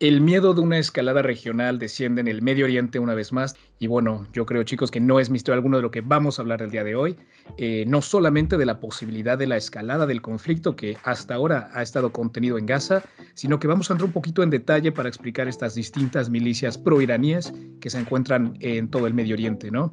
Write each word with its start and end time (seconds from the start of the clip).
El 0.00 0.20
miedo 0.20 0.54
de 0.54 0.60
una 0.60 0.78
escalada 0.78 1.22
regional 1.22 1.78
desciende 1.78 2.20
en 2.20 2.26
el 2.26 2.42
Medio 2.42 2.64
Oriente 2.64 2.98
una 2.98 3.14
vez 3.14 3.32
más. 3.32 3.54
Y 3.78 3.86
bueno, 3.86 4.26
yo 4.32 4.44
creo 4.44 4.64
chicos 4.64 4.90
que 4.90 5.00
no 5.00 5.20
es 5.20 5.30
misterio 5.30 5.54
alguno 5.54 5.76
de 5.76 5.84
lo 5.84 5.92
que 5.92 6.00
vamos 6.00 6.38
a 6.38 6.42
hablar 6.42 6.62
el 6.62 6.72
día 6.72 6.82
de 6.82 6.96
hoy. 6.96 7.16
Eh, 7.58 7.84
no 7.86 8.02
solamente 8.02 8.56
de 8.56 8.66
la 8.66 8.80
posibilidad 8.80 9.38
de 9.38 9.46
la 9.46 9.56
escalada 9.56 10.04
del 10.04 10.20
conflicto 10.20 10.74
que 10.74 10.98
hasta 11.04 11.34
ahora 11.34 11.70
ha 11.74 11.82
estado 11.82 12.12
contenido 12.12 12.58
en 12.58 12.66
Gaza, 12.66 13.04
sino 13.34 13.60
que 13.60 13.68
vamos 13.68 13.88
a 13.88 13.94
entrar 13.94 14.06
un 14.06 14.12
poquito 14.12 14.42
en 14.42 14.50
detalle 14.50 14.90
para 14.90 15.08
explicar 15.08 15.46
estas 15.46 15.76
distintas 15.76 16.28
milicias 16.28 16.76
proiraníes 16.76 17.52
que 17.80 17.88
se 17.88 18.00
encuentran 18.00 18.56
en 18.60 18.88
todo 18.88 19.06
el 19.06 19.14
Medio 19.14 19.34
Oriente, 19.34 19.70
¿no? 19.70 19.92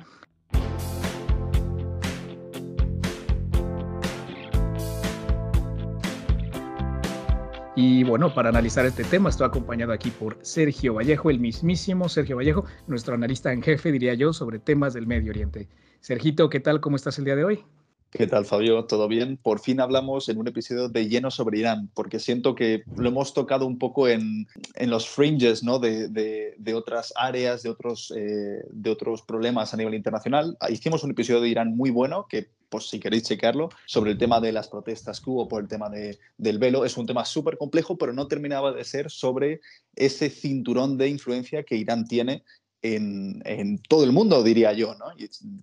Y 7.74 8.04
bueno, 8.04 8.34
para 8.34 8.50
analizar 8.50 8.86
este 8.86 9.06
tema 9.06 9.30
estoy 9.30 9.48
acompañado 9.48 9.94
aquí 9.94 10.12
por 10.12 10.38
Sergio 10.42 10.96
Vallejo, 10.96 11.30
el 11.30 11.40
mismísimo 11.40 12.10
Sergio 12.10 12.36
Vallejo, 12.36 12.66
nuestro 12.88 13.16
analista 13.16 13.54
en 13.54 13.62
jefe, 13.62 13.94
diría 13.94 14.14
yo, 14.14 14.34
sobre 14.34 14.60
temas 14.60 14.94
del 14.94 15.08
Medio 15.08 15.32
Oriente. 15.32 15.70
Sergito, 16.02 16.50
¿qué 16.50 16.60
tal? 16.60 16.82
¿Cómo 16.82 16.98
estás 16.98 17.18
el 17.18 17.24
día 17.24 17.38
de 17.38 17.46
hoy? 17.46 17.64
¿Qué 18.10 18.28
tal, 18.28 18.44
Fabio? 18.44 18.84
¿Todo 18.84 19.08
bien? 19.08 19.38
Por 19.38 19.62
fin 19.62 19.80
hablamos 19.80 20.28
en 20.28 20.38
un 20.38 20.50
episodio 20.50 20.90
de 20.90 21.08
lleno 21.08 21.32
sobre 21.32 21.60
Irán, 21.60 21.90
porque 21.94 22.20
siento 22.20 22.56
que 22.56 22.84
lo 22.98 23.08
hemos 23.08 23.34
tocado 23.34 23.66
un 23.66 23.80
poco 23.80 24.10
en, 24.10 24.48
los 24.78 25.08
fringes 25.08 25.64
¿no? 25.64 25.80
de, 25.80 26.74
otras 26.76 27.14
áreas, 27.16 27.64
de 27.64 27.70
otros, 27.70 28.14
eh, 28.18 28.66
de 28.70 28.90
otros 28.90 29.22
problemas 29.22 29.74
a 29.74 29.78
nivel 29.78 29.94
internacional. 29.94 30.58
Hicimos 30.70 31.06
un 31.06 31.12
episodio 31.12 31.40
de 31.40 31.48
Irán 31.48 31.78
muy 31.78 31.90
bueno, 31.90 32.28
que 32.30 32.50
pues 32.72 32.88
si 32.88 33.00
queréis 33.00 33.24
chequearlo, 33.24 33.70
sobre 33.86 34.12
el 34.12 34.18
tema 34.18 34.40
de 34.40 34.54
las 34.54 34.70
protestas 34.70 35.20
que 35.20 35.30
hubo 35.30 35.48
por 35.48 35.62
el 35.62 35.68
tema 35.68 35.90
de, 35.90 36.18
del 36.38 36.58
velo. 36.58 36.86
Es 36.86 36.98
un 36.98 37.06
tema 37.06 37.26
súper 37.26 37.58
complejo, 37.58 37.98
pero 37.98 38.14
no 38.14 38.28
terminaba 38.28 38.72
de 38.72 38.86
ser 38.86 39.12
sobre 39.12 39.60
ese 39.96 40.30
cinturón 40.30 40.98
de 40.98 41.10
influencia 41.10 41.64
que 41.64 41.76
Irán 41.76 42.08
tiene 42.08 42.44
en, 42.82 43.80
todo 43.88 44.04
el 44.04 44.12
mundo, 44.12 44.42
diría 44.44 44.74
yo, 44.74 44.96
¿no? 44.96 45.06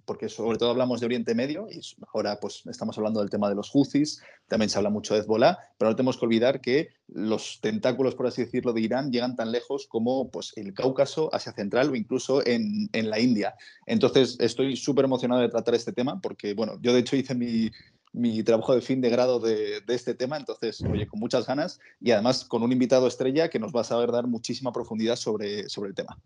porque 0.05 0.29
sobre 0.29 0.59
todo 0.59 0.71
hablamos 0.71 1.01
de 1.01 1.07
Oriente 1.07 1.35
Medio 1.35 1.67
y 1.71 1.81
ahora 2.15 2.39
pues 2.41 2.63
estamos 2.67 2.97
hablando 2.97 3.21
del 3.21 3.31
tema 3.31 3.49
de 3.49 3.57
los 3.57 3.71
Houthis, 3.71 4.23
también 4.47 4.71
se 4.71 4.79
habla 4.79 4.91
mucho 4.91 5.15
de 5.15 5.21
Hezbollah, 5.21 5.59
pero 5.77 5.91
no 5.91 5.97
tenemos 5.97 6.17
que 6.17 6.27
olvidar 6.27 6.61
que 6.61 6.91
los 7.09 7.61
tentáculos, 7.61 8.15
por 8.15 8.27
así 8.27 8.45
decirlo, 8.45 8.73
de 8.73 8.83
Irán 8.83 9.11
llegan 9.11 9.35
tan 9.35 9.51
lejos 9.51 9.87
como 9.89 10.31
pues, 10.31 10.53
el 10.57 10.73
Cáucaso, 10.75 11.29
Asia 11.35 11.53
Central 11.53 11.91
o 11.91 11.97
incluso 11.97 12.47
en, 12.47 12.89
en 12.93 13.11
la 13.11 13.19
India. 13.19 13.55
Entonces 13.87 14.37
estoy 14.39 14.77
súper 14.77 15.05
emocionado 15.05 15.41
de 15.41 15.49
tratar 15.49 15.75
este 15.75 15.93
tema 15.93 16.21
porque, 16.21 16.55
bueno, 16.55 16.79
yo 16.81 16.93
de 16.93 17.01
hecho 17.01 17.17
hice 17.17 17.35
mi, 17.35 17.71
mi 18.13 18.43
trabajo 18.43 18.75
de 18.75 18.81
fin 18.81 19.01
de 19.01 19.11
grado 19.11 19.41
de, 19.41 19.81
de, 19.81 19.95
este 19.95 20.15
tema, 20.15 20.37
entonces, 20.37 20.83
oye, 20.83 21.07
con 21.07 21.19
muchas 21.19 21.47
ganas 21.47 21.81
y 22.01 22.13
además 22.13 22.45
con 22.45 22.63
un 22.63 22.73
invitado 22.73 23.07
estrella 23.07 23.49
que 23.49 23.59
nos 23.59 23.73
va 23.73 23.81
a 23.81 23.85
saber 23.85 24.13
dar 24.13 24.27
muchísima 24.27 24.73
profundidad 24.73 25.17
sobre, 25.17 25.69
sobre 25.69 25.91
el 25.91 25.95
tema. 25.95 26.19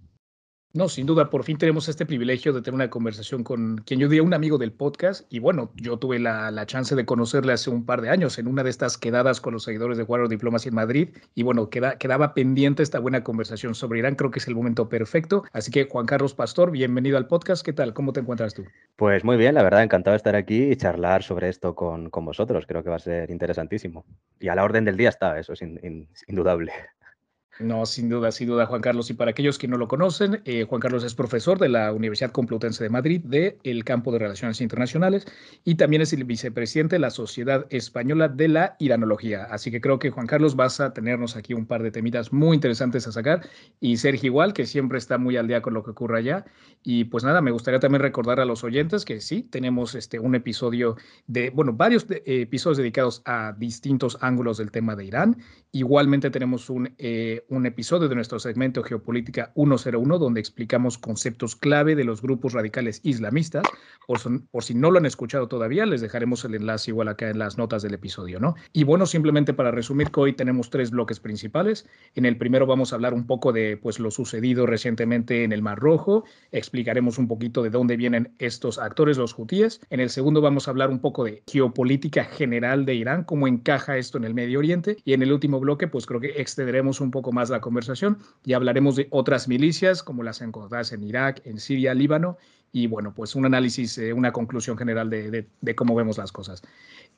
No, 0.75 0.89
sin 0.89 1.05
duda, 1.05 1.29
por 1.29 1.45
fin 1.45 1.59
tenemos 1.59 1.87
este 1.91 2.07
privilegio 2.07 2.55
de 2.55 2.63
tener 2.63 2.75
una 2.75 2.89
conversación 2.89 3.45
con 3.45 3.77
quien 3.85 4.01
yo 4.01 4.09
diría 4.09 4.23
un 4.23 4.33
amigo 4.33 4.57
del 4.57 4.73
podcast. 4.73 5.31
Y 5.31 5.39
bueno, 5.39 5.71
yo 5.75 5.99
tuve 5.99 6.19
la, 6.19 6.51
la, 6.51 6.65
chance 6.65 6.97
de 6.97 7.05
conocerle 7.05 7.53
hace 7.53 7.69
un 7.69 7.85
par 7.85 8.01
de 8.01 8.09
años 8.09 8.39
en 8.39 8.47
una 8.47 8.65
de 8.65 8.71
estas 8.71 8.97
quedadas 8.97 9.43
con 9.43 9.53
los 9.53 9.65
seguidores 9.65 9.99
de 9.99 10.05
Warrior 10.05 10.31
Diplomacy 10.31 10.71
en 10.71 10.75
Madrid. 10.75 11.11
Y 11.35 11.43
bueno, 11.43 11.69
queda, 11.69 11.99
quedaba 11.99 12.33
pendiente 12.33 12.83
esta 12.83 13.01
buena 13.01 13.23
conversación 13.23 13.75
sobre 13.75 13.99
Irán. 13.99 14.15
Creo 14.15 14.31
que 14.31 14.39
es 14.39 14.49
el 14.49 14.55
momento 14.55 14.89
perfecto. 14.89 15.45
Así 15.53 15.71
que, 15.71 15.87
Juan 15.91 16.07
Carlos 16.07 16.33
Pastor, 16.33 16.71
bienvenido 16.71 17.19
al 17.19 17.27
podcast. 17.27 17.63
¿Qué 17.63 17.75
tal? 17.75 17.93
¿Cómo 17.93 18.15
te 18.15 18.21
encuentras 18.21 18.55
tú? 18.55 18.65
Pues 18.97 19.25
muy 19.25 19.37
bien, 19.37 19.55
la 19.55 19.63
verdad, 19.63 19.83
encantado 19.83 20.13
de 20.13 20.17
estar 20.17 20.37
aquí 20.37 20.71
y 20.71 20.77
charlar 20.77 21.23
sobre 21.23 21.51
esto 21.51 21.75
con, 21.75 22.09
con 22.09 22.25
vosotros. 22.25 22.65
Creo 22.67 22.83
que 22.83 22.89
va 22.89 22.97
a 22.97 23.01
ser 23.01 23.31
interesantísimo. 23.31 24.07
Y 24.41 24.49
a 24.49 24.55
la 24.55 24.65
orden 24.65 24.87
del 24.87 24.97
día 24.97 25.11
está, 25.11 25.39
eso 25.39 25.53
es 25.53 25.61
indudable. 26.29 26.73
No, 27.63 27.87
sin 27.87 28.09
duda, 28.09 28.33
sin 28.33 28.49
duda, 28.49 28.67
Juan 28.67 28.81
Carlos. 28.81 29.09
Y 29.11 29.15
para 29.15 29.31
aquellos 29.31 29.57
que 29.57 29.69
no 29.69 29.77
lo 29.77 29.87
conocen, 29.87 30.43
eh, 30.45 30.65
Juan 30.65 30.81
Carlos 30.81 31.05
es 31.05 31.15
profesor 31.15 31.61
de 31.61 31.69
la 31.69 31.93
Universidad 31.93 32.33
Complutense 32.33 32.83
de 32.83 32.91
Madrid 32.91 33.21
del 33.25 33.85
campo 33.85 34.11
de 34.11 34.19
Relaciones 34.19 34.61
Internacionales 34.61 35.27
y 35.65 35.77
también 35.77 36.03
es 36.03 36.13
el 36.13 36.25
vicepresidente 36.25 36.97
de 36.97 37.01
la 37.01 37.11
Sociedad 37.11 37.67
Española 37.71 38.29
de 38.29 38.49
la 38.49 38.77
Iranología. 38.81 39.45
Así 39.45 39.71
que 39.71 39.81
creo 39.81 40.01
que, 40.01 40.11
Juan 40.11 40.27
Carlos, 40.27 40.57
vas 40.57 40.81
a 40.81 40.93
tenernos 40.93 41.37
aquí 41.37 41.55
un 41.55 41.67
par 41.67 41.85
de 41.85 41.93
temitas 41.93 42.33
muy 42.33 42.57
interesantes 42.57 43.07
a 43.07 43.13
sacar. 43.13 43.47
Y 43.81 43.97
Sergio 43.97 44.27
igual, 44.27 44.55
que 44.55 44.67
siempre 44.67 44.99
está 44.99 45.17
muy 45.19 45.37
al 45.37 45.47
día 45.47 45.63
con 45.63 45.73
lo 45.73 45.85
que 45.85 45.93
ocurre 45.93 46.19
allá. 46.19 46.45
Y 46.83 47.05
pues 47.05 47.23
nada, 47.23 47.41
me 47.41 47.53
gustaría 47.53 47.79
también 47.79 48.03
recordar 48.03 48.41
a 48.41 48.45
los 48.45 48.65
oyentes 48.65 49.05
que 49.05 49.21
sí, 49.21 49.43
tenemos 49.43 49.95
este, 49.95 50.19
un 50.19 50.35
episodio 50.35 50.97
de, 51.29 51.51
bueno, 51.51 51.73
varios 51.73 52.07
episodios 52.09 52.79
dedicados 52.79 53.23
a 53.25 53.55
distintos 53.57 54.19
ángulos 54.21 54.59
del 54.59 54.73
tema 54.73 54.97
de 54.97 55.05
Irán. 55.05 55.37
Igualmente 55.71 56.31
tenemos 56.31 56.69
un... 56.69 56.93
Eh, 56.99 57.45
un 57.53 57.67
episodio 57.67 58.09
de 58.09 58.15
nuestro 58.15 58.39
segmento 58.39 58.83
Geopolítica 58.83 59.53
101, 59.55 60.19
donde 60.19 60.41
explicamos 60.41 60.97
conceptos 60.97 61.55
clave 61.55 61.95
de 61.95 62.05
los 62.05 62.23
grupos 62.23 62.55
radicales 62.55 63.01
islamistas. 63.03 63.63
Por, 64.07 64.19
si 64.65 64.75
no 64.75 64.91
lo 64.91 64.99
han 64.99 65.07
escuchado 65.07 65.49
todavía, 65.49 65.87
les 65.87 66.01
dejaremos 66.01 66.45
el 66.45 66.55
enlace 66.55 66.91
igual 66.91 67.09
acá 67.09 67.29
en 67.29 67.39
las 67.39 67.59
notas 67.59 67.83
del 67.83 67.95
episodio, 67.95 68.41
¿no? 68.41 68.55
Y 68.73 68.85
bueno, 68.85 69.07
simplemente 69.07 69.53
para 69.53 69.71
resumir 69.71 70.11
que 70.11 70.21
hoy 70.21 70.33
tenemos 70.33 70.71
tres 70.71 70.91
bloques 70.91 71.21
principales. 71.21 71.87
En 72.15 72.25
el 72.25 72.37
primero 72.37 72.67
vamos 72.67 72.93
a 72.93 72.97
hablar 72.97 73.13
un 73.13 73.27
poco 73.27 73.53
de 73.53 73.77
pues, 73.77 74.01
lo 74.01 74.11
sucedido 74.11 74.67
recientemente 74.67 75.45
en 75.45 75.53
el 75.53 75.63
Mar 75.63 75.79
Rojo. 75.79 76.25
Explicaremos 76.53 77.19
un 77.19 77.29
poquito 77.29 77.63
de 77.63 77.71
dónde 77.71 77.97
vienen 77.97 78.35
estos 78.39 78.79
actores, 78.79 79.19
los 79.19 79.39
hutíes. 79.39 79.81
En 79.91 80.01
el 80.01 80.09
segundo 80.09 80.41
vamos 80.41 80.69
a 80.69 80.71
hablar 80.71 80.91
un 80.91 81.01
poco 81.01 81.25
de 81.25 81.43
geopolítica 81.47 82.25
general 82.25 82.87
de 82.87 82.95
Irán, 82.95 83.25
cómo 83.25 83.47
encaja 83.47 83.99
esto 83.99 84.17
en 84.17 84.25
el 84.25 84.35
Medio 84.35 84.59
Oriente. 84.59 84.97
Y 85.05 85.13
en 85.13 85.23
el 85.23 85.33
último 85.33 85.61
bloque, 85.61 85.87
pues 85.87 86.07
creo 86.07 86.21
que 86.21 86.41
extenderemos 86.41 87.01
un 87.01 87.11
poco 87.11 87.32
más 87.33 87.51
la 87.51 87.61
conversación 87.61 88.19
y 88.45 88.53
hablaremos 88.53 88.97
de 88.97 89.09
otras 89.11 89.49
milicias 89.49 90.03
como 90.03 90.23
las 90.23 90.41
encontradas 90.41 90.93
en 90.93 91.05
Irak, 91.05 91.43
en 91.45 91.59
Siria, 91.59 91.95
Líbano 91.95 92.39
y 92.73 92.87
bueno, 92.87 93.13
pues 93.15 93.35
un 93.35 93.45
análisis, 93.45 93.99
eh, 93.99 94.13
una 94.15 94.33
conclusión 94.33 94.79
general 94.79 95.11
de, 95.11 95.75
cómo 95.77 95.95
vemos 95.95 96.17
las 96.17 96.33
cosas. 96.33 96.63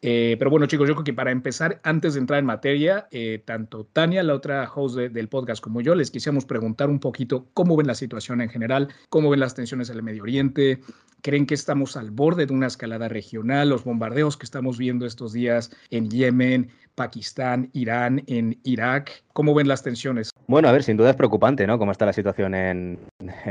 Eh, 0.03 0.35
pero 0.39 0.51
bueno, 0.51 0.67
chicos, 0.67 0.89
yo 0.89 0.95
creo 0.95 1.05
que 1.05 1.15
para 1.15 1.31
empezar, 1.31 1.81
antes 1.85 2.15
de 2.15 2.21
entrar 2.21 2.41
en 2.41 2.45
materia, 2.45 3.07
eh, 3.13 3.41
tanto 3.45 3.85
Tania, 3.93 4.23
la 4.25 4.35
otra 4.35 4.69
host 4.75 4.97
del 4.97 5.29
podcast, 5.29 5.63
como 5.63 5.81
yo, 5.81 5.95
les 5.95 6.11
quisiéramos 6.11 6.45
preguntar 6.45 6.91
un 6.91 6.99
poquito 6.99 7.47
cómo 7.55 7.77
ven 7.77 7.87
la 7.87 7.95
situación 7.95 8.41
en 8.41 8.51
general, 8.51 8.89
cómo 9.09 9.31
ven 9.31 9.41
las 9.41 9.55
tensiones 9.55 9.89
en 9.91 9.97
el 9.97 10.03
Medio 10.03 10.25
Oriente, 10.25 10.81
creen 11.25 11.47
que 11.47 11.55
estamos 11.55 11.97
al 11.97 12.11
borde 12.11 12.45
de 12.45 12.53
una 12.53 12.67
escalada 12.67 13.09
regional, 13.09 13.71
los 13.71 13.83
bombardeos 13.83 14.37
que 14.37 14.45
estamos 14.45 14.77
viendo 14.77 15.07
estos 15.07 15.33
días 15.33 15.75
en 15.89 16.11
Yemen, 16.11 16.71
Pakistán, 16.95 17.71
Irán, 17.73 18.23
en 18.27 18.61
Irak, 18.63 19.25
¿cómo 19.33 19.55
ven 19.55 19.67
las 19.67 19.83
tensiones? 19.83 20.31
Bueno, 20.47 20.69
a 20.69 20.73
ver, 20.73 20.83
sin 20.83 20.99
duda 20.99 21.11
es 21.11 21.17
preocupante, 21.17 21.67
¿no? 21.67 21.79
Cómo 21.79 21.93
está 21.93 22.05
la 22.05 22.13
situación 22.13 22.55
en, 22.55 22.99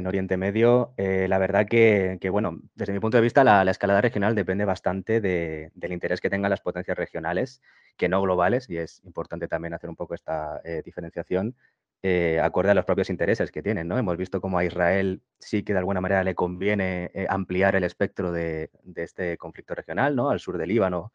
Oriente 0.05 0.37
Medio. 0.37 0.93
la 0.97 1.37
verdad 1.39 1.65
que 1.67 2.19
que, 2.21 2.29
bueno, 2.29 2.59
desde 2.75 2.93
mi 2.93 2.99
punto 2.99 3.17
de 3.17 3.23
vista, 3.23 3.43
la, 3.43 3.69
escalada 3.69 4.01
regional 4.01 4.35
depende 4.35 4.65
bastante 4.65 5.19
del 5.19 5.91
interés 5.91 6.21
que 6.21 6.29
tengan 6.29 6.51
las 6.51 6.61
potencias 6.61 6.95
regionales, 6.95 7.59
que 7.97 8.07
no 8.07 8.21
globales, 8.21 8.69
y 8.69 8.77
es 8.77 9.01
importante 9.03 9.47
también 9.47 9.73
hacer 9.73 9.89
un 9.89 9.95
poco 9.95 10.13
esta 10.13 10.61
eh, 10.63 10.83
diferenciación, 10.85 11.55
eh, 12.03 12.39
acorde 12.41 12.71
a 12.71 12.73
los 12.75 12.85
propios 12.85 13.09
intereses 13.09 13.51
que 13.51 13.63
tienen, 13.63 13.87
¿no? 13.87 13.97
Hemos 13.97 14.17
visto 14.17 14.41
cómo 14.41 14.59
a 14.59 14.65
Israel 14.65 15.21
sí 15.39 15.63
que 15.63 15.73
de 15.73 15.79
alguna 15.79 16.01
manera 16.01 16.23
le 16.23 16.35
conviene 16.35 17.09
eh, 17.13 17.25
ampliar 17.29 17.75
el 17.75 17.83
espectro 17.83 18.31
de, 18.31 18.69
de, 18.83 19.03
este 19.03 19.37
conflicto 19.37 19.73
regional, 19.73 20.15
¿no? 20.15 20.29
Al 20.29 20.39
sur 20.39 20.57
del 20.57 20.69
Líbano, 20.69 21.13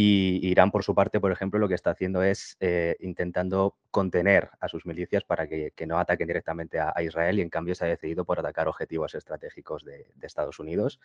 y 0.00 0.46
Irán, 0.48 0.70
por 0.70 0.84
su 0.84 0.94
parte, 0.94 1.18
por 1.18 1.32
ejemplo, 1.32 1.58
lo 1.58 1.66
que 1.66 1.74
está 1.74 1.90
haciendo 1.90 2.22
es 2.22 2.56
eh, 2.60 2.96
intentando 3.00 3.76
contener 3.90 4.48
a 4.60 4.68
sus 4.68 4.86
milicias 4.86 5.24
para 5.24 5.48
que, 5.48 5.72
no 5.88 5.98
ataquen 5.98 6.28
directamente 6.28 6.78
a, 6.78 6.94
Israel 7.02 7.40
y 7.40 7.42
en 7.42 7.50
cambio 7.50 7.74
se 7.74 7.84
ha 7.84 7.88
decidido 7.88 8.24
por 8.24 8.38
atacar 8.38 8.68
objetivos 8.68 9.16
estratégicos 9.16 9.84
de, 9.84 10.06
Estados 10.22 10.60
Unidos, 10.60 11.00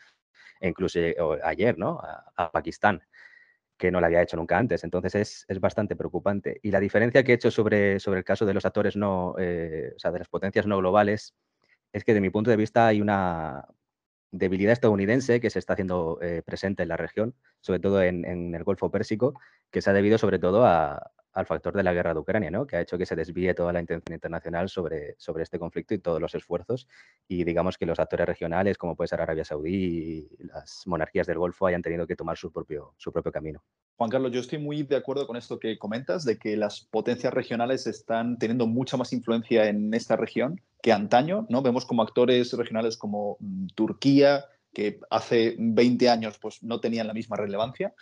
e 0.60 0.68
incluso 0.68 1.00
eh, 1.00 1.16
ayer, 1.44 1.78
¿no? 1.78 2.00
A, 2.04 2.52
Pakistán 2.52 3.02
que 3.78 3.92
no 3.92 4.00
lo 4.00 4.06
había 4.06 4.22
hecho 4.22 4.38
nunca 4.38 4.58
antes. 4.58 4.84
Entonces 4.84 5.46
es, 5.48 5.60
bastante 5.60 5.96
preocupante. 5.96 6.60
Y 6.64 6.72
la 6.72 6.80
diferencia 6.80 7.24
que 7.24 7.32
he 7.32 7.36
hecho 7.36 7.52
sobre, 7.52 8.00
sobre 8.00 8.20
el 8.20 8.26
caso 8.26 8.46
de 8.46 8.54
los 8.54 8.66
actores 8.66 8.96
no, 8.96 9.36
eh, 9.40 9.94
o 9.96 10.00
sea, 10.00 10.12
de 10.12 10.20
las 10.20 10.30
potencias 10.30 10.68
no 10.68 10.78
globales, 10.78 11.36
es 11.92 12.04
que 12.04 12.14
de 12.14 12.22
mi 12.22 12.30
punto 12.30 12.50
de 12.50 12.58
vista 12.58 12.88
hay 12.88 13.02
una, 13.02 13.66
debilidad 14.34 14.74
estadounidense 14.74 15.40
que 15.40 15.52
se 15.52 15.60
está 15.60 15.74
haciendo 15.74 16.20
eh, 16.22 16.42
presente 16.44 16.84
en 16.84 16.90
la 16.90 16.98
región, 16.98 17.36
sobre 17.62 17.80
todo 17.80 18.02
en, 18.02 18.26
el 18.54 18.64
Golfo 18.64 18.90
Pérsico, 18.90 19.40
que 19.72 19.82
se 19.82 19.92
ha 19.92 19.94
debido 19.94 20.18
sobre 20.18 20.40
todo 20.40 20.66
al 21.34 21.46
factor 21.46 21.76
de 21.76 21.84
la 21.84 21.94
guerra 21.94 22.14
de 22.14 22.20
Ucrania, 22.20 22.52
¿no? 22.52 22.66
que 22.66 22.78
ha 22.78 22.82
hecho 22.82 22.98
que 22.98 23.06
se 23.06 23.16
desvíe 23.16 23.54
toda 23.54 23.74
la 23.74 23.80
intención 23.80 24.14
internacional 24.14 24.70
sobre, 24.70 25.16
sobre 25.18 25.44
este 25.44 25.60
conflicto 25.60 25.94
y 25.94 26.00
todos 26.00 26.22
los 26.22 26.36
esfuerzos. 26.36 26.88
Y 27.28 27.44
digamos 27.44 27.78
que 27.78 27.86
los 27.86 28.00
actores 28.00 28.28
regionales, 28.28 28.78
como 28.78 28.96
puede 28.96 29.08
ser 29.08 29.22
Arabia 29.22 29.44
Saudí 29.44 30.30
y 30.40 30.44
las 30.46 30.84
monarquías 30.86 31.28
del 31.28 31.40
Golfo, 31.40 31.66
hayan 31.66 31.82
tenido 31.82 32.06
que 32.06 32.16
tomar 32.16 32.38
su 32.38 32.52
propio, 32.52 32.94
su 32.98 33.12
propio 33.12 33.32
camino. 33.32 33.64
Juan 33.98 34.10
Carlos, 34.10 34.32
yo 34.32 34.40
estoy 34.40 34.60
muy 34.60 34.84
de 34.84 34.96
acuerdo 34.96 35.28
con 35.28 35.38
esto 35.38 35.60
que 35.60 35.78
comentas, 35.78 36.24
de 36.26 36.38
que 36.38 36.56
las 36.58 36.82
potencias 36.82 37.34
regionales 37.34 37.88
están 37.88 38.38
teniendo 38.38 38.68
mucha 38.68 38.98
más 38.98 39.14
influencia 39.14 39.68
en 39.68 39.94
esta 39.94 40.16
región 40.16 40.62
que 40.82 40.92
antaño, 40.92 41.46
¿no? 41.50 41.62
Vemos 41.62 41.86
como 41.86 42.02
actores 42.02 42.54
regionales 42.54 42.98
como 42.98 43.38
mm, 43.40 43.68
Turquía, 43.76 44.46
que 44.74 45.00
hace 45.10 45.56
20 45.58 46.10
años 46.10 46.38
pues, 46.40 46.62
no 46.64 46.80
tenían 46.80 47.08
la 47.08 47.14
misma 47.14 47.38
relevancia. 47.38 47.94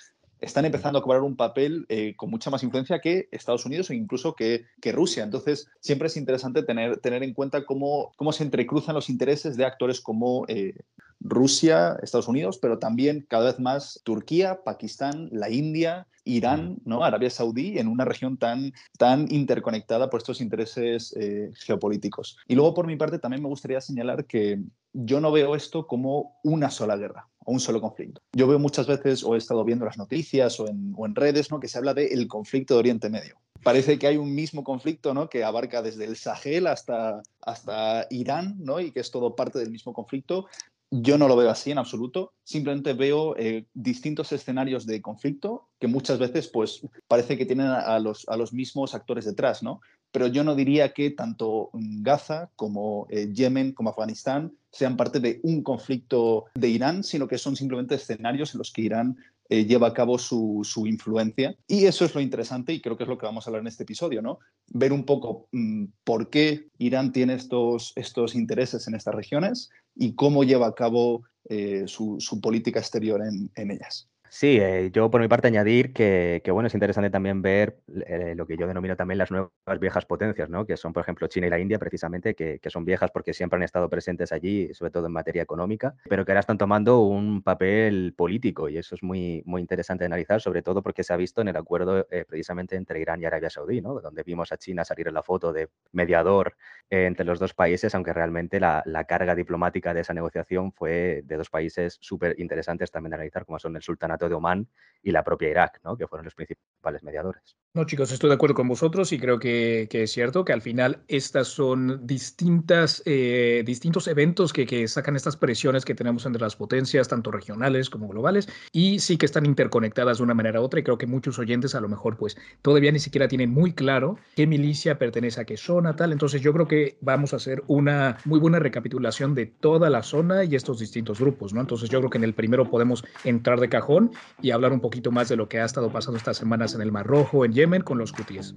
Están 0.41 0.65
empezando 0.65 0.99
a 0.99 1.03
cobrar 1.03 1.21
un 1.21 1.35
papel 1.35 1.85
eh, 1.87 2.15
con 2.17 2.29
mucha 2.29 2.49
más 2.49 2.63
influencia 2.63 2.99
que 2.99 3.29
Estados 3.31 3.65
Unidos 3.65 3.89
e 3.89 3.95
incluso 3.95 4.35
que, 4.35 4.65
que, 4.81 4.91
Rusia. 4.91 5.23
Entonces, 5.23 5.69
siempre 5.79 6.07
es 6.07 6.17
interesante 6.17 6.63
tener, 6.63 6.97
tener 6.97 7.23
en 7.23 7.33
cuenta 7.33 7.63
cómo, 7.63 8.11
cómo 8.17 8.33
se 8.33 8.43
entrecruzan 8.43 8.95
los 8.95 9.09
intereses 9.09 9.55
de 9.55 9.65
actores 9.65 10.01
como 10.01 10.45
eh, 10.47 10.73
Rusia, 11.23 11.97
Estados 12.01 12.27
Unidos, 12.27 12.57
pero 12.57 12.79
también 12.79 13.25
cada 13.29 13.45
vez 13.45 13.59
más 13.59 14.01
Turquía, 14.03 14.63
Pakistán, 14.63 15.29
la 15.31 15.49
India, 15.49 16.07
Irán, 16.23 16.77
¿no? 16.85 17.03
Arabia 17.03 17.29
Saudí, 17.29 17.77
en 17.79 17.87
una 17.87 18.05
región 18.05 18.37
tan, 18.37 18.73
tan 18.97 19.27
interconectada 19.31 20.09
por 20.09 20.19
estos 20.19 20.41
intereses 20.41 21.15
eh, 21.19 21.51
geopolíticos. 21.55 22.37
Y 22.47 22.55
luego, 22.55 22.73
por 22.73 22.87
mi 22.87 22.95
parte, 22.95 23.19
también 23.19 23.41
me 23.41 23.49
gustaría 23.49 23.81
señalar 23.81 24.25
que 24.25 24.61
yo 24.93 25.21
no 25.21 25.31
veo 25.31 25.55
esto 25.55 25.87
como 25.87 26.39
una 26.43 26.69
sola 26.69 26.97
guerra 26.97 27.27
o 27.45 27.53
un 27.53 27.59
solo 27.59 27.81
conflicto. 27.81 28.21
Yo 28.33 28.47
veo 28.47 28.59
muchas 28.59 28.87
veces, 28.87 29.23
o 29.23 29.35
he 29.35 29.37
estado 29.37 29.63
viendo 29.63 29.85
las 29.85 29.97
noticias 29.97 30.59
o 30.59 30.67
en, 30.67 30.93
o 30.95 31.05
en 31.05 31.15
redes, 31.15 31.49
¿no? 31.49 31.59
que 31.59 31.67
se 31.67 31.77
habla 31.77 31.93
del 31.93 32.27
conflicto 32.27 32.75
de 32.75 32.79
Oriente 32.79 33.09
Medio. 33.09 33.37
Parece 33.63 33.99
que 33.99 34.07
hay 34.07 34.17
un 34.17 34.33
mismo 34.33 34.63
conflicto 34.63 35.13
¿no? 35.13 35.29
que 35.29 35.43
abarca 35.43 35.81
desde 35.81 36.05
el 36.05 36.17
Sahel 36.17 36.67
hasta, 36.67 37.21
hasta 37.41 38.07
Irán 38.09 38.55
¿no? 38.59 38.79
y 38.79 38.91
que 38.91 38.99
es 38.99 39.11
todo 39.11 39.35
parte 39.35 39.59
del 39.59 39.69
mismo 39.69 39.93
conflicto, 39.93 40.47
yo 40.91 41.17
no 41.17 41.29
lo 41.29 41.37
veo 41.37 41.49
así 41.49 41.71
en 41.71 41.77
absoluto, 41.77 42.33
simplemente 42.43 42.93
veo 42.93 43.35
eh, 43.37 43.65
distintos 43.73 44.33
escenarios 44.33 44.85
de 44.85 45.01
conflicto 45.01 45.69
que 45.79 45.87
muchas 45.87 46.19
veces 46.19 46.49
pues 46.49 46.81
parece 47.07 47.37
que 47.37 47.45
tienen 47.45 47.67
a, 47.67 47.97
los, 47.99 48.27
a 48.27 48.35
los 48.35 48.51
mismos 48.51 48.93
actores 48.93 49.23
detrás, 49.23 49.63
¿no? 49.63 49.79
Pero 50.11 50.27
yo 50.27 50.43
no 50.43 50.53
diría 50.53 50.93
que 50.93 51.09
tanto 51.11 51.69
Gaza 51.73 52.51
como 52.57 53.07
eh, 53.09 53.29
Yemen 53.31 53.71
como 53.71 53.91
Afganistán 53.91 54.51
sean 54.69 54.97
parte 54.97 55.21
de 55.21 55.39
un 55.43 55.63
conflicto 55.63 56.45
de 56.53 56.67
Irán, 56.67 57.05
sino 57.05 57.29
que 57.29 57.37
son 57.37 57.55
simplemente 57.55 57.95
escenarios 57.95 58.53
en 58.53 58.57
los 58.57 58.73
que 58.73 58.81
Irán 58.81 59.17
eh, 59.51 59.65
lleva 59.65 59.87
a 59.87 59.93
cabo 59.93 60.17
su, 60.17 60.63
influencia. 60.85 61.53
Y 61.67 61.85
eso 61.85 62.05
es 62.05 62.15
lo 62.15 62.21
interesante 62.21 62.71
y 62.71 62.79
creo 62.79 62.95
que 62.95 63.03
es 63.03 63.09
lo 63.09 63.17
que 63.17 63.25
vamos 63.25 63.45
a 63.45 63.49
hablar 63.49 63.59
en 63.59 63.67
este 63.67 63.83
episodio, 63.83 64.21
¿no? 64.21 64.39
Ver 64.67 64.93
un 64.93 65.03
poco 65.03 65.49
mm, 65.51 65.87
por 66.05 66.29
qué 66.29 66.69
Irán 66.77 67.11
tiene 67.11 67.33
estos, 67.33 67.91
estos 67.97 68.33
intereses 68.33 68.87
en 68.87 68.95
estas 68.95 69.13
regiones 69.13 69.69
y 69.93 70.15
cómo 70.15 70.45
lleva 70.45 70.67
a 70.67 70.73
cabo 70.73 71.23
eh, 71.49 71.83
su, 71.85 72.17
política 72.41 72.79
exterior 72.79 73.21
en 73.21 73.71
ellas. 73.71 74.10
Sí, 74.33 74.59
eh, 74.61 74.91
yo 74.93 75.11
por 75.11 75.19
mi 75.19 75.27
parte 75.27 75.49
añadir 75.49 75.91
que, 75.91 76.41
bueno, 76.53 76.67
es 76.67 76.73
interesante 76.73 77.09
también 77.09 77.41
ver 77.41 77.81
eh, 78.07 78.33
lo 78.33 78.47
que 78.47 78.55
yo 78.55 78.65
denomino 78.65 78.95
también 78.95 79.17
las 79.17 79.29
nuevas 79.29 79.51
viejas 79.81 80.05
potencias, 80.05 80.49
¿no? 80.49 80.65
que 80.65 80.77
son, 80.77 80.93
por 80.93 81.01
ejemplo, 81.01 81.27
China 81.27 81.47
y 81.47 81.49
la 81.49 81.59
India, 81.59 81.77
precisamente, 81.77 82.33
que, 82.33 82.61
son 82.69 82.85
viejas 82.85 83.11
porque 83.11 83.33
siempre 83.33 83.57
han 83.57 83.63
estado 83.63 83.89
presentes 83.89 84.31
allí, 84.31 84.73
sobre 84.73 84.89
todo 84.89 85.07
en 85.07 85.11
materia 85.11 85.41
económica, 85.41 85.95
pero 86.07 86.23
que 86.23 86.31
ahora 86.31 86.39
están 86.39 86.57
tomando 86.57 87.01
un 87.01 87.41
papel 87.43 88.13
político 88.15 88.69
y 88.69 88.77
eso 88.77 88.95
es 88.95 89.03
muy, 89.03 89.43
muy 89.45 89.59
interesante 89.59 90.03
de 90.03 90.05
analizar, 90.05 90.39
sobre 90.39 90.61
todo 90.61 90.81
porque 90.81 91.03
se 91.03 91.11
ha 91.11 91.17
visto 91.17 91.41
en 91.41 91.49
el 91.49 91.57
acuerdo 91.57 92.07
eh, 92.09 92.23
precisamente 92.25 92.77
entre 92.77 93.01
Irán 93.01 93.21
y 93.21 93.25
Arabia 93.25 93.49
Saudí, 93.49 93.81
¿no? 93.81 93.99
donde 93.99 94.23
vimos 94.23 94.53
a 94.53 94.57
China 94.57 94.85
salir 94.85 95.09
en 95.09 95.13
la 95.13 95.23
foto 95.23 95.51
de 95.51 95.67
mediador 95.91 96.55
entre 96.89 97.25
los 97.25 97.37
dos 97.37 97.53
países, 97.53 97.93
aunque 97.95 98.13
realmente 98.13 98.61
la, 98.61 98.81
la, 98.85 99.03
carga 99.03 99.35
diplomática 99.35 99.93
de 99.93 100.01
esa 100.01 100.13
negociación 100.13 100.71
fue 100.71 101.21
de 101.25 101.35
dos 101.35 101.49
países 101.49 101.97
súper 101.99 102.39
interesantes 102.39 102.91
también 102.91 103.11
de 103.11 103.15
analizar, 103.15 103.45
como 103.45 103.59
son 103.59 103.75
el 103.75 103.81
sultanato 103.81 104.20
de 104.29 104.35
Omán 104.35 104.67
y 105.01 105.11
la 105.11 105.23
propia 105.23 105.49
Irak, 105.49 105.79
¿no? 105.83 105.97
que 105.97 106.07
fueron 106.07 106.25
los 106.25 106.35
principales 106.35 107.03
mediadores. 107.03 107.57
No, 107.73 107.85
chicos, 107.85 108.11
estoy 108.11 108.27
de 108.27 108.33
acuerdo 108.33 108.53
con 108.53 108.67
vosotros 108.67 109.13
y 109.13 109.17
creo 109.17 109.39
que, 109.39 109.87
es 109.89 110.11
cierto 110.11 110.43
que 110.43 110.51
al 110.51 110.61
final 110.61 111.03
estas 111.07 111.47
son 111.47 112.05
distintas, 112.05 113.01
eh, 113.05 113.63
distintos 113.65 114.09
eventos 114.09 114.51
que, 114.51 114.65
que, 114.65 114.89
sacan 114.89 115.15
estas 115.15 115.37
presiones 115.37 115.85
que 115.85 115.95
tenemos 115.95 116.25
entre 116.25 116.41
las 116.41 116.57
potencias, 116.57 117.07
tanto 117.07 117.31
regionales 117.31 117.89
como 117.89 118.09
globales, 118.09 118.49
y 118.73 118.99
sí 118.99 119.15
que 119.15 119.25
están 119.25 119.45
interconectadas 119.45 120.17
de 120.17 120.23
una 120.25 120.33
manera 120.33 120.59
u 120.59 120.65
otra 120.65 120.81
y 120.81 120.83
creo 120.83 120.97
que 120.97 121.07
muchos 121.07 121.39
oyentes 121.39 121.73
a 121.73 121.79
lo 121.79 121.87
mejor 121.87 122.17
pues 122.17 122.35
todavía 122.61 122.91
ni 122.91 122.99
siquiera 122.99 123.29
tienen 123.29 123.51
muy 123.51 123.71
claro 123.71 124.17
qué 124.35 124.47
milicia 124.47 124.99
pertenece 124.99 125.39
a 125.39 125.45
qué 125.45 125.55
zona, 125.55 125.95
tal. 125.95 126.11
Entonces 126.11 126.41
yo 126.41 126.51
creo 126.51 126.67
que 126.67 126.97
vamos 126.99 127.31
a 127.31 127.37
hacer 127.37 127.63
una 127.67 128.17
muy 128.25 128.41
buena 128.41 128.59
recapitulación 128.59 129.33
de 129.33 129.45
toda 129.45 129.89
la 129.89 130.03
zona 130.03 130.43
y 130.43 130.55
estos 130.55 130.79
distintos 130.79 131.21
grupos, 131.21 131.53
¿no? 131.53 131.61
Entonces 131.61 131.89
yo 131.89 131.99
creo 131.99 132.09
que 132.09 132.17
en 132.17 132.25
el 132.25 132.33
primero 132.33 132.69
podemos 132.69 133.05
entrar 133.23 133.61
de 133.61 133.69
cajón 133.69 134.11
y 134.41 134.51
hablar 134.51 134.73
un 134.73 134.81
poquito 134.81 135.09
más 135.09 135.29
de 135.29 135.37
lo 135.37 135.47
que 135.47 135.61
ha 135.61 135.63
estado 135.63 135.89
pasando 135.89 136.17
estas 136.17 136.35
semanas 136.35 136.75
en 136.75 136.81
el 136.81 136.91
Mar 136.91 137.07
Rojo, 137.07 137.45
en 137.45 137.60
Yemen, 137.61 137.83
con 137.83 137.99
los 137.99 138.11
hutíes. 138.11 138.55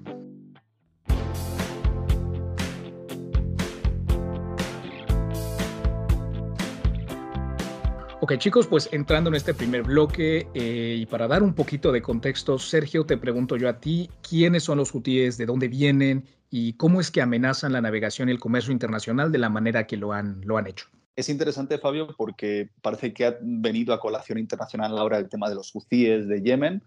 Ok 8.21 8.39
chicos, 8.39 8.67
pues 8.67 8.89
entrando 8.91 9.29
en 9.29 9.35
este 9.35 9.53
primer 9.53 9.83
bloque 9.83 10.49
eh, 10.55 10.97
y 10.99 11.05
para 11.05 11.29
dar 11.29 11.43
un 11.43 11.53
poquito 11.53 11.93
de 11.93 12.01
contexto, 12.01 12.59
Sergio, 12.59 13.05
te 13.05 13.19
pregunto 13.19 13.59
yo 13.59 13.69
a 13.69 13.79
ti, 13.79 14.09
¿quiénes 14.27 14.63
son 14.63 14.79
los 14.79 14.95
hutíes, 14.95 15.37
de 15.37 15.45
dónde 15.45 15.69
vienen 15.69 16.25
y 16.49 16.73
cómo 16.73 17.03
es 17.03 17.11
que 17.11 17.21
amenazan 17.21 17.75
la 17.75 17.83
navegación 17.83 18.31
y 18.31 18.33
el 18.33 18.39
comercio 18.39 18.73
internacional 18.73 19.31
de 19.31 19.37
la 19.37 19.51
manera 19.51 19.87
que 19.87 19.99
lo 19.99 20.15
han, 20.15 20.41
lo 20.47 20.57
han 20.57 20.67
hecho? 20.67 20.87
Es 21.17 21.29
interesante, 21.29 21.77
Fabio, 21.77 22.09
porque 22.17 22.71
parece 22.81 23.13
que 23.13 23.27
ha 23.27 23.37
venido 23.43 23.93
a 23.93 24.01
colación 24.01 24.39
internacional 24.39 24.97
ahora 24.97 25.19
el 25.19 25.29
tema 25.29 25.51
de 25.51 25.57
los 25.57 25.75
hutíes 25.75 26.27
de 26.27 26.41
Yemen, 26.41 26.83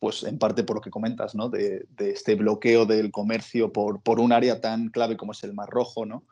pues 0.00 0.24
en 0.24 0.38
parte 0.38 0.64
por 0.64 0.76
lo 0.76 0.82
que 0.82 0.90
comentas, 0.90 1.34
¿no? 1.34 1.48
De, 1.48 1.86
este 1.98 2.34
bloqueo 2.34 2.86
del 2.86 3.12
comercio 3.12 3.72
por, 3.72 4.02
por, 4.02 4.18
un 4.18 4.32
área 4.32 4.60
tan 4.60 4.88
clave 4.88 5.16
como 5.16 5.32
es 5.32 5.44
el 5.44 5.52
Mar 5.54 5.68
Rojo, 5.68 6.06
¿no? 6.06 6.24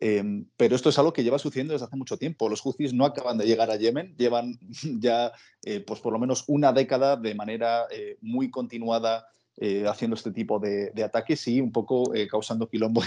Em, 0.00 0.44
pero 0.56 0.74
esto 0.74 0.88
es 0.88 0.98
algo 0.98 1.12
que 1.12 1.22
lleva 1.22 1.38
sucediendo 1.38 1.72
desde 1.72 1.86
hace 1.86 1.96
mucho 1.96 2.18
tiempo. 2.18 2.48
Los 2.48 2.66
hutíes 2.66 2.92
no 2.92 3.06
acaban 3.06 3.38
de 3.38 3.46
llegar 3.46 3.70
a 3.70 3.76
Yemen, 3.76 4.14
llevan 4.18 4.58
ya 5.00 5.32
eh, 5.64 5.80
pues 5.80 6.00
por 6.00 6.12
lo 6.12 6.18
menos 6.18 6.44
una 6.48 6.72
década 6.72 7.16
de 7.16 7.34
manera 7.34 7.84
eh, 7.90 8.18
muy 8.20 8.50
continuada 8.50 9.28
eh, 9.56 9.86
haciendo 9.86 10.16
este 10.16 10.32
tipo 10.32 10.58
de, 10.58 10.92
ataques 11.04 11.46
y 11.46 11.60
un 11.60 11.70
poco 11.70 12.12
causando 12.28 12.68
quilombo 12.68 13.02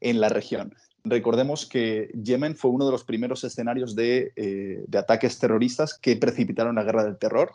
en, 0.00 0.20
la 0.20 0.28
región. 0.28 0.74
Recordemos 1.04 1.64
que 1.64 2.10
Yemen 2.22 2.56
fue 2.56 2.70
uno 2.70 2.84
de 2.84 2.92
los 2.92 3.04
primeros 3.04 3.44
escenarios 3.44 3.94
de, 3.94 4.32
eh, 4.36 4.84
ataques 4.96 5.38
terroristas 5.38 5.94
que 5.94 6.16
precipitaron 6.16 6.74
la 6.74 6.84
guerra 6.84 7.04
del 7.04 7.16
terror. 7.16 7.52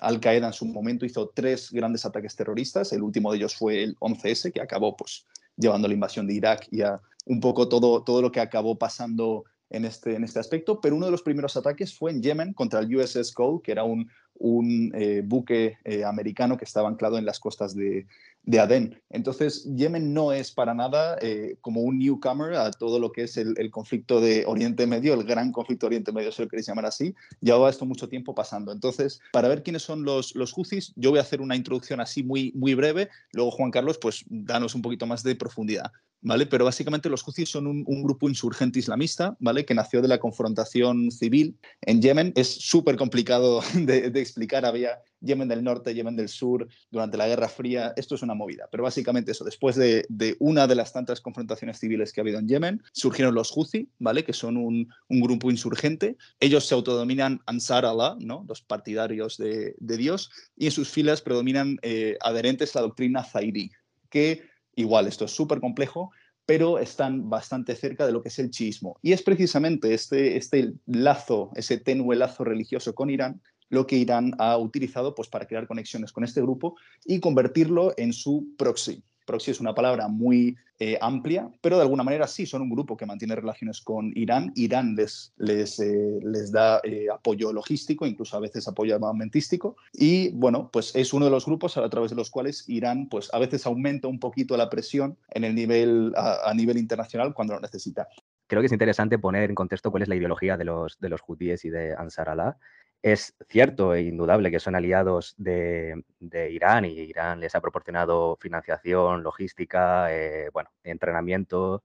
Al 0.00 0.20
Qaeda 0.20 0.48
en 0.48 0.52
su 0.52 0.66
momento 0.66 1.06
hizo 1.06 1.30
tres 1.34 1.70
grandes 1.70 2.04
ataques 2.04 2.36
terroristas. 2.36 2.92
El 2.92 3.02
último 3.02 3.30
de 3.30 3.38
ellos 3.38 3.56
fue 3.56 3.82
el 3.82 3.96
11S, 3.98 4.52
que 4.52 4.60
acabó 4.60 4.96
pues, 4.96 5.26
llevando 5.56 5.88
la 5.88 5.94
invasión 5.94 6.26
de 6.26 6.34
Irak 6.34 6.68
y 6.70 6.82
a 6.82 7.00
un 7.26 7.40
poco 7.40 7.68
todo, 7.68 8.02
todo 8.02 8.22
lo 8.22 8.32
que 8.32 8.40
acabó 8.40 8.78
pasando 8.78 9.44
en 9.68 9.84
este, 9.84 10.14
en 10.14 10.24
este 10.24 10.38
aspecto. 10.38 10.80
Pero 10.80 10.96
uno 10.96 11.06
de 11.06 11.12
los 11.12 11.22
primeros 11.22 11.56
ataques 11.56 11.96
fue 11.96 12.10
en 12.10 12.22
Yemen 12.22 12.52
contra 12.52 12.80
el 12.80 12.94
USS 12.94 13.32
Cole, 13.32 13.60
que 13.62 13.72
era 13.72 13.84
un, 13.84 14.10
un 14.40 14.90
eh, 14.94 15.22
buque 15.24 15.78
eh, 15.84 16.04
americano 16.04 16.56
que 16.56 16.64
estaba 16.64 16.88
anclado 16.88 17.18
en 17.18 17.26
las 17.26 17.38
costas 17.38 17.76
de, 17.76 18.06
de 18.42 18.58
Adén. 18.58 19.00
Entonces, 19.10 19.64
Yemen 19.76 20.14
no 20.14 20.32
es 20.32 20.50
para 20.50 20.74
nada 20.74 21.16
eh, 21.20 21.56
como 21.60 21.82
un 21.82 21.98
newcomer 21.98 22.54
a 22.54 22.70
todo 22.70 22.98
lo 22.98 23.12
que 23.12 23.24
es 23.24 23.36
el, 23.36 23.70
conflicto 23.70 24.20
de 24.20 24.44
Oriente 24.46 24.86
Medio, 24.86 25.14
el 25.14 25.24
gran 25.24 25.52
conflicto 25.52 25.86
de 25.86 25.88
Oriente 25.88 26.12
Medio, 26.12 26.32
si 26.32 26.42
lo 26.42 26.48
queréis 26.48 26.66
llamar 26.66 26.86
así. 26.86 27.14
Llevaba 27.40 27.68
esto 27.68 27.84
mucho 27.84 28.08
tiempo 28.08 28.34
pasando. 28.34 28.72
Entonces, 28.72 29.20
para 29.32 29.48
ver 29.48 29.62
quiénes 29.62 29.82
son 29.82 30.04
los, 30.04 30.34
los 30.34 30.52
Houthis, 30.52 30.92
yo 30.96 31.10
voy 31.10 31.18
a 31.18 31.22
hacer 31.22 31.40
una 31.40 31.54
introducción 31.56 32.00
así 32.00 32.22
muy, 32.22 32.52
muy 32.56 32.74
breve. 32.74 33.10
Luego, 33.32 33.50
Juan 33.50 33.70
Carlos, 33.70 33.98
pues 33.98 34.24
danos 34.28 34.74
un 34.74 34.82
poquito 34.82 35.06
más 35.06 35.22
de 35.22 35.36
profundidad. 35.36 35.92
¿Vale? 36.22 36.46
Pero 36.46 36.66
básicamente 36.66 37.08
los 37.08 37.22
Houthis 37.22 37.48
son 37.48 37.66
un, 37.66 38.02
grupo 38.02 38.28
insurgente 38.28 38.78
islamista, 38.78 39.36
¿vale? 39.40 39.64
Que 39.64 39.74
nació 39.74 40.02
de 40.02 40.08
la 40.08 40.18
confrontación 40.18 41.10
civil 41.10 41.56
en 41.80 42.02
Yemen. 42.02 42.32
Es 42.36 42.48
súper 42.48 42.96
complicado 42.96 43.62
de, 43.74 44.10
de 44.10 44.20
explicar. 44.20 44.66
Había 44.66 45.00
Yemen 45.20 45.48
del 45.48 45.62
Norte, 45.62 45.94
Yemen 45.94 46.16
del 46.16 46.28
Sur, 46.28 46.66
durante 46.90 47.16
la 47.16 47.28
Guerra 47.28 47.48
Fría, 47.48 47.92
esto 47.96 48.14
es 48.14 48.22
una 48.22 48.34
movida. 48.34 48.68
Pero 48.70 48.82
básicamente 48.82 49.32
eso, 49.32 49.44
después 49.44 49.76
de, 49.76 50.06
una 50.38 50.66
de 50.66 50.74
las 50.74 50.92
tantas 50.92 51.20
confrontaciones 51.20 51.78
civiles 51.78 52.12
que 52.12 52.20
ha 52.20 52.22
habido 52.22 52.38
en 52.38 52.48
Yemen, 52.48 52.82
surgieron 52.92 53.34
los 53.34 53.50
Houthi, 53.50 53.88
¿vale? 53.98 54.24
Que 54.24 54.32
son 54.32 54.56
un, 54.56 54.88
grupo 55.08 55.50
insurgente. 55.50 56.16
Ellos 56.40 56.66
se 56.66 56.74
autodominan 56.74 57.40
Ansar 57.46 57.84
Allah, 57.84 58.16
¿no? 58.20 58.44
Los 58.48 58.62
partidarios 58.62 59.36
de, 59.36 59.74
Dios, 59.78 60.30
y 60.56 60.66
en 60.66 60.72
sus 60.72 60.88
filas 60.88 61.20
predominan 61.20 61.78
eh, 61.82 62.16
adherentes 62.20 62.74
a 62.74 62.80
la 62.80 62.86
doctrina 62.86 63.22
Zaidi, 63.22 63.70
que 64.08 64.49
igual, 64.80 65.06
esto 65.06 65.24
es 65.24 65.30
súper 65.30 65.60
complejo, 65.60 66.10
pero 66.46 66.78
están 66.78 67.30
bastante 67.30 67.76
cerca 67.76 68.06
de 68.06 68.12
lo 68.12 68.22
que 68.22 68.28
es 68.28 68.38
el 68.38 68.50
chiismo. 68.50 68.98
Y 69.02 69.12
es 69.12 69.22
precisamente 69.22 69.94
este, 69.94 70.36
este 70.36 70.72
lazo, 70.86 71.50
ese 71.54 71.78
tenue 71.78 72.16
lazo 72.16 72.44
religioso 72.44 72.94
con 72.94 73.10
Irán, 73.10 73.40
lo 73.68 73.86
que 73.86 73.96
Irán 73.96 74.32
ha 74.38 74.58
utilizado 74.58 75.14
pues, 75.14 75.28
para 75.28 75.46
crear 75.46 75.66
conexiones 75.66 76.12
con 76.12 76.24
este 76.24 76.42
grupo 76.42 76.76
y 77.04 77.20
convertirlo 77.20 77.94
en 77.96 78.12
su 78.12 78.48
proxy. 78.58 79.02
Proxy 79.30 79.52
es 79.52 79.60
una 79.60 79.74
palabra 79.74 80.08
muy 80.08 80.56
eh, 80.80 80.98
amplia, 81.00 81.48
pero 81.60 81.76
de 81.76 81.82
alguna 81.82 82.02
manera 82.02 82.26
sí 82.26 82.46
son 82.46 82.62
un 82.62 82.70
grupo 82.70 82.96
que 82.96 83.06
mantiene 83.06 83.36
relaciones 83.36 83.80
con 83.80 84.10
Irán. 84.16 84.52
Irán 84.56 84.96
les, 84.96 85.32
les, 85.36 85.78
eh, 85.78 86.18
les 86.20 86.50
da 86.50 86.80
eh, 86.82 87.06
apoyo 87.12 87.52
logístico, 87.52 88.06
incluso 88.06 88.36
a 88.36 88.40
veces 88.40 88.66
apoyo 88.66 88.96
armamentístico. 88.96 89.76
Y 89.92 90.30
bueno, 90.30 90.68
pues 90.72 90.96
es 90.96 91.12
uno 91.12 91.26
de 91.26 91.30
los 91.30 91.46
grupos 91.46 91.76
a 91.76 91.88
través 91.88 92.10
de 92.10 92.16
los 92.16 92.28
cuales 92.28 92.68
Irán 92.68 93.08
pues, 93.08 93.32
a 93.32 93.38
veces 93.38 93.64
aumenta 93.66 94.08
un 94.08 94.18
poquito 94.18 94.56
la 94.56 94.68
presión 94.68 95.16
en 95.30 95.44
el 95.44 95.54
nivel, 95.54 96.12
a, 96.16 96.52
nivel 96.52 96.76
internacional 96.76 97.32
cuando 97.32 97.54
lo 97.54 97.60
necesita. 97.60 98.08
Creo 98.48 98.62
que 98.62 98.66
es 98.66 98.72
interesante 98.72 99.16
poner 99.16 99.48
en 99.48 99.54
contexto 99.54 99.92
cuál 99.92 100.02
es 100.02 100.08
la 100.08 100.16
ideología 100.16 100.56
de 100.56 100.64
los, 100.64 100.98
de 100.98 101.08
los 101.08 101.20
judíes 101.20 101.64
y 101.64 101.70
de 101.70 101.94
Ansar 101.94 102.30
Allah 102.30 102.56
Es 103.02 103.34
cierto 103.48 103.94
e 103.94 104.02
indudable 104.02 104.50
que 104.50 104.60
son 104.60 104.74
aliados 104.74 105.34
de, 105.38 106.02
Irán 106.50 106.84
y 106.84 106.90
Irán 106.98 107.40
les 107.40 107.54
ha 107.54 107.60
proporcionado 107.60 108.36
financiación, 108.40 109.22
logística, 109.22 110.12
eh, 110.12 110.50
bueno, 110.52 110.70
entrenamiento, 110.84 111.82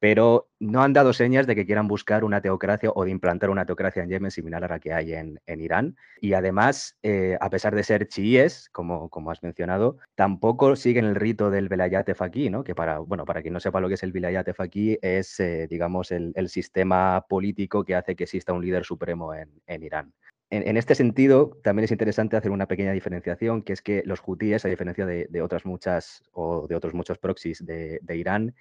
pero 0.00 0.48
no 0.58 0.82
han 0.82 0.94
dado 0.94 1.12
señas 1.12 1.46
de 1.46 1.54
que 1.54 1.66
quieran 1.66 1.86
buscar 1.86 2.24
una 2.24 2.40
teocracia 2.40 2.90
o 2.94 3.04
de 3.04 3.10
implantar 3.10 3.50
una 3.50 3.66
teocracia 3.66 4.02
en 4.02 4.08
Yemen 4.08 4.30
similar 4.30 4.64
a 4.64 4.68
la 4.68 4.80
que 4.80 4.94
hay 4.94 5.12
en, 5.12 5.38
Irán. 5.46 5.96
Y 6.20 6.32
además, 6.32 6.98
eh, 7.02 7.36
a 7.40 7.50
pesar 7.50 7.74
de 7.74 7.84
ser 7.84 8.08
chiíes, 8.08 8.70
como, 8.70 9.10
como 9.10 9.30
has 9.30 9.42
mencionado, 9.42 9.98
tampoco 10.14 10.74
siguen 10.74 11.04
el 11.04 11.14
rito 11.16 11.50
del 11.50 11.68
velayat 11.68 12.14
faqih, 12.14 12.50
¿no? 12.50 12.64
que 12.64 12.74
para, 12.74 12.98
bueno, 12.98 13.26
para 13.26 13.42
quien 13.42 13.52
no 13.54 13.60
sepa 13.60 13.80
lo 13.80 13.88
que 13.88 13.94
es 13.94 14.02
el 14.02 14.12
velayat 14.12 14.54
faqih, 14.54 14.98
es, 15.02 15.38
eh, 15.38 15.66
digamos, 15.68 16.10
el, 16.12 16.34
sistema 16.48 17.26
político 17.28 17.84
que 17.84 17.94
hace 17.94 18.16
que 18.16 18.24
exista 18.24 18.52
un 18.52 18.62
líder 18.62 18.84
supremo 18.84 19.34
en, 19.34 19.82
Irán. 19.82 20.12
En, 20.50 20.76
este 20.76 20.96
sentido, 20.96 21.56
también 21.62 21.84
es 21.84 21.92
interesante 21.92 22.36
hacer 22.36 22.50
una 22.50 22.66
pequeña 22.66 22.90
diferenciación, 22.90 23.62
que 23.62 23.72
es 23.72 23.82
que 23.82 24.02
los 24.04 24.20
hutíes, 24.26 24.64
a 24.64 24.68
diferencia 24.68 25.06
de, 25.06 25.42
otras 25.42 25.64
muchas 25.64 26.24
o 26.32 26.66
de 26.66 26.74
otros 26.74 26.92
muchos 26.92 27.18
proxies 27.18 27.64
de 27.64 28.16
Irán, 28.16 28.54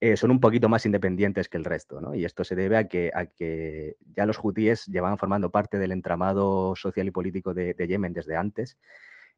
eh, 0.00 0.16
son 0.16 0.30
un 0.30 0.40
poquito 0.40 0.68
más 0.68 0.84
independientes 0.84 1.48
que 1.48 1.56
el 1.56 1.64
resto, 1.64 2.02
¿no? 2.02 2.14
Y 2.14 2.26
esto 2.26 2.44
se 2.44 2.54
debe 2.54 2.76
a 2.76 2.86
que, 2.86 3.96
ya 4.14 4.26
los 4.26 4.38
hutíes 4.42 4.86
llevaban 4.86 5.16
formando 5.16 5.50
parte 5.50 5.78
del 5.78 5.92
entramado 5.92 6.76
social 6.76 7.06
y 7.06 7.10
político 7.10 7.54
de 7.54 7.74
Yemen 7.88 8.12
desde 8.12 8.36
antes 8.36 8.76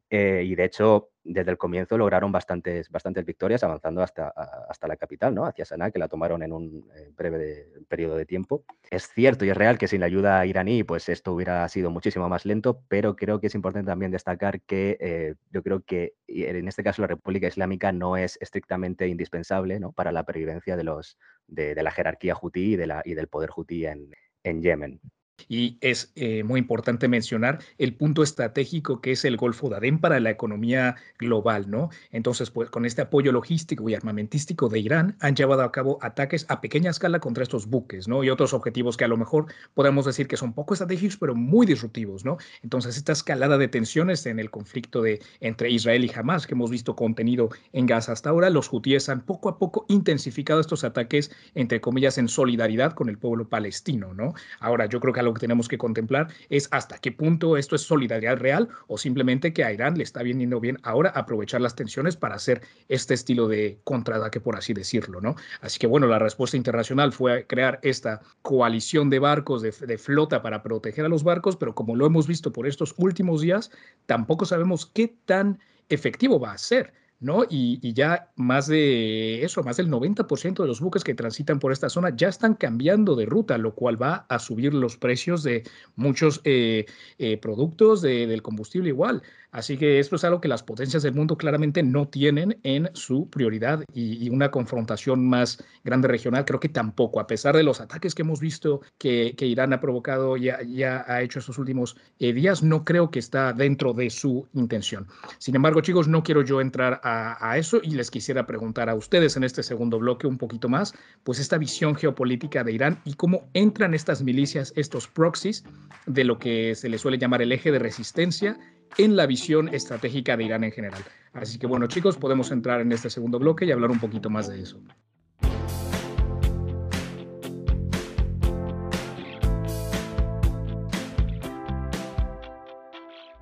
eh, 0.09 0.43
y 0.43 0.55
de 0.55 0.65
hecho, 0.65 1.11
desde 1.23 1.51
el 1.51 1.57
comienzo 1.57 1.95
lograron 1.97 2.31
bastantes, 2.31 2.89
bastantes 2.89 3.23
victorias, 3.25 3.63
avanzando 3.63 4.01
hasta, 4.01 4.29
hasta 4.29 4.87
la 4.87 4.97
capital, 4.97 5.35
¿no? 5.35 5.45
hacia 5.45 5.65
Sanaa, 5.65 5.91
que 5.91 5.99
la 5.99 6.07
tomaron 6.07 6.41
en 6.41 6.51
un 6.51 6.89
eh, 6.95 7.11
breve 7.15 7.67
periodo 7.87 8.17
de 8.17 8.25
tiempo. 8.25 8.65
Es 8.89 9.07
cierto 9.09 9.45
y 9.45 9.51
es 9.51 9.57
real 9.57 9.77
que 9.77 9.87
sin 9.87 9.99
la 9.99 10.07
ayuda 10.07 10.45
iraní, 10.47 10.83
pues 10.83 11.09
esto 11.09 11.33
hubiera 11.33 11.67
sido 11.69 11.91
muchísimo 11.91 12.27
más 12.27 12.45
lento, 12.45 12.81
pero 12.87 13.15
creo 13.15 13.39
que 13.39 13.47
es 13.47 13.55
importante 13.55 13.89
también 13.89 14.11
destacar 14.11 14.61
que 14.61 14.97
eh, 14.99 15.35
yo 15.51 15.61
creo 15.61 15.83
que 15.83 16.13
en 16.27 16.67
este 16.67 16.83
caso 16.83 17.03
la 17.03 17.07
República 17.07 17.47
Islámica 17.47 17.91
no 17.91 18.17
es 18.17 18.37
estrictamente 18.41 19.07
indispensable 19.07 19.79
¿no? 19.79 19.91
para 19.91 20.11
la 20.11 20.23
pervivencia 20.23 20.75
de, 20.75 20.83
los, 20.83 21.17
de, 21.47 21.75
la 21.75 21.91
jerarquía 21.91 22.35
hutí 22.41 22.73
y, 22.73 22.75
de 22.75 22.87
la, 22.87 23.01
y 23.05 23.13
del 23.13 23.27
poder 23.27 23.51
hutí 23.55 23.85
en, 23.85 24.11
en 24.43 24.63
Yemen. 24.63 24.99
Y 25.47 25.77
es 25.81 26.11
eh, 26.15 26.43
muy 26.43 26.59
importante 26.59 27.07
mencionar 27.07 27.59
el 27.77 27.93
punto 27.93 28.23
estratégico 28.23 29.01
que 29.01 29.11
es 29.11 29.25
el 29.25 29.37
Golfo 29.37 29.69
de 29.69 29.77
Adén 29.77 29.99
para 29.99 30.19
la 30.19 30.29
economía 30.29 30.95
global, 31.17 31.69
¿no? 31.69 31.89
Entonces, 32.11 32.49
pues 32.51 32.69
con 32.69 32.85
este 32.85 33.01
apoyo 33.01 33.31
logístico 33.31 33.87
y 33.89 33.95
armamentístico 33.95 34.69
de 34.69 34.79
Irán, 34.79 35.15
han 35.19 35.35
llevado 35.35 35.61
a 35.61 35.71
cabo 35.71 35.99
ataques 36.01 36.45
a 36.49 36.61
pequeña 36.61 36.91
escala 36.91 37.19
contra 37.19 37.43
estos 37.43 37.67
buques, 37.67 38.07
¿no? 38.07 38.23
Y 38.23 38.29
otros 38.29 38.53
objetivos 38.53 38.97
que 38.97 39.05
a 39.05 39.07
lo 39.07 39.17
mejor 39.17 39.47
podemos 39.73 40.05
decir 40.05 40.27
que 40.27 40.37
son 40.37 40.53
poco 40.53 40.73
estratégicos, 40.73 41.17
pero 41.17 41.35
muy 41.35 41.65
disruptivos, 41.65 42.25
¿no? 42.25 42.37
Entonces, 42.63 42.97
esta 42.97 43.11
escalada 43.11 43.57
de 43.57 43.67
tensiones 43.67 44.25
en 44.25 44.39
el 44.39 44.49
conflicto 44.49 45.01
de, 45.01 45.21
entre 45.39 45.69
Israel 45.69 46.03
y 46.05 46.11
Hamas, 46.13 46.47
que 46.47 46.53
hemos 46.53 46.69
visto 46.69 46.95
contenido 46.95 47.49
en 47.73 47.85
Gaza 47.85 48.11
hasta 48.11 48.29
ahora, 48.29 48.49
los 48.49 48.71
hutíes 48.71 49.09
han 49.09 49.21
poco 49.21 49.49
a 49.49 49.57
poco 49.57 49.85
intensificado 49.87 50.59
estos 50.59 50.83
ataques, 50.83 51.31
entre 51.55 51.81
comillas, 51.81 52.17
en 52.17 52.27
solidaridad 52.27 52.93
con 52.93 53.09
el 53.09 53.17
pueblo 53.17 53.47
palestino, 53.49 54.13
¿no? 54.13 54.33
Ahora, 54.59 54.85
yo 54.87 54.99
creo 54.99 55.13
que 55.13 55.19
a 55.19 55.23
lo 55.23 55.28
que 55.33 55.39
tenemos 55.39 55.67
que 55.67 55.77
contemplar 55.77 56.27
es 56.49 56.67
hasta 56.71 56.97
qué 56.97 57.11
punto 57.11 57.57
esto 57.57 57.75
es 57.75 57.81
solidaridad 57.81 58.37
real 58.37 58.69
o 58.87 58.97
simplemente 58.97 59.53
que 59.53 59.63
a 59.63 59.71
Irán 59.71 59.97
le 59.97 60.03
está 60.03 60.23
viniendo 60.23 60.59
bien 60.59 60.77
ahora 60.83 61.09
aprovechar 61.09 61.61
las 61.61 61.75
tensiones 61.75 62.15
para 62.15 62.35
hacer 62.35 62.61
este 62.87 63.13
estilo 63.13 63.47
de 63.47 63.79
contraataque, 63.83 64.39
por 64.39 64.55
así 64.55 64.73
decirlo, 64.73 65.21
¿no? 65.21 65.35
Así 65.61 65.79
que 65.79 65.87
bueno, 65.87 66.07
la 66.07 66.19
respuesta 66.19 66.57
internacional 66.57 67.11
fue 67.11 67.45
crear 67.47 67.79
esta 67.83 68.21
coalición 68.41 69.09
de 69.09 69.19
barcos, 69.19 69.61
de 69.61 69.97
flota 69.97 70.41
para 70.41 70.63
proteger 70.63 71.05
a 71.05 71.09
los 71.09 71.23
barcos, 71.23 71.55
pero 71.55 71.75
como 71.75 71.95
lo 71.95 72.05
hemos 72.05 72.27
visto 72.27 72.51
por 72.51 72.67
estos 72.67 72.93
últimos 72.97 73.41
días, 73.41 73.71
tampoco 74.05 74.45
sabemos 74.45 74.85
qué 74.85 75.15
tan 75.25 75.59
efectivo 75.89 76.39
va 76.39 76.53
a 76.53 76.57
ser. 76.57 76.93
¿No? 77.19 77.43
Y, 77.49 77.93
ya 77.93 78.31
más 78.35 78.67
de 78.67 79.43
eso, 79.43 79.63
más 79.63 79.77
del 79.77 79.89
90% 79.89 80.61
de 80.61 80.67
los 80.67 80.79
buques 80.79 81.03
que 81.03 81.13
transitan 81.13 81.59
por 81.59 81.71
esta 81.71 81.89
zona 81.89 82.15
ya 82.15 82.29
están 82.29 82.53
cambiando 82.53 83.15
de 83.15 83.25
ruta, 83.25 83.57
lo 83.57 83.75
cual 83.75 84.01
va 84.01 84.25
a 84.29 84.39
subir 84.39 84.73
los 84.73 84.97
precios 84.97 85.43
de 85.43 85.63
muchos 85.95 86.41
eh, 86.45 86.85
eh, 87.17 87.37
productos 87.37 88.01
del 88.01 88.41
combustible 88.41 88.89
igual. 88.89 89.21
Así 89.51 89.77
que 89.77 89.99
esto 89.99 90.15
es 90.15 90.23
algo 90.23 90.41
que 90.41 90.47
las 90.47 90.61
potencias 90.61 91.01
del 91.01 91.15
mundo 91.15 91.35
claramente 91.35 91.81
no 91.81 92.07
tienen 92.07 92.59
en 92.63 92.89
su 92.93 93.29
prioridad 93.29 93.83
y, 93.93 94.29
una 94.29 94.51
confrontación 94.51 95.27
más 95.27 95.63
grande 95.83 96.07
regional 96.07 96.45
creo 96.45 96.59
que 96.59 96.69
tampoco, 96.69 97.19
a 97.19 97.25
pesar 97.25 97.55
de 97.55 97.63
los 97.63 97.81
ataques 97.81 98.13
que 98.13 98.21
hemos 98.21 98.39
visto 98.39 98.81
que, 98.99 99.35
Irán 99.39 99.73
ha 99.73 99.81
provocado 99.81 100.37
y 100.37 100.43
ya, 100.43 101.03
ha 101.07 101.21
hecho 101.23 101.39
estos 101.39 101.57
últimos 101.57 101.97
eh, 102.19 102.31
días, 102.31 102.61
no 102.61 102.85
creo 102.85 103.09
que 103.09 103.17
está 103.17 103.51
dentro 103.53 103.93
de 103.93 104.11
su 104.11 104.47
intención. 104.53 105.07
Sin 105.39 105.55
embargo, 105.55 105.81
chicos, 105.81 106.07
no 106.07 106.21
quiero 106.21 106.43
yo 106.43 106.61
entrar 106.61 107.01
a, 107.03 107.37
a 107.49 107.57
eso 107.57 107.79
y 107.81 107.91
les 107.91 108.11
quisiera 108.11 108.45
preguntar 108.45 108.87
a 108.89 108.95
ustedes 108.95 109.35
en 109.35 109.43
este 109.43 109.63
segundo 109.63 109.97
bloque 109.97 110.27
un 110.27 110.37
poquito 110.37 110.69
más, 110.69 110.93
pues 111.23 111.39
esta 111.39 111.57
visión 111.57 111.95
geopolítica 111.95 112.63
de 112.63 112.73
Irán 112.73 113.01
y 113.03 113.15
cómo 113.15 113.49
entran 113.53 113.95
estas 113.95 114.21
milicias, 114.21 114.73
estos 114.75 115.07
proxies 115.07 115.63
de 116.05 116.23
lo 116.23 116.37
que 116.37 116.75
se 116.75 116.89
le 116.89 116.99
suele 116.99 117.17
llamar 117.17 117.41
el 117.41 117.51
eje 117.51 117.71
de 117.71 117.79
resistencia 117.79 118.59
en 118.97 119.15
la 119.15 119.25
visión 119.25 119.73
estratégica 119.73 120.35
de 120.37 120.43
Irán 120.45 120.63
en 120.63 120.71
general. 120.71 121.01
Así 121.33 121.59
que 121.59 121.67
bueno 121.67 121.87
chicos, 121.87 122.17
podemos 122.17 122.51
entrar 122.51 122.81
en 122.81 122.91
este 122.91 123.09
segundo 123.09 123.39
bloque 123.39 123.65
y 123.65 123.71
hablar 123.71 123.91
un 123.91 123.99
poquito 123.99 124.29
más 124.29 124.47
de 124.47 124.61
eso. 124.61 124.81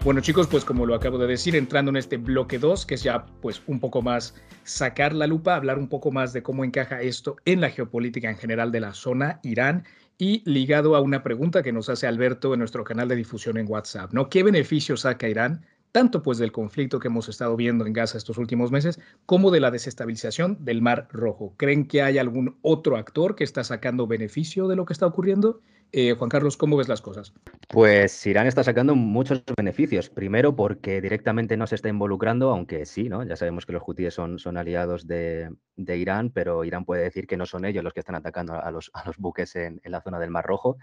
Bueno 0.07 0.21
chicos, 0.21 0.47
pues 0.47 0.63
como 0.63 0.85
lo 0.85 0.95
acabo 0.95 1.17
de 1.17 1.27
decir, 1.27 1.53
entrando 1.53 1.89
en 1.89 1.97
este 1.97 2.15
bloque 2.15 2.59
2, 2.59 2.85
que 2.85 2.95
es 2.95 3.03
ya 3.03 3.25
pues 3.41 3.61
un 3.67 3.81
poco 3.81 4.01
más 4.01 4.35
sacar 4.63 5.13
la 5.13 5.27
lupa, 5.27 5.57
hablar 5.57 5.77
un 5.77 5.89
poco 5.89 6.11
más 6.11 6.31
de 6.31 6.41
cómo 6.41 6.63
encaja 6.63 7.01
esto 7.01 7.35
en 7.43 7.59
la 7.59 7.69
geopolítica 7.69 8.29
en 8.29 8.37
general 8.37 8.71
de 8.71 8.79
la 8.79 8.93
zona 8.93 9.41
Irán 9.43 9.83
y 10.17 10.41
ligado 10.49 10.95
a 10.95 11.01
una 11.01 11.23
pregunta 11.23 11.63
que 11.63 11.71
nos 11.71 11.89
hace 11.89 12.07
Alberto 12.07 12.53
en 12.53 12.59
nuestro 12.59 12.83
canal 12.83 13.07
de 13.07 13.15
difusión 13.15 13.57
en 13.57 13.69
WhatsApp, 13.69 14.13
¿no? 14.13 14.29
¿Qué 14.29 14.43
beneficios 14.43 15.01
saca 15.01 15.29
Irán 15.29 15.65
tanto 15.97 16.21
pues 16.21 16.37
del 16.37 16.51
conflicto 16.51 16.99
que 16.99 17.07
hemos 17.07 17.27
estado 17.27 17.55
viendo 17.55 17.87
en 17.87 17.91
Gaza 17.91 18.19
estos 18.19 18.37
últimos 18.37 18.71
meses, 18.71 18.99
como 19.25 19.49
de 19.49 19.59
la 19.59 19.71
desestabilización 19.71 20.63
del 20.63 20.79
Mar 20.79 21.07
Rojo. 21.11 21.55
¿Creen 21.57 21.87
que 21.87 22.03
hay 22.03 22.19
algún 22.19 22.55
otro 22.61 22.97
actor 22.97 23.33
que 23.33 23.43
está 23.43 23.63
sacando 23.63 24.05
beneficio 24.05 24.67
de 24.67 24.75
lo 24.75 24.85
que 24.85 24.93
está 24.93 25.07
ocurriendo? 25.07 25.59
Eh, 25.91 26.13
Juan 26.15 26.29
Carlos, 26.29 26.55
¿cómo 26.55 26.77
ves 26.77 26.87
las 26.87 27.01
cosas? 27.01 27.33
Pues 27.67 28.27
Irán 28.27 28.45
está 28.45 28.63
sacando 28.63 28.93
muchos 28.93 29.41
beneficios. 29.57 30.11
Primero 30.11 30.55
porque 30.55 31.01
directamente 31.01 31.57
no 31.57 31.65
se 31.65 31.73
está 31.73 31.89
involucrando, 31.89 32.51
aunque 32.51 32.85
sí, 32.85 33.09
¿no? 33.09 33.23
Ya 33.23 33.35
sabemos 33.35 33.65
que 33.65 33.73
los 33.73 33.81
hutíes 33.83 34.13
son, 34.13 34.37
aliados 34.55 35.07
de, 35.07 35.49
Irán, 35.77 36.29
pero 36.29 36.63
Irán 36.63 36.85
puede 36.85 37.01
decir 37.01 37.25
que 37.25 37.37
no 37.37 37.47
son 37.47 37.65
ellos 37.65 37.83
los 37.83 37.93
que 37.93 38.01
están 38.01 38.13
atacando 38.13 38.53
a 38.53 38.69
los, 38.69 38.91
buques 39.17 39.55
en 39.55 39.81
la 39.83 40.01
zona 40.01 40.19
del 40.19 40.29
Mar 40.29 40.45
Rojo. 40.45 40.77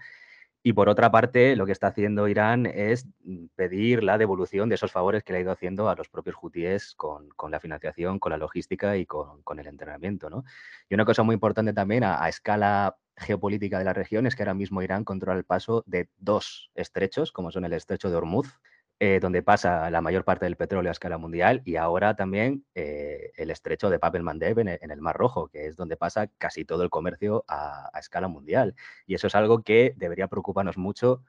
Y 0.67 0.73
por 0.73 0.89
otra 0.89 1.11
parte, 1.11 1.55
lo 1.55 1.67
que 1.67 1.71
está 1.71 1.85
haciendo 1.85 2.27
Irán 2.27 2.65
es 2.65 3.05
mm, 3.23 3.49
pedir 3.55 4.03
la 4.03 4.17
devolución 4.17 4.67
de 4.67 4.73
esos 4.73 4.91
favores 4.91 5.23
que 5.23 5.31
le 5.31 5.37
ha 5.37 5.41
ido 5.43 5.51
haciendo 5.51 5.89
a 5.89 5.95
los 5.95 6.09
propios 6.09 6.35
hutíes 6.41 6.95
con, 6.95 7.29
la 7.51 7.59
financiación, 7.59 8.17
con 8.17 8.31
la 8.31 8.39
logística 8.39 8.97
y 8.97 9.05
con, 9.05 9.59
el 9.59 9.67
entrenamiento. 9.67 10.27
¿no? 10.31 10.43
Y 10.89 10.95
una 10.95 11.05
cosa 11.05 11.21
muy 11.21 11.35
importante 11.35 11.71
también 11.71 12.03
a, 12.03 12.27
escala 12.27 12.97
geopolítica 13.15 13.77
de 13.77 13.85
la 13.85 13.93
región 13.93 14.25
es 14.25 14.35
que 14.35 14.41
ahora 14.41 14.55
mismo 14.55 14.81
Irán 14.81 15.03
controla 15.03 15.37
el 15.37 15.45
paso 15.45 15.83
de 15.85 16.09
dos 16.17 16.71
estrechos, 16.73 17.31
como 17.31 17.51
son 17.51 17.65
el 17.65 17.73
estrecho 17.73 18.09
de 18.09 18.15
Hormuz 18.15 18.59
eh, 18.99 19.19
donde 19.21 19.43
pasa 19.43 19.89
la 19.91 19.99
mayor 19.99 20.23
parte 20.23 20.45
del 20.45 20.55
petróleo 20.55 20.89
a 20.89 20.93
escala 20.93 21.17
mundial, 21.17 21.61
y 21.65 21.75
ahora 21.75 22.15
también 22.15 22.65
eh, 22.75 23.31
el 23.35 23.51
estrecho 23.51 23.89
de 23.89 23.99
Papel 23.99 24.23
Mandeb 24.23 24.59
en, 24.59 24.69
el 24.69 25.01
Mar 25.01 25.17
Rojo, 25.17 25.49
que 25.49 25.67
es 25.67 25.75
donde 25.75 25.97
pasa 25.97 26.27
casi 26.37 26.63
todo 26.63 26.83
el 26.83 26.89
comercio 26.89 27.43
a, 27.49 27.89
escala 27.99 28.29
mundial. 28.29 28.73
Y 29.05 29.15
eso 29.15 29.27
es 29.27 29.35
algo 29.35 29.63
que 29.63 29.93
debería 29.97 30.29
preocuparnos 30.29 30.77
mucho 30.77 31.23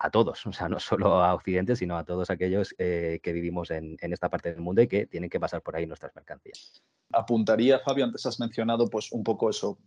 a 0.00 0.10
todos, 0.10 0.44
o 0.46 0.52
sea, 0.52 0.68
no 0.68 0.80
solo 0.80 1.22
a 1.22 1.34
Occidente, 1.34 1.76
sino 1.76 1.96
a 1.96 2.04
todos 2.04 2.28
aquellos 2.30 2.74
eh, 2.78 3.20
que 3.22 3.32
vivimos 3.32 3.70
en, 3.70 3.96
esta 4.00 4.28
parte 4.28 4.50
del 4.50 4.60
mundo 4.60 4.82
y 4.82 4.88
que 4.88 5.06
tienen 5.06 5.30
que 5.30 5.38
pasar 5.38 5.62
por 5.62 5.76
ahí 5.76 5.86
nuestras 5.86 6.14
mercancías. 6.16 6.82
Apuntaría, 7.12 7.80
Fabio, 7.80 8.04
antes 8.04 8.26
has 8.26 8.40
mencionado 8.40 8.88
pues 8.88 9.12
un 9.12 9.22
poco 9.22 9.50
eso, 9.50 9.78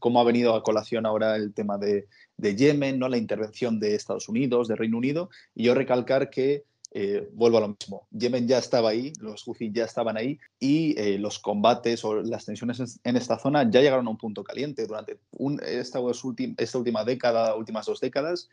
cómo 0.00 0.20
ha 0.20 0.24
venido 0.24 0.54
a 0.54 0.62
colación 0.62 1.06
ahora 1.06 1.36
el 1.36 1.52
tema 1.52 1.78
de, 1.78 2.06
Yemen, 2.38 2.98
¿no? 2.98 3.08
la 3.08 3.18
intervención 3.18 3.80
de 3.80 3.94
Estados 3.94 4.28
Unidos, 4.28 4.68
de 4.68 4.76
Reino 4.76 4.98
Unido, 4.98 5.30
y 5.54 5.64
yo 5.64 5.74
recalcar 5.74 6.30
que 6.30 6.64
eh, 6.96 7.28
vuelvo 7.32 7.58
a 7.58 7.62
lo 7.62 7.68
mismo. 7.68 8.06
Yemen 8.12 8.46
ya 8.46 8.58
estaba 8.58 8.90
ahí, 8.90 9.12
los 9.20 9.42
Houthi 9.42 9.72
ya 9.72 9.84
estaban 9.84 10.16
ahí 10.16 10.38
y 10.60 10.96
eh, 10.96 11.18
los 11.18 11.40
combates 11.40 12.04
o 12.04 12.22
las 12.22 12.44
tensiones 12.44 13.00
en 13.02 13.16
esta 13.16 13.36
zona 13.36 13.68
ya 13.68 13.80
llegaron 13.80 14.06
a 14.06 14.10
un 14.10 14.16
punto 14.16 14.44
caliente. 14.44 14.86
Durante 14.86 15.18
esta, 15.66 15.98
última 15.98 17.04
década, 17.04 17.56
últimas 17.56 17.86
dos 17.86 17.98
décadas, 17.98 18.48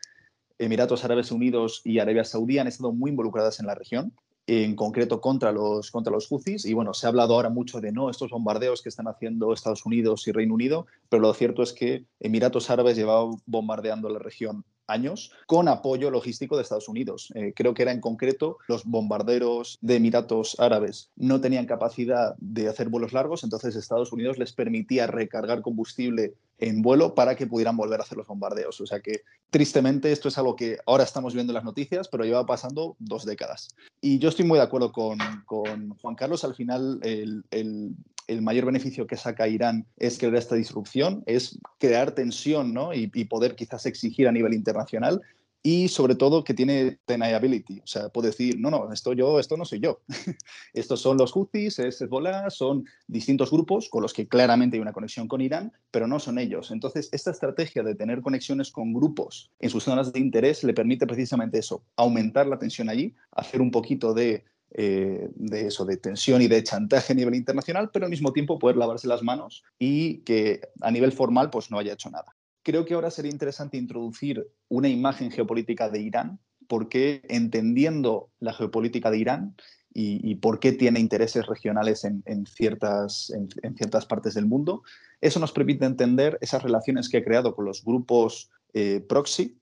Emiratos 0.58 1.04
Árabes 1.04 1.30
Unidos 1.30 1.82
y 1.84 2.00
Arabia 2.00 2.24
Saudí 2.24 2.58
han 2.58 2.66
estado 2.66 2.92
muy 2.92 3.10
involucradas 3.10 3.60
en 3.60 3.66
la 3.66 3.76
región, 3.76 4.12
en 4.46 4.74
concreto 4.74 5.20
contra 5.20 5.52
los, 5.52 5.90
contra 5.90 6.12
los 6.12 6.28
Houthis. 6.28 6.64
Y 6.64 6.74
bueno, 6.74 6.94
se 6.94 7.06
ha 7.06 7.10
hablado 7.10 7.34
ahora 7.34 7.48
mucho 7.48 7.80
de 7.80 7.92
no, 7.92 8.10
estos 8.10 8.30
bombardeos 8.30 8.82
que 8.82 8.88
están 8.88 9.08
haciendo 9.08 9.52
Estados 9.52 9.86
Unidos 9.86 10.26
y 10.26 10.32
Reino 10.32 10.54
Unido, 10.54 10.86
pero 11.08 11.22
lo 11.22 11.34
cierto 11.34 11.62
es 11.62 11.72
que 11.72 12.04
Emiratos 12.20 12.70
Árabes 12.70 12.96
llevaba 12.96 13.30
bombardeando 13.46 14.08
la 14.08 14.18
región 14.18 14.64
años 14.86 15.32
con 15.46 15.68
apoyo 15.68 16.10
logístico 16.10 16.56
de 16.56 16.62
Estados 16.62 16.88
Unidos. 16.88 17.32
Eh, 17.34 17.52
creo 17.54 17.74
que 17.74 17.82
era 17.82 17.92
en 17.92 18.00
concreto 18.00 18.58
los 18.68 18.84
bombarderos 18.84 19.78
de 19.80 19.96
Emiratos 19.96 20.58
Árabes 20.58 21.10
no 21.16 21.40
tenían 21.40 21.66
capacidad 21.66 22.34
de 22.38 22.68
hacer 22.68 22.88
vuelos 22.88 23.12
largos, 23.12 23.44
entonces 23.44 23.76
Estados 23.76 24.12
Unidos 24.12 24.38
les 24.38 24.52
permitía 24.52 25.06
recargar 25.06 25.62
combustible 25.62 26.34
en 26.62 26.80
vuelo 26.80 27.16
para 27.16 27.34
que 27.34 27.48
pudieran 27.48 27.76
volver 27.76 27.98
a 27.98 28.04
hacer 28.04 28.16
los 28.16 28.28
bombardeos. 28.28 28.80
O 28.80 28.86
sea 28.86 29.00
que 29.00 29.22
tristemente 29.50 30.12
esto 30.12 30.28
es 30.28 30.38
algo 30.38 30.54
que 30.54 30.78
ahora 30.86 31.02
estamos 31.02 31.34
viendo 31.34 31.50
en 31.50 31.56
las 31.56 31.64
noticias, 31.64 32.08
pero 32.08 32.24
lleva 32.24 32.46
pasando 32.46 32.94
dos 33.00 33.26
décadas. 33.26 33.68
Y 34.00 34.20
yo 34.20 34.28
estoy 34.28 34.44
muy 34.44 34.58
de 34.58 34.64
acuerdo 34.64 34.92
con, 34.92 35.18
Juan 35.46 36.14
Carlos. 36.14 36.44
Al 36.44 36.54
final 36.54 37.00
el, 37.02 37.96
mayor 38.40 38.66
beneficio 38.66 39.08
que 39.08 39.16
saca 39.16 39.48
Irán 39.48 39.86
es 39.96 40.18
crear 40.18 40.36
esta 40.36 40.54
disrupción, 40.54 41.24
es 41.26 41.58
crear 41.78 42.12
tensión 42.12 42.72
¿no? 42.72 42.94
y 42.94 43.08
poder 43.24 43.56
quizás 43.56 43.84
exigir 43.84 44.28
a 44.28 44.32
nivel 44.32 44.54
internacional 44.54 45.20
y 45.62 45.88
sobre 45.88 46.16
todo 46.16 46.42
que 46.42 46.54
tiene 46.54 46.98
deniability, 47.06 47.80
o 47.80 47.86
sea, 47.86 48.08
puede 48.08 48.28
decir, 48.28 48.58
no, 48.58 48.70
no, 48.70 48.92
esto 48.92 49.12
yo, 49.12 49.38
esto 49.38 49.56
no 49.56 49.64
soy 49.64 49.78
yo. 49.78 50.00
Estos 50.72 51.00
son 51.00 51.16
los 51.16 51.32
Houthis, 51.32 51.78
es 51.78 52.00
Hezbollah, 52.00 52.50
son 52.50 52.84
distintos 53.06 53.50
grupos 53.50 53.88
con 53.88 54.02
los 54.02 54.12
que 54.12 54.26
claramente 54.26 54.76
hay 54.76 54.80
una 54.80 54.92
conexión 54.92 55.28
con 55.28 55.40
Irán, 55.40 55.72
pero 55.92 56.08
no 56.08 56.18
son 56.18 56.38
ellos. 56.38 56.72
Entonces, 56.72 57.08
esta 57.12 57.30
estrategia 57.30 57.84
de 57.84 57.94
tener 57.94 58.22
conexiones 58.22 58.72
con 58.72 58.92
grupos 58.92 59.52
en 59.60 59.70
sus 59.70 59.84
zonas 59.84 60.12
de 60.12 60.18
interés 60.18 60.64
le 60.64 60.74
permite 60.74 61.06
precisamente 61.06 61.58
eso, 61.58 61.84
aumentar 61.96 62.46
la 62.48 62.58
tensión 62.58 62.88
allí, 62.88 63.14
hacer 63.30 63.60
un 63.60 63.70
poquito 63.70 64.14
de 64.14 64.44
eh, 64.74 65.28
de 65.34 65.66
eso, 65.66 65.84
de 65.84 65.98
tensión 65.98 66.40
y 66.40 66.48
de 66.48 66.62
chantaje 66.64 67.12
a 67.12 67.16
nivel 67.16 67.34
internacional, 67.34 67.90
pero 67.92 68.06
al 68.06 68.10
mismo 68.10 68.32
tiempo 68.32 68.58
poder 68.58 68.78
lavarse 68.78 69.06
las 69.06 69.22
manos 69.22 69.64
y 69.78 70.20
que 70.20 70.62
a 70.80 70.90
nivel 70.90 71.12
formal 71.12 71.50
pues 71.50 71.70
no 71.70 71.78
haya 71.78 71.92
hecho 71.92 72.08
nada 72.08 72.34
creo 72.62 72.84
que 72.84 72.94
ahora 72.94 73.10
sería 73.10 73.30
interesante 73.30 73.76
introducir 73.76 74.48
una 74.68 74.88
imagen 74.88 75.30
geopolítica 75.30 75.88
de 75.90 76.00
Irán, 76.00 76.38
porque 76.68 77.22
entendiendo 77.28 78.30
la 78.40 78.52
geopolítica 78.52 79.10
de 79.10 79.18
Irán 79.18 79.56
y, 79.94 80.36
por 80.36 80.58
qué 80.58 80.72
tiene 80.72 81.00
intereses 81.00 81.46
regionales 81.46 82.04
en, 82.04 82.46
ciertas, 82.46 83.30
en, 83.30 83.76
ciertas, 83.76 84.06
partes 84.06 84.32
del 84.34 84.46
mundo, 84.46 84.82
eso 85.20 85.38
nos 85.38 85.52
permite 85.52 85.84
entender 85.84 86.38
esas 86.40 86.62
relaciones 86.62 87.10
que 87.10 87.18
ha 87.18 87.24
creado 87.24 87.54
con 87.54 87.66
los 87.66 87.84
grupos 87.84 88.50
eh, 88.72 89.04
proxy 89.06 89.58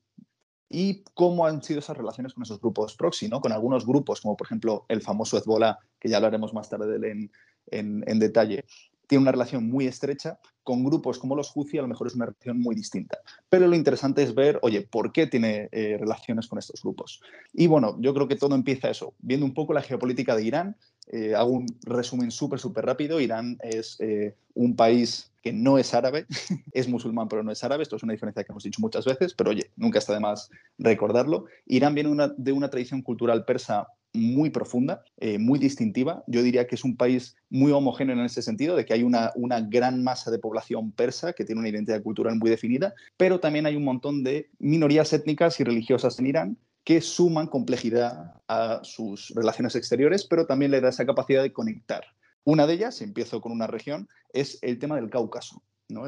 y 0.69 1.03
cómo 1.15 1.45
han 1.45 1.61
sido 1.61 1.79
esas 1.79 1.97
relaciones 1.97 2.33
con 2.33 2.43
esos 2.43 2.61
grupos 2.61 2.95
proxy, 2.95 3.27
¿no? 3.27 3.41
con 3.41 3.51
algunos 3.51 3.85
grupos, 3.85 4.21
como 4.21 4.37
por 4.37 4.47
ejemplo 4.47 4.85
el 4.87 5.01
famoso 5.01 5.37
Hezbollah, 5.37 5.79
que 5.99 6.07
ya 6.07 6.15
hablaremos 6.15 6.53
más 6.53 6.69
tarde 6.69 6.97
de 6.97 7.11
él 7.11 7.31
en 7.71 8.19
detalle, 8.19 8.63
tiene 9.11 9.23
una 9.23 9.33
relación 9.33 9.67
muy 9.67 9.87
estrecha 9.87 10.39
con 10.63 10.85
grupos 10.85 11.19
como 11.19 11.35
los 11.35 11.51
Houthi, 11.51 11.77
a 11.77 11.81
lo 11.81 11.89
mejor 11.89 12.07
es 12.07 12.15
una 12.15 12.27
relación 12.27 12.61
muy 12.61 12.75
distinta. 12.75 13.19
Pero 13.49 13.67
lo 13.67 13.75
interesante 13.75 14.23
es 14.23 14.33
ver, 14.33 14.57
oye, 14.61 14.87
¿por 14.89 15.11
qué 15.11 15.27
tiene 15.27 15.67
eh, 15.73 15.97
relaciones 15.99 16.47
con 16.47 16.57
estos 16.57 16.81
grupos? 16.81 17.21
Y 17.51 17.67
bueno, 17.67 17.97
yo 17.99 18.13
creo 18.13 18.29
que 18.29 18.37
todo 18.37 18.55
empieza 18.55 18.89
eso, 18.89 19.13
viendo 19.19 19.45
un 19.45 19.53
poco 19.53 19.73
la 19.73 19.81
geopolítica 19.81 20.33
de 20.33 20.45
Irán. 20.45 20.77
Eh, 21.11 21.35
hago 21.35 21.51
un 21.51 21.65
resumen 21.83 22.31
súper, 22.31 22.57
súper 22.57 22.85
rápido. 22.85 23.19
Irán 23.19 23.57
es 23.61 23.97
eh, 23.99 24.33
un 24.53 24.77
país 24.77 25.33
que 25.43 25.51
no 25.51 25.77
es 25.77 25.93
árabe, 25.93 26.25
es 26.71 26.87
musulmán 26.87 27.27
pero 27.27 27.43
no 27.43 27.51
es 27.51 27.61
árabe, 27.65 27.83
esto 27.83 27.97
es 27.97 28.03
una 28.03 28.13
diferencia 28.13 28.45
que 28.45 28.53
hemos 28.53 28.63
dicho 28.63 28.79
muchas 28.79 29.03
veces, 29.03 29.33
pero 29.33 29.49
oye, 29.49 29.71
nunca 29.75 29.99
está 29.99 30.13
de 30.13 30.21
más 30.21 30.49
recordarlo. 30.77 31.47
Irán 31.65 31.95
viene 31.95 32.15
de 32.37 32.51
una 32.53 32.69
tradición 32.69 33.01
cultural 33.01 33.43
persa 33.43 33.89
muy 34.13 34.49
profunda, 34.49 35.03
eh, 35.17 35.37
muy 35.39 35.59
distintiva. 35.59 36.23
Yo 36.27 36.43
diría 36.43 36.67
que 36.67 36.75
es 36.75 36.83
un 36.83 36.97
país 36.97 37.35
muy 37.49 37.71
homogéneo 37.71 38.15
en 38.15 38.25
ese 38.25 38.41
sentido, 38.41 38.75
de 38.75 38.85
que 38.85 38.93
hay 38.93 39.03
una, 39.03 39.31
una, 39.35 39.61
gran 39.61 40.03
masa 40.03 40.31
de 40.31 40.39
población 40.39 40.91
persa 40.91 41.33
que 41.33 41.45
tiene 41.45 41.59
una 41.59 41.69
identidad 41.69 42.01
cultural 42.03 42.35
muy 42.35 42.49
definida, 42.49 42.93
pero 43.17 43.39
también 43.39 43.65
hay 43.65 43.75
un 43.75 43.83
montón 43.83 44.23
de 44.23 44.49
minorías 44.59 45.13
étnicas 45.13 45.59
y 45.59 45.63
religiosas 45.63 46.19
en 46.19 46.27
Irán 46.27 46.57
que 46.83 47.01
suman 47.01 47.47
complejidad 47.47 48.41
a 48.47 48.79
sus 48.83 49.29
relaciones 49.35 49.75
exteriores, 49.75 50.25
pero 50.25 50.45
también 50.45 50.71
le 50.71 50.81
da 50.81 50.89
esa 50.89 51.05
capacidad 51.05 51.43
de 51.43 51.53
conectar. 51.53 52.03
Una 52.43 52.65
de 52.65 52.73
ellas, 52.73 53.01
empiezo 53.01 53.39
con 53.39 53.51
una 53.51 53.67
región, 53.67 54.09
es 54.33 54.57
el 54.61 54.79
tema 54.79 54.95
del 54.95 55.09
Cáucaso. 55.09 55.61
¿no? 55.89 56.03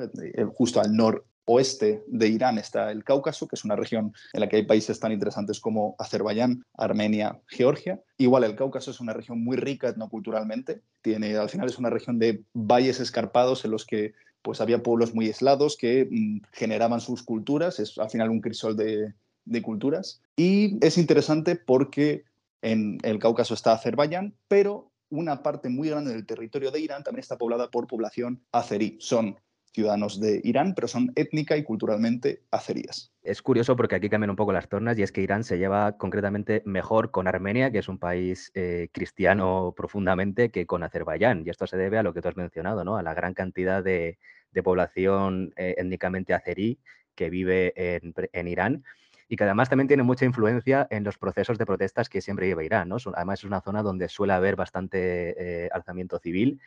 justo 0.55 0.79
al, 0.79 0.95
nor, 0.95 1.25
oeste 1.45 2.03
de 2.07 2.27
Irán 2.27 2.57
está 2.57 2.91
el 2.91 3.03
Cáucaso, 3.03 3.47
que 3.47 3.55
es 3.55 3.65
una 3.65 3.75
región 3.75 4.13
en 4.33 4.39
la 4.39 4.49
que 4.49 4.57
hay 4.57 4.65
países 4.65 4.99
tan 4.99 5.11
interesantes 5.11 5.59
como 5.59 5.95
Azerbaiyán, 5.99 6.63
Armenia, 6.77 7.39
Georgia. 7.47 8.01
Igual 8.17 8.43
el 8.43 8.55
Cáucaso 8.55 8.91
es 8.91 8.99
una 8.99 9.13
región 9.13 9.43
muy 9.43 9.57
rica 9.57 9.89
etnoculturalmente. 9.89 10.81
Tiene, 11.01 11.35
al 11.35 11.49
final 11.49 11.67
es 11.67 11.77
una 11.77 11.89
región 11.89 12.19
de 12.19 12.43
valles 12.53 12.99
escarpados 12.99 13.65
en 13.65 13.71
los 13.71 13.85
que 13.85 14.13
pues 14.41 14.59
había 14.59 14.83
pueblos 14.83 15.15
muy 15.15 15.27
aislados 15.27 15.77
que 15.77 16.07
mm, 16.09 16.41
generaban 16.51 17.01
sus 17.01 17.23
culturas. 17.23 17.79
Es 17.79 17.97
al 17.97 18.09
final 18.09 18.29
un 18.29 18.41
crisol 18.41 18.75
de, 18.75 19.13
de 19.45 19.61
culturas. 19.61 20.21
Y 20.35 20.77
es 20.85 20.97
interesante 20.97 21.55
porque 21.55 22.25
en 22.61 22.97
el 23.03 23.19
Cáucaso 23.19 23.53
está 23.53 23.73
Azerbaiyán, 23.73 24.35
pero 24.47 24.91
una 25.09 25.43
parte 25.43 25.69
muy 25.69 25.89
grande 25.89 26.11
del 26.11 26.25
territorio 26.25 26.71
de 26.71 26.79
Irán 26.79 27.03
también 27.03 27.21
está 27.21 27.37
poblada 27.37 27.69
por 27.69 27.87
población 27.87 28.43
azerí. 28.51 28.97
Son 28.99 29.37
ciudadanos 29.73 30.19
de 30.19 30.39
Irán, 30.43 30.73
pero 30.75 30.87
son 30.87 31.11
étnica 31.15 31.57
y 31.57 31.63
culturalmente 31.63 32.43
azeríes. 32.51 33.11
Es 33.23 33.41
curioso 33.41 33.75
porque 33.75 33.95
aquí 33.95 34.09
cambian 34.09 34.29
un 34.29 34.35
poco 34.35 34.53
las 34.53 34.69
tornas 34.69 34.97
y 34.97 35.03
es 35.03 35.11
que 35.11 35.21
Irán 35.21 35.43
se 35.43 35.57
lleva 35.57 35.97
concretamente 35.97 36.61
mejor 36.65 37.11
con 37.11 37.27
Armenia, 37.27 37.71
que 37.71 37.79
es 37.79 37.89
un 37.89 37.97
país 37.97 38.51
eh, 38.53 38.89
cristiano 38.91 39.73
profundamente, 39.75 40.51
que 40.51 40.65
con 40.65 40.83
Azerbaiyán. 40.83 41.43
Y 41.45 41.49
esto 41.49 41.65
se 41.67 41.77
debe 41.77 41.97
a 41.97 42.03
lo 42.03 42.13
que 42.13 42.21
tú 42.21 42.27
has 42.27 42.37
mencionado, 42.37 42.83
¿no? 42.83 42.97
a 42.97 43.03
la 43.03 43.13
gran 43.13 43.33
cantidad 43.33 43.83
de, 43.83 44.17
población 44.63 45.51
eh, 45.55 45.73
étnicamente 45.79 46.33
azerí 46.33 46.79
que 47.15 47.31
vive 47.31 47.73
en, 47.75 48.47
Irán 48.47 48.83
y 49.27 49.35
que 49.35 49.43
además 49.45 49.69
también 49.69 49.87
tiene 49.87 50.03
mucha 50.03 50.25
influencia 50.25 50.85
en 50.91 51.03
los 51.03 51.17
procesos 51.17 51.57
de 51.57 51.65
protestas 51.65 52.07
que 52.07 52.21
siempre 52.21 52.45
lleva 52.45 52.63
Irán. 52.63 52.89
¿no? 52.89 52.97
Además 53.15 53.39
es 53.39 53.45
una 53.45 53.61
zona 53.61 53.81
donde 53.81 54.09
suele 54.09 54.33
haber 54.33 54.55
bastante 54.55 55.65
eh, 55.65 55.69
alzamiento 55.71 56.19
civil 56.19 56.59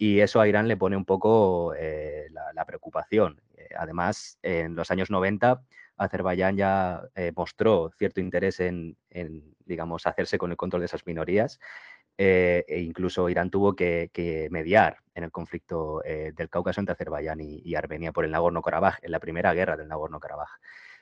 y 0.00 0.20
eso 0.20 0.40
a 0.40 0.48
Irán 0.48 0.66
le 0.66 0.78
pone 0.78 0.96
un 0.96 1.04
poco 1.04 1.74
eh, 1.76 2.28
la, 2.30 2.64
preocupación. 2.64 3.42
Eh, 3.54 3.68
además, 3.76 4.38
en 4.42 4.74
los 4.74 4.90
años 4.90 5.10
90, 5.10 5.60
Azerbaiyán 5.98 6.56
ya 6.56 7.02
eh, 7.14 7.32
mostró 7.36 7.90
cierto 7.98 8.22
interés 8.22 8.60
en, 8.60 8.96
digamos, 9.66 10.06
hacerse 10.06 10.38
con 10.38 10.52
el 10.52 10.56
control 10.56 10.80
de 10.80 10.86
esas 10.86 11.04
minorías. 11.04 11.60
e 12.16 12.80
incluso 12.82 13.28
Irán 13.28 13.50
tuvo 13.50 13.76
que, 13.76 14.48
mediar 14.50 14.96
en 15.14 15.24
el 15.24 15.30
conflicto 15.30 16.00
del 16.02 16.48
Cáucaso 16.48 16.80
entre 16.80 16.94
Azerbaiyán 16.94 17.40
y, 17.40 17.60
y 17.62 17.74
Armenia 17.74 18.10
por 18.10 18.24
el 18.24 18.32
Nagorno-Karabaj, 18.32 19.00
en 19.02 19.12
la 19.12 19.20
primera 19.20 19.52
guerra 19.52 19.76
del 19.76 19.88
Nagorno-Karabaj. 19.88 20.48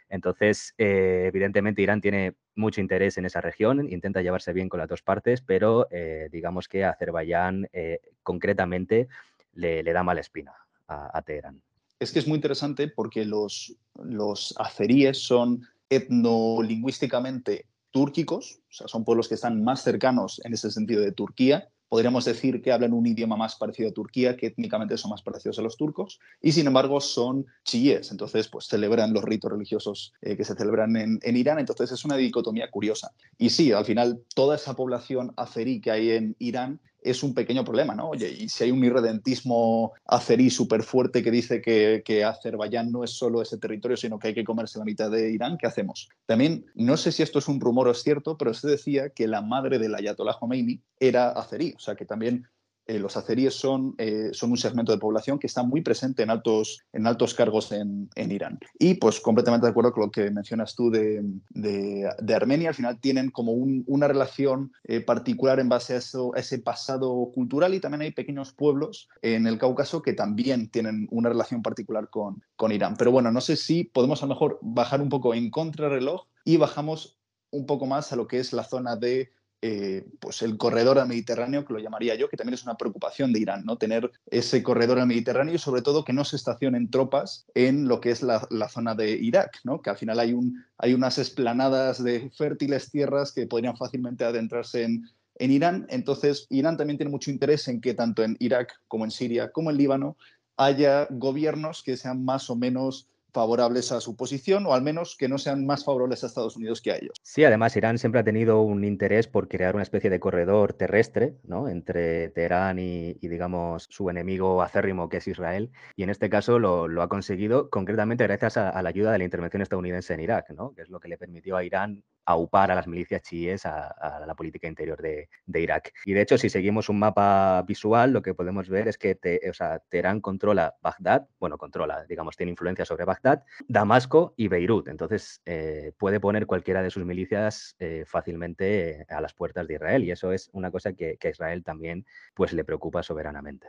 Entonces, 0.09 0.75
eh, 0.79 1.25
evidentemente, 1.27 1.83
Irán 1.83 2.01
tiene 2.01 2.35
mucho 2.55 2.81
interés 2.81 3.19
en 3.19 3.27
esa 3.27 3.41
región, 3.41 3.91
intenta 3.91 4.23
llevarse 4.23 4.53
bien 4.53 4.69
con 4.69 4.81
las 4.81 4.89
dos 4.89 5.03
partes, 5.03 5.43
pero 5.43 5.87
eh, 5.91 6.29
digamos 6.33 6.69
que 6.69 6.85
Azerbaiyán 6.85 7.69
eh, 7.73 8.01
concretamente 8.23 9.09
le, 9.53 9.83
da 9.83 10.03
mala 10.03 10.21
espina 10.21 10.53
a, 10.87 11.21
Teherán. 11.23 11.63
Es 11.99 12.13
que 12.13 12.21
es 12.21 12.27
muy 12.29 12.37
interesante 12.37 12.89
porque 12.89 13.25
los, 13.25 13.77
los 14.03 14.55
azeríes 14.59 15.19
son 15.19 15.67
etnolingüísticamente 15.91 17.67
túrquicos, 17.91 18.61
o 18.71 18.73
sea, 18.73 18.89
son 18.89 19.05
pueblos 19.05 19.29
que 19.29 19.35
están 19.35 19.63
más 19.63 19.83
cercanos 19.83 20.41
en 20.45 20.53
ese 20.55 20.71
sentido 20.71 21.03
de 21.03 21.13
Turquía, 21.13 21.69
podríamos 21.89 22.25
decir 22.25 22.63
que 22.63 22.73
hablan 22.73 22.93
un 22.93 23.07
idioma 23.07 23.37
más 23.37 23.57
parecido 23.57 23.91
a 23.91 23.93
Turquía, 23.93 24.37
que 24.37 24.49
étnicamente 24.49 24.97
son 24.99 25.11
más 25.11 25.23
parecidos 25.23 25.59
a 25.59 25.63
los 25.63 25.77
turcos, 25.77 26.21
y 26.41 26.53
sin 26.53 26.67
embargo 26.67 27.01
son 27.01 27.47
chiíes, 27.65 28.11
entonces 28.11 28.49
pues 28.49 28.67
celebran 28.67 29.13
los 29.13 29.25
ritos 29.25 29.51
religiosos 29.51 30.13
eh, 30.21 30.37
que 30.37 30.45
se 30.45 30.55
celebran 30.55 30.97
en, 30.97 31.19
en, 31.23 31.37
Irán, 31.37 31.59
entonces 31.59 31.91
es 31.93 32.05
una 32.05 32.17
dicotomía 32.17 32.71
curiosa. 32.71 33.13
Y 33.39 33.51
sí, 33.51 33.73
al 33.73 33.85
final 33.85 34.21
toda 34.35 34.57
esa 34.57 34.75
población 34.75 35.33
azerí 35.37 35.81
que 35.81 35.91
hay 35.91 36.11
en 36.11 36.37
Irán 36.39 36.81
es 37.01 37.23
un 37.23 37.35
pequeño 37.35 37.65
problema, 37.65 37.95
¿no? 37.95 38.11
Oye, 38.11 38.31
y 38.31 38.49
si 38.49 38.65
hay 38.65 38.71
un 38.71 38.85
irredentismo 38.85 39.93
azerí 40.05 40.51
súper 40.51 40.83
fuerte 40.83 41.23
que 41.23 41.31
dice 41.31 41.61
que, 41.61 42.03
que, 42.05 42.25
Azerbaiyán 42.25 42.91
no 42.91 43.05
es 43.05 43.11
solo 43.11 43.41
ese 43.41 43.59
territorio, 43.59 43.97
sino 43.97 44.19
que 44.19 44.29
hay 44.29 44.35
que 44.35 44.45
comerse 44.45 44.79
la 44.79 44.85
mitad 44.85 45.11
de 45.11 45.31
Irán, 45.31 45.59
¿qué 45.59 45.67
hacemos? 45.67 46.09
También, 46.27 46.67
no 46.75 46.97
sé 46.97 47.13
si 47.13 47.23
esto 47.23 47.39
es 47.39 47.49
un 47.49 47.61
rumor 47.61 47.89
o 47.89 47.93
es 47.93 48.03
cierto, 48.03 48.37
pero 48.37 48.53
se 48.55 48.69
decía 48.69 49.11
que 49.11 49.29
la 49.29 49.43
madre 49.43 49.79
del 49.79 49.95
Ayatollah 49.95 50.39
Khomeini 50.39 50.81
era 51.01 51.31
azerí, 51.31 51.75
o 51.77 51.79
sea 51.79 51.95
que 51.95 52.05
también 52.05 52.47
eh, 52.89 52.99
los 52.99 53.19
azeríes 53.19 53.55
son, 53.55 53.95
eh, 53.99 54.31
son 54.33 54.51
un 54.51 54.57
segmento 54.57 54.93
de 54.93 54.99
población 54.99 55.39
que 55.39 55.47
está 55.47 55.63
muy 55.63 55.83
presente 55.83 56.23
en 56.23 56.31
altos, 56.31 56.81
en 56.95 57.07
altos 57.07 57.35
cargos 57.35 57.71
en, 57.71 58.09
Irán. 58.17 58.59
Y 58.79 58.95
pues 58.95 59.21
completamente 59.21 59.67
de 59.67 59.71
acuerdo 59.71 59.93
con 59.93 60.05
lo 60.05 60.11
que 60.11 60.31
mencionas 60.31 60.75
tú 60.75 60.91
de, 60.91 62.35
Armenia, 62.35 62.71
al 62.71 62.75
final 62.75 62.99
tienen 62.99 63.31
como 63.31 63.53
una 63.53 64.09
relación 64.09 64.73
eh, 64.85 65.03
particular 65.03 65.61
en 65.61 65.69
base 65.69 65.95
a, 65.95 65.99
eso, 65.99 66.35
ese 66.35 66.61
pasado 66.61 67.31
cultural 67.35 67.75
y 67.75 67.81
también 67.81 68.01
hay 68.01 68.13
pequeños 68.13 68.55
pueblos 68.55 69.09
en 69.21 69.47
el 69.47 69.59
Cáucaso 69.59 70.01
que 70.01 70.15
también 70.15 70.71
tienen 70.71 71.09
una 71.11 71.29
relación 71.29 71.63
particular 71.63 72.09
con, 72.09 72.43
con 72.57 72.73
Irán. 72.73 72.97
Pero 72.97 73.13
bueno, 73.13 73.31
no 73.31 73.43
sé 73.43 73.57
si 73.57 73.85
podemos 73.85 74.23
a 74.23 74.27
lo 74.27 74.35
mejor 74.35 74.59
bajar 74.63 75.03
un 75.03 75.11
poco 75.11 75.35
en 75.35 75.51
contrarreloj 75.51 76.25
y 76.43 76.57
bajamos 76.57 77.19
un 77.51 77.67
poco 77.67 77.85
más 77.85 78.13
a 78.13 78.17
lo 78.17 78.27
que 78.27 78.39
es 78.39 78.55
la 78.55 78.65
zona 78.65 78.97
de 78.97 79.31
eh, 79.61 80.07
pues 80.21 80.43
el 80.43 80.57
corredor 80.57 81.01
al 81.01 81.09
Mediterráneo, 81.09 81.65
que 81.65 81.73
lo 81.73 81.81
llamaría 81.81 82.15
yo, 82.15 82.29
que 82.29 82.37
también 82.37 82.55
es 82.55 82.63
una 82.63 82.77
preocupación 82.77 83.33
de 83.33 83.41
Irán, 83.41 83.65
¿no? 83.65 83.77
Tener 83.77 84.11
ese 84.31 84.63
corredor 84.63 85.01
al 85.01 85.09
Mediterráneo 85.09 85.55
y 85.55 85.59
sobre 85.59 85.83
todo 85.83 86.05
que 86.05 86.13
no 86.13 86.25
se 86.25 86.37
estacionen 86.37 86.91
tropas 86.91 87.45
en 87.55 87.89
lo 87.89 88.01
que 88.01 88.11
es 88.11 88.23
la, 88.23 88.47
zona 88.69 88.95
de 88.95 89.11
Irak, 89.11 89.59
¿no? 89.65 89.83
Que 89.83 89.91
al 89.91 89.97
final 89.97 90.21
hay, 90.21 90.33
un, 90.33 90.65
hay 90.79 90.95
unas 90.95 91.19
esplanadas 91.19 92.03
de 92.03 92.31
fértiles 92.31 92.91
tierras 92.91 93.33
que 93.33 93.49
podrían 93.49 93.77
fácilmente 93.77 94.25
adentrarse 94.25 94.85
en, 94.85 95.09
en 95.35 95.51
Irán. 95.51 95.87
Entonces, 95.91 96.47
Irán 96.51 96.77
también 96.77 96.99
tiene 96.99 97.11
mucho 97.11 97.31
interés 97.33 97.67
en 97.67 97.81
que 97.81 97.95
tanto 97.95 98.23
en 98.23 98.37
Irak 98.39 98.81
como 98.87 99.05
en 99.05 99.11
Siria 99.11 99.51
como 99.51 99.71
en 99.71 99.77
Líbano 99.77 100.17
haya 100.57 101.07
gobiernos 101.11 101.83
que 101.83 101.97
sean 101.97 102.25
más 102.25 102.49
o 102.51 102.57
menos 102.57 103.09
favorables 103.33 103.93
a 103.93 104.01
su 104.01 104.17
posición 104.17 104.67
o 104.67 104.75
al 104.75 104.83
menos 104.83 105.17
que 105.17 105.29
no 105.29 105.39
sean 105.39 105.67
más 105.67 105.85
favorables 105.85 106.23
a 106.23 106.27
Estados 106.27 106.57
Unidos 106.57 106.81
que 106.81 106.93
a 106.93 106.97
ellos. 106.97 107.15
Sí, 107.23 107.45
además 107.45 107.77
Irán 107.77 107.99
siempre 107.99 108.21
ha 108.21 108.25
tenido 108.25 108.63
un 108.63 108.85
interés 108.85 109.27
por 109.27 109.49
crear 109.49 109.75
una 109.75 109.83
especie 109.83 110.11
de 110.11 110.21
corredor 110.21 110.73
terrestre 110.73 111.37
¿no? 111.45 111.69
entre 111.69 112.31
Teherán 112.31 112.79
y, 112.79 113.15
digamos, 113.15 113.87
su 113.91 114.11
enemigo 114.11 114.63
acérrimo 114.63 115.09
que 115.09 115.19
es 115.19 115.29
Israel. 115.29 115.71
Y 115.97 116.03
en 116.03 116.11
este 116.11 116.31
caso 116.31 116.59
lo, 116.59 117.03
ha 117.03 117.09
conseguido 117.09 117.71
concretamente 117.71 118.25
gracias 118.25 118.57
a, 118.57 118.83
la 118.83 118.89
ayuda 118.89 119.13
de 119.13 119.19
la 119.19 119.25
intervención 119.25 119.63
estadounidense 119.63 120.15
en 120.15 120.21
Irak, 120.21 120.51
¿no? 120.51 120.75
que 120.75 120.83
es 120.83 120.89
lo 120.89 121.01
que 121.01 121.09
le 121.09 121.19
permitió 121.19 121.57
a 121.57 121.65
Irán 121.65 122.03
aupar 122.29 122.71
a 122.71 122.75
las 122.75 122.87
milicias 122.87 123.23
chiíes 123.23 123.65
a, 123.65 124.23
la 124.27 124.35
política 124.35 124.69
interior 124.69 125.01
de, 125.01 125.29
Irak. 125.47 125.95
Y 126.05 126.13
de 126.13 126.21
hecho, 126.21 126.37
si 126.37 126.51
seguimos 126.51 126.91
un 126.91 126.99
mapa 126.99 127.63
visual, 127.63 128.13
lo 128.13 128.21
que 128.21 128.35
podemos 128.35 128.69
ver 128.69 128.87
es 128.87 128.99
que 128.99 129.15
Teherán 129.15 130.21
controla 130.21 130.77
Bagdad, 130.83 131.27
bueno, 131.41 131.57
controla, 131.57 132.05
digamos, 132.07 132.37
tiene 132.37 132.51
influencia 132.51 132.85
sobre 132.85 133.07
Bagdad, 133.07 133.45
Damasco 133.67 134.35
y 134.37 134.49
Beirut. 134.49 134.89
Entonces, 134.89 135.41
eh, 135.47 135.93
puede 135.97 136.21
poner 136.21 136.47
cualquiera 136.47 136.83
de 136.83 136.91
sus 136.91 137.05
milicias 137.07 137.75
eh, 137.79 138.05
fácilmente 138.07 139.07
a 139.09 139.23
las 139.23 139.33
puertas 139.33 139.67
de 139.67 139.75
Israel. 139.75 140.05
Y 140.05 140.11
eso 140.11 140.31
es 140.33 140.51
una 140.53 140.71
cosa 140.71 140.93
que, 140.93 141.19
a 141.23 141.29
Israel 141.29 141.65
también 141.65 142.05
pues, 142.35 142.53
le 142.53 142.63
preocupa 142.63 143.03
soberanamente. 143.03 143.69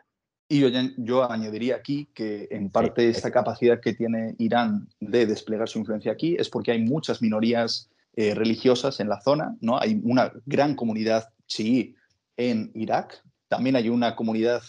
Y 0.49 0.65
yo, 0.97 1.31
añadiría 1.31 1.75
aquí 1.75 2.09
que 2.13 2.47
en 2.51 2.71
parte 2.71 3.07
esta 3.07 3.31
capacidad 3.31 3.79
que 3.79 3.93
tiene 3.93 4.35
Irán 4.39 4.89
de 4.99 5.27
desplegar 5.27 5.69
su 5.69 5.79
influencia 5.79 6.11
aquí 6.11 6.35
es 6.37 6.49
porque 6.49 6.71
hay 6.71 6.81
muchas 6.81 7.21
minorías 7.21 7.89
eh, 8.19 8.35
religiosas 8.35 8.99
en 8.99 9.07
la 9.07 9.21
zona, 9.21 9.55
¿no? 9.61 9.79
Hay 9.79 9.97
una 10.03 10.33
gran 10.45 10.75
comunidad 10.75 11.29
chií 11.47 11.95
en 12.35 12.69
Irak, 12.75 13.23
también 13.47 13.77
hay 13.77 13.87
una 13.87 14.17
comunidad 14.17 14.61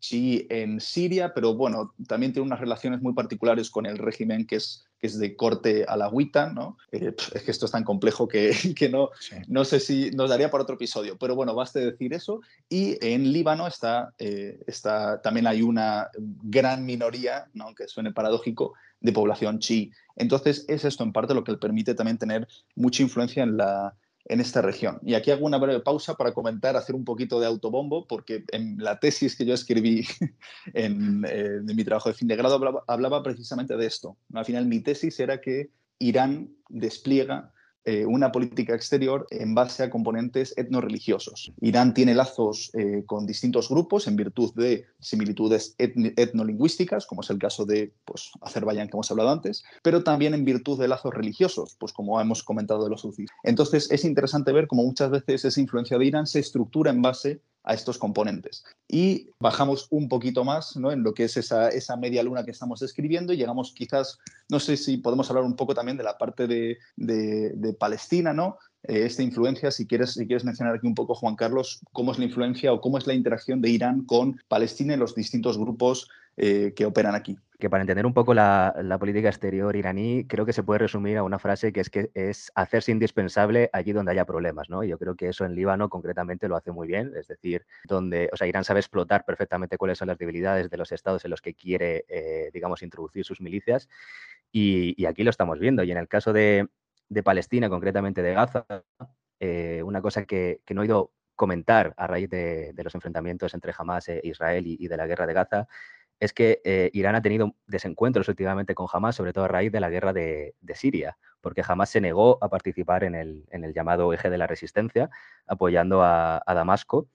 chií 0.00 0.46
en 0.50 0.80
Siria, 0.80 1.32
pero 1.34 1.54
bueno, 1.54 1.94
también 2.08 2.32
tiene 2.32 2.46
unas 2.46 2.60
relaciones 2.60 3.00
muy 3.02 3.12
particulares 3.12 3.70
con 3.70 3.86
el 3.86 3.98
régimen 3.98 4.46
que 4.46 4.56
es, 4.56 4.86
que 4.98 5.06
es 5.06 5.18
de 5.18 5.36
corte 5.36 5.84
alawita, 5.86 6.52
¿no? 6.52 6.78
Eh, 6.90 7.14
es 7.34 7.42
que 7.42 7.50
esto 7.50 7.66
es 7.66 7.72
tan 7.72 7.84
complejo 7.84 8.26
que, 8.26 8.52
que 8.76 8.88
no, 8.88 9.10
no 9.46 9.64
sé 9.64 9.78
si 9.78 10.10
nos 10.10 10.30
daría 10.30 10.50
para 10.50 10.62
otro 10.62 10.74
episodio, 10.74 11.16
pero 11.18 11.34
bueno, 11.36 11.54
baste 11.54 11.80
decir 11.80 12.12
eso. 12.14 12.40
Y 12.68 12.98
en 13.06 13.32
Líbano 13.32 13.66
está, 13.66 14.12
eh, 14.18 14.58
está 14.66 15.20
también 15.22 15.46
hay 15.46 15.62
una 15.62 16.08
gran 16.18 16.84
minoría, 16.84 17.46
¿no? 17.54 17.64
aunque 17.64 17.86
suene 17.86 18.12
paradójico, 18.12 18.74
de 19.00 19.12
población 19.12 19.58
chi. 19.58 19.90
Entonces, 20.16 20.64
es 20.68 20.84
esto 20.84 21.04
en 21.04 21.12
parte 21.12 21.34
lo 21.34 21.44
que 21.44 21.52
le 21.52 21.58
permite 21.58 21.94
también 21.94 22.18
tener 22.18 22.46
mucha 22.74 23.02
influencia 23.02 23.42
en, 23.42 23.56
la, 23.56 23.94
en 24.30 24.40
esta 24.40 24.62
región. 24.62 25.00
Y 25.02 25.14
aquí 25.14 25.32
hago 25.32 25.44
una 25.44 25.58
breve 25.58 25.80
pausa 25.80 26.14
para 26.14 26.32
comentar, 26.32 26.76
hacer 26.76 26.94
un 26.94 27.04
poquito 27.04 27.40
de 27.40 27.48
autobombo, 27.48 28.06
porque 28.06 28.44
en 28.52 28.76
la 28.78 29.00
tesis 29.00 29.34
que 29.34 29.44
yo 29.44 29.54
escribí 29.54 30.06
en, 30.72 31.24
eh, 31.28 31.58
mi 31.64 31.84
trabajo 31.84 32.08
de 32.08 32.14
fin 32.14 32.28
de 32.28 32.36
grado 32.36 32.84
hablaba, 32.86 33.22
precisamente 33.24 33.76
de 33.76 33.86
esto. 33.86 34.16
Al 34.32 34.44
final, 34.44 34.66
mi 34.66 34.80
tesis 34.80 35.18
era 35.18 35.40
que 35.40 35.70
Irán 35.98 36.48
despliega 36.68 37.52
eh, 37.84 38.04
una 38.04 38.30
política 38.30 38.74
exterior 38.74 39.26
en 39.30 39.54
base 39.54 39.82
a 39.82 39.90
componentes 39.90 40.52
etno-religiosos. 40.56 41.52
Irán 41.60 41.94
tiene 41.94 42.14
lazos 42.14 42.70
eh, 42.74 43.04
con 43.06 43.26
distintos 43.26 43.68
grupos 43.68 44.06
en 44.06 44.16
virtud 44.16 44.52
de 44.54 44.84
similitudes 44.98 45.74
etnolingüísticas, 45.78 47.06
como 47.06 47.22
es 47.22 47.30
el 47.30 47.38
caso 47.38 47.64
de 47.64 47.94
pues, 48.04 48.30
Azerbaiyán 48.42 48.88
que 48.88 48.96
hemos 48.96 49.10
hablado 49.10 49.30
antes, 49.30 49.64
pero 49.82 50.04
también 50.04 50.34
en 50.34 50.44
virtud 50.44 50.78
de 50.78 50.88
lazos 50.88 51.14
religiosos, 51.14 51.76
pues 51.80 51.92
como 51.92 52.20
hemos 52.20 52.42
comentado 52.42 52.84
de 52.84 52.90
los 52.90 53.04
UCI. 53.04 53.26
Entonces 53.44 53.90
es 53.90 54.04
interesante 54.04 54.52
ver 54.52 54.66
cómo 54.66 54.84
muchas 54.84 55.10
veces 55.10 55.44
esa 55.44 55.60
influencia 55.60 55.96
de 55.98 56.04
Irán 56.04 56.26
se 56.26 56.40
estructura 56.40 56.90
en 56.90 57.02
base 57.02 57.40
a 57.62 57.74
estos 57.74 57.98
componentes. 57.98 58.64
Y 58.88 59.30
bajamos 59.38 59.86
un 59.90 60.08
poquito 60.08 60.44
más 60.44 60.76
¿no? 60.76 60.92
en 60.92 61.02
lo 61.02 61.14
que 61.14 61.24
es 61.24 61.36
esa, 61.36 61.68
esa, 61.68 61.96
media 61.96 62.22
luna 62.22 62.44
que 62.44 62.50
estamos 62.50 62.80
describiendo 62.80 63.32
y 63.32 63.36
llegamos 63.36 63.72
quizás, 63.74 64.18
no 64.48 64.60
sé 64.60 64.76
si 64.76 64.96
podemos 64.96 65.28
hablar 65.30 65.44
un 65.44 65.56
poco 65.56 65.74
también 65.74 65.96
de 65.96 66.04
la 66.04 66.18
parte 66.18 66.46
de, 66.46 66.78
de, 66.96 67.72
Palestina, 67.78 68.32
¿no? 68.32 68.58
Eh, 68.82 69.04
esta 69.04 69.22
influencia, 69.22 69.70
si 69.70 69.86
quieres, 69.86 70.14
si 70.14 70.26
quieres 70.26 70.44
mencionar 70.44 70.74
aquí 70.74 70.86
un 70.86 70.94
poco, 70.94 71.14
Juan 71.14 71.36
Carlos, 71.36 71.80
cómo 71.92 72.12
es 72.12 72.18
la 72.18 72.24
influencia 72.24 72.72
o 72.72 72.80
cómo 72.80 72.98
es 72.98 73.06
la 73.06 73.14
interacción 73.14 73.60
de 73.60 73.70
Irán 73.70 74.04
con 74.04 74.40
Palestina 74.48 74.94
y 74.94 74.96
los 74.96 75.14
distintos 75.14 75.58
grupos 75.58 76.08
eh, 76.36 76.72
que 76.74 76.86
operan 76.86 77.14
aquí 77.14 77.38
que 77.60 77.70
para 77.70 77.82
entender 77.82 78.04
un 78.04 78.12
poco 78.12 78.34
la, 78.34 78.74
política 78.98 79.28
exterior 79.28 79.76
iraní, 79.76 80.26
creo 80.26 80.44
que 80.44 80.52
se 80.52 80.64
puede 80.64 80.78
resumir 80.78 81.18
a 81.18 81.22
una 81.22 81.38
frase 81.38 81.72
que 81.72 81.80
es 81.80 81.90
que 81.90 82.10
es 82.14 82.50
hacerse 82.56 82.90
indispensable 82.90 83.70
allí 83.72 83.92
donde 83.92 84.10
haya 84.10 84.24
problemas, 84.24 84.68
¿no? 84.68 84.82
Y 84.82 84.88
yo 84.88 84.98
creo 84.98 85.14
que 85.14 85.28
eso 85.28 85.44
en 85.44 85.54
Líbano 85.54 85.88
concretamente 85.88 86.48
lo 86.48 86.56
hace 86.56 86.72
muy 86.72 86.88
bien, 86.88 87.12
es 87.16 87.28
decir, 87.28 87.64
donde, 87.84 88.28
o 88.32 88.36
sea, 88.36 88.48
Irán 88.48 88.64
sabe 88.64 88.80
explotar 88.80 89.24
perfectamente 89.24 89.78
cuáles 89.78 89.98
son 89.98 90.08
las 90.08 90.18
debilidades 90.18 90.70
de 90.70 90.76
los 90.76 90.90
estados 90.90 91.24
en 91.24 91.30
los 91.30 91.40
que 91.40 91.54
quiere, 91.54 92.04
eh, 92.08 92.50
digamos, 92.52 92.82
introducir 92.82 93.24
sus 93.24 93.40
milicias, 93.40 93.88
y, 94.50 95.04
aquí 95.06 95.22
lo 95.22 95.30
estamos 95.30 95.58
viendo. 95.60 95.84
Y 95.84 95.92
en 95.92 95.98
el 95.98 96.08
caso 96.08 96.32
de, 96.32 96.68
Palestina, 97.24 97.68
concretamente 97.68 98.22
de 98.22 98.34
Gaza, 98.34 98.66
eh, 99.38 99.82
una 99.84 100.02
cosa 100.02 100.24
que, 100.24 100.60
no 100.70 100.82
he 100.82 100.86
ido 100.86 101.12
comentar 101.36 101.94
a 101.96 102.06
raíz 102.06 102.28
de, 102.28 102.74
los 102.82 102.94
enfrentamientos 102.94 103.54
entre 103.54 103.72
Hamas 103.76 104.08
e 104.08 104.20
Israel 104.24 104.64
y 104.66 104.88
de 104.88 104.96
la 104.96 105.06
guerra 105.06 105.26
de 105.26 105.34
Gaza 105.34 105.68
es 106.20 106.34
que 106.34 106.60
eh, 106.64 106.90
Irán 106.92 107.14
ha 107.14 107.22
tenido 107.22 107.56
desencuentros 107.66 108.28
últimamente 108.28 108.74
con 108.74 108.86
Hamas, 108.92 109.16
sobre 109.16 109.32
todo 109.32 109.46
a 109.46 109.48
raíz 109.48 109.72
de 109.72 109.80
la 109.80 109.88
guerra 109.88 110.12
de, 110.12 110.54
Siria, 110.74 111.16
porque 111.40 111.62
Hamas 111.66 111.88
se 111.88 112.00
negó 112.00 112.38
a 112.42 112.50
participar 112.50 113.04
en 113.04 113.14
el, 113.14 113.72
llamado 113.74 114.12
eje 114.12 114.28
de 114.28 114.38
la 114.38 114.46
resistencia, 114.46 115.08
apoyando 115.46 116.02
a, 116.02 116.42
Damasco. 116.46 117.08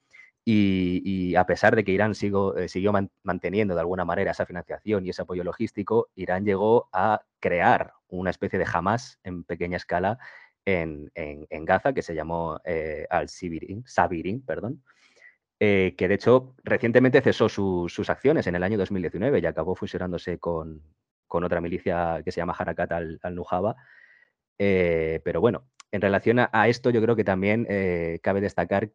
Y, 0.44 1.34
a 1.36 1.44
pesar 1.44 1.74
de 1.74 1.84
que 1.84 1.92
Irán 1.92 2.12
eh, 2.12 2.68
siguió 2.68 2.92
manteniendo 3.22 3.74
de 3.74 3.80
alguna 3.80 4.04
manera 4.04 4.32
esa 4.32 4.46
financiación 4.46 5.06
y 5.06 5.10
ese 5.10 5.22
apoyo 5.22 5.44
logístico, 5.44 6.08
Irán 6.14 6.44
llegó 6.44 6.88
a 6.92 7.22
crear 7.40 7.94
una 8.08 8.30
especie 8.30 8.58
de 8.58 8.66
Hamas 8.72 9.18
en 9.22 9.44
pequeña 9.44 9.76
escala 9.76 10.18
en, 10.64 11.10
Gaza, 11.64 11.92
que 11.92 12.02
se 12.02 12.14
llamó 12.14 12.60
eh, 12.64 13.06
Al-Sabirin, 13.08 14.42
perdón, 14.44 14.82
eh, 15.58 15.94
que 15.96 16.08
de 16.08 16.14
hecho 16.14 16.54
recientemente 16.64 17.22
cesó 17.22 17.48
sus 17.48 18.10
acciones 18.10 18.46
en 18.46 18.56
el 18.56 18.62
año 18.62 18.76
2019 18.76 19.38
y 19.38 19.46
acabó 19.46 19.74
fusionándose 19.74 20.38
con, 20.38 20.82
otra 21.28 21.60
milicia 21.60 22.22
que 22.24 22.32
se 22.32 22.40
llama 22.40 22.54
Harakat 22.58 22.92
al-Nujaba. 23.22 23.76
Eh, 24.58 25.20
pero 25.24 25.40
bueno, 25.40 25.66
en 25.92 26.00
relación 26.00 26.38
a, 26.38 26.68
esto 26.68 26.90
yo 26.90 27.02
creo 27.02 27.16
que 27.16 27.24
también 27.24 27.66
eh, 27.68 28.20
cabe 28.22 28.40
destacar 28.40 28.90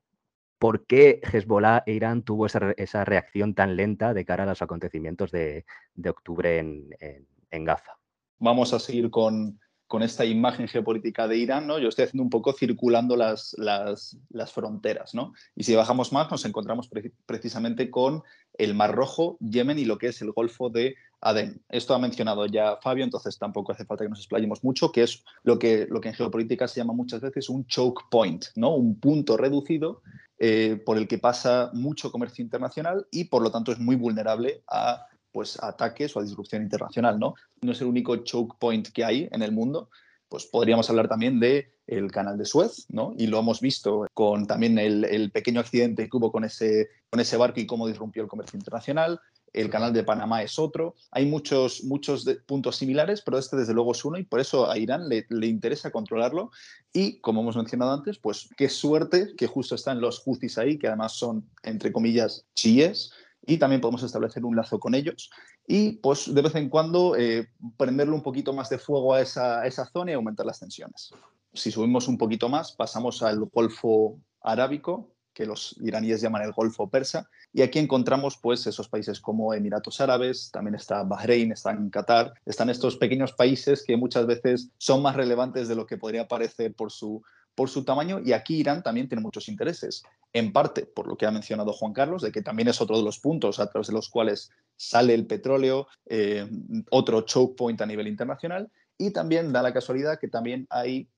por 0.58 0.86
qué 0.86 1.19
Hezbollah 1.24 1.84
e 1.86 1.93
Irán 1.93 2.24
tuvo 2.24 2.45
esa, 2.45 3.06
reacción 3.06 3.54
tan 3.56 3.76
lenta 3.76 4.13
de 4.13 4.26
cara 4.26 4.43
a 4.43 4.47
los 4.47 4.62
acontecimientos 4.62 5.32
de, 5.32 5.65
octubre 6.08 6.60
en 6.60 7.65
Gaza. 7.65 7.97
Vamos 8.38 8.74
a 8.74 8.80
seguir 8.80 9.12
con, 9.12 9.60
con 9.92 10.04
esta 10.04 10.24
imagen 10.24 10.70
geopolítica 10.70 11.28
de 11.28 11.36
Irán, 11.36 11.68
¿no? 11.68 11.78
yo 11.78 11.90
estoy 11.90 12.06
haciendo 12.06 12.24
un 12.24 12.30
poco 12.30 12.54
circulando 12.54 13.18
las, 13.18 13.54
las, 13.58 14.16
fronteras. 14.54 15.14
¿no? 15.14 15.34
Y 15.54 15.66
si 15.66 15.76
bajamos 15.76 16.14
más, 16.14 16.32
nos 16.32 16.46
encontramos 16.46 16.90
precisamente 17.26 17.92
con 17.92 18.24
el 18.58 18.74
Mar 18.74 18.96
Rojo, 18.96 19.38
Yemen 19.42 19.80
y 19.80 19.84
lo 19.84 19.98
que 19.98 20.08
es 20.08 20.22
el 20.22 20.32
Golfo 20.32 20.70
de 20.70 20.96
Adén. 21.20 21.62
Esto 21.68 21.94
ha 21.94 22.00
mencionado 22.00 22.46
ya 22.46 22.78
Fabio, 22.78 23.04
entonces 23.04 23.38
tampoco 23.38 23.74
hace 23.74 23.84
falta 23.84 24.06
que 24.06 24.10
nos 24.10 24.20
explayemos 24.20 24.64
mucho, 24.64 24.94
que 24.94 25.04
es 25.04 25.26
lo 25.44 25.60
que, 25.60 25.88
lo 25.90 26.00
que 26.00 26.08
en 26.08 26.16
geopolítica 26.16 26.70
se 26.70 26.80
llama 26.80 26.94
muchas 26.94 27.20
veces 27.20 27.50
un 27.50 27.68
choke 27.68 28.06
point, 28.10 28.46
¿no? 28.56 28.74
un 28.74 28.98
punto 28.98 29.36
reducido 29.36 30.04
eh, 30.40 30.82
por 30.86 30.98
el 30.98 31.10
que 31.10 31.18
pasa 31.18 31.70
mucho 31.74 32.14
comercio 32.14 32.42
internacional 32.42 33.08
y 33.12 33.26
por 33.26 33.42
lo 33.42 33.52
tanto 33.52 33.74
es 33.74 33.80
muy 33.80 33.98
vulnerable 33.98 34.64
a 34.70 35.06
pues, 35.32 35.62
ataques 35.62 36.15
o 36.15 36.20
a 36.20 36.24
disrupción 36.24 36.63
internacional. 36.63 37.20
¿no? 37.20 37.36
no 37.62 37.72
es 37.72 37.82
el 37.82 37.88
único 37.88 38.15
choke 38.17 38.58
point 38.60 38.88
que 38.89 39.06
hay 39.06 39.30
en 39.32 39.41
el 39.41 39.52
mundo. 39.52 39.89
Pues 40.30 40.46
podríamos 40.46 40.89
hablar 40.89 41.10
también 41.10 41.39
de 41.39 41.74
el 41.88 42.10
canal 42.10 42.38
de 42.38 42.46
Suez, 42.46 42.86
¿no? 42.88 43.13
Y 43.17 43.28
lo 43.28 43.38
hemos 43.38 43.60
visto 43.60 44.08
con 44.13 44.48
también 44.48 44.80
el, 44.80 45.30
pequeño 45.32 45.60
accidente 45.60 46.10
que 46.10 46.17
hubo 46.17 46.32
con 46.32 46.46
ese, 46.46 46.89
con 47.10 47.20
ese 47.20 47.36
barco 47.36 47.60
y 47.60 47.67
cómo 47.67 47.86
disrumpió 47.86 48.24
el 48.24 48.30
comercio 48.30 48.58
internacional. 48.58 49.20
El 49.52 49.70
canal 49.70 49.91
de 49.91 50.06
Panamá 50.06 50.41
es 50.41 50.58
otro. 50.58 50.96
Hay 51.12 51.26
muchos, 51.26 51.84
muchos 51.84 52.26
puntos 52.46 52.78
similares, 52.78 53.22
pero 53.22 53.38
este 53.38 53.58
desde 53.58 53.74
luego 53.74 53.91
es 53.91 54.06
uno 54.06 54.17
y 54.17 54.24
por 54.24 54.39
eso 54.39 54.72
a 54.72 54.78
Irán 54.78 55.10
le, 55.10 55.26
le, 55.30 55.48
interesa 55.48 55.91
controlarlo. 55.91 56.52
Y 56.94 57.20
como 57.20 57.41
hemos 57.41 57.58
mencionado 57.58 57.91
antes, 57.91 58.17
pues 58.17 58.48
qué 58.56 58.70
suerte 58.70 59.34
que 59.36 59.48
justo 59.48 59.76
están 59.76 60.00
los 60.00 60.22
Houthis 60.22 60.58
ahí, 60.58 60.80
que 60.80 60.88
además 60.88 61.12
son, 61.12 61.46
entre 61.63 61.91
comillas, 61.91 62.46
chiíes, 62.56 63.12
y 63.46 63.58
también 63.58 63.82
podemos 63.82 64.04
establecer 64.04 64.46
un 64.46 64.56
lazo 64.56 64.80
con 64.80 64.94
ellos 64.94 65.32
y 65.68 65.94
pues 65.94 66.34
de 66.34 66.42
vez 66.42 66.56
en 66.56 66.70
cuando 66.70 67.16
eh, 67.16 67.50
prenderle 67.78 68.14
un 68.14 68.24
poquito 68.24 68.54
más 68.54 68.70
de 68.70 68.78
fuego 68.78 69.14
a 69.14 69.22
esa, 69.22 69.66
esa, 69.66 69.86
zona 69.86 70.12
y 70.12 70.14
aumentar 70.14 70.46
las 70.46 70.60
tensiones. 70.60 71.12
Si 71.54 71.72
subimos 71.72 72.08
un 72.08 72.18
poquito 72.18 72.50
más, 72.50 72.72
pasamos 72.72 73.22
al 73.24 73.40
Golfo 73.52 74.20
arábico, 74.42 75.12
que 75.34 75.46
los 75.46 75.76
iraníes 75.82 76.22
llaman 76.22 76.44
el 76.44 76.52
Golfo 76.52 76.90
Persa. 76.90 77.30
Y 77.54 77.62
aquí 77.62 77.80
encontramos 77.80 78.38
pues 78.38 78.66
esos 78.68 78.88
países 78.88 79.20
como 79.20 79.54
Emiratos 79.54 80.02
Árabes, 80.02 80.52
también 80.52 80.76
está 80.76 81.04
Bahrein, 81.04 81.52
están 81.52 81.90
Qatar, 81.90 82.34
están 82.46 82.70
estos 82.70 82.98
pequeños 82.98 83.34
países 83.34 83.84
que 83.84 83.98
muchas 83.98 84.26
veces 84.26 84.70
son 84.78 85.02
más 85.02 85.16
relevantes 85.16 85.68
de 85.68 85.76
lo 85.76 85.86
que 85.86 85.98
podría 85.98 86.28
parecer 86.28 86.74
por 86.74 86.92
su, 86.92 87.22
por 87.56 87.70
su 87.70 87.84
tamaño 87.84 88.20
y 88.24 88.34
aquí 88.34 88.58
Irán 88.58 88.84
también 88.84 89.08
tiene 89.08 89.22
muchos 89.22 89.48
intereses, 89.50 90.04
en 90.34 90.54
parte 90.54 90.86
por 90.86 91.08
lo 91.08 91.17
que 91.17 91.26
ha 91.26 91.32
mencionado 91.32 91.74
Juan 91.74 91.94
Carlos, 91.94 92.22
de 92.22 92.32
que 92.32 92.41
también 92.41 92.67
es 92.67 92.82
otro 92.82 92.98
de 92.98 93.04
los 93.04 93.20
puntos 93.20 93.60
a 93.60 93.70
través 93.70 93.88
de 93.88 93.94
los 93.94 94.10
cuales 94.10 94.52
sale 94.76 95.13
el 95.13 95.28
petróleo, 95.28 95.88
eh, 96.06 96.48
otro 96.89 97.22
choke 97.22 97.58
point 97.58 97.82
a 97.82 97.86
nivel 97.86 98.08
internacional 98.08 98.72
y 98.98 99.12
también 99.12 99.52
da 99.52 99.62
la 99.62 99.74
casualidad 99.74 100.20
que 100.20 100.28
también 100.28 100.67
hay 100.70 101.10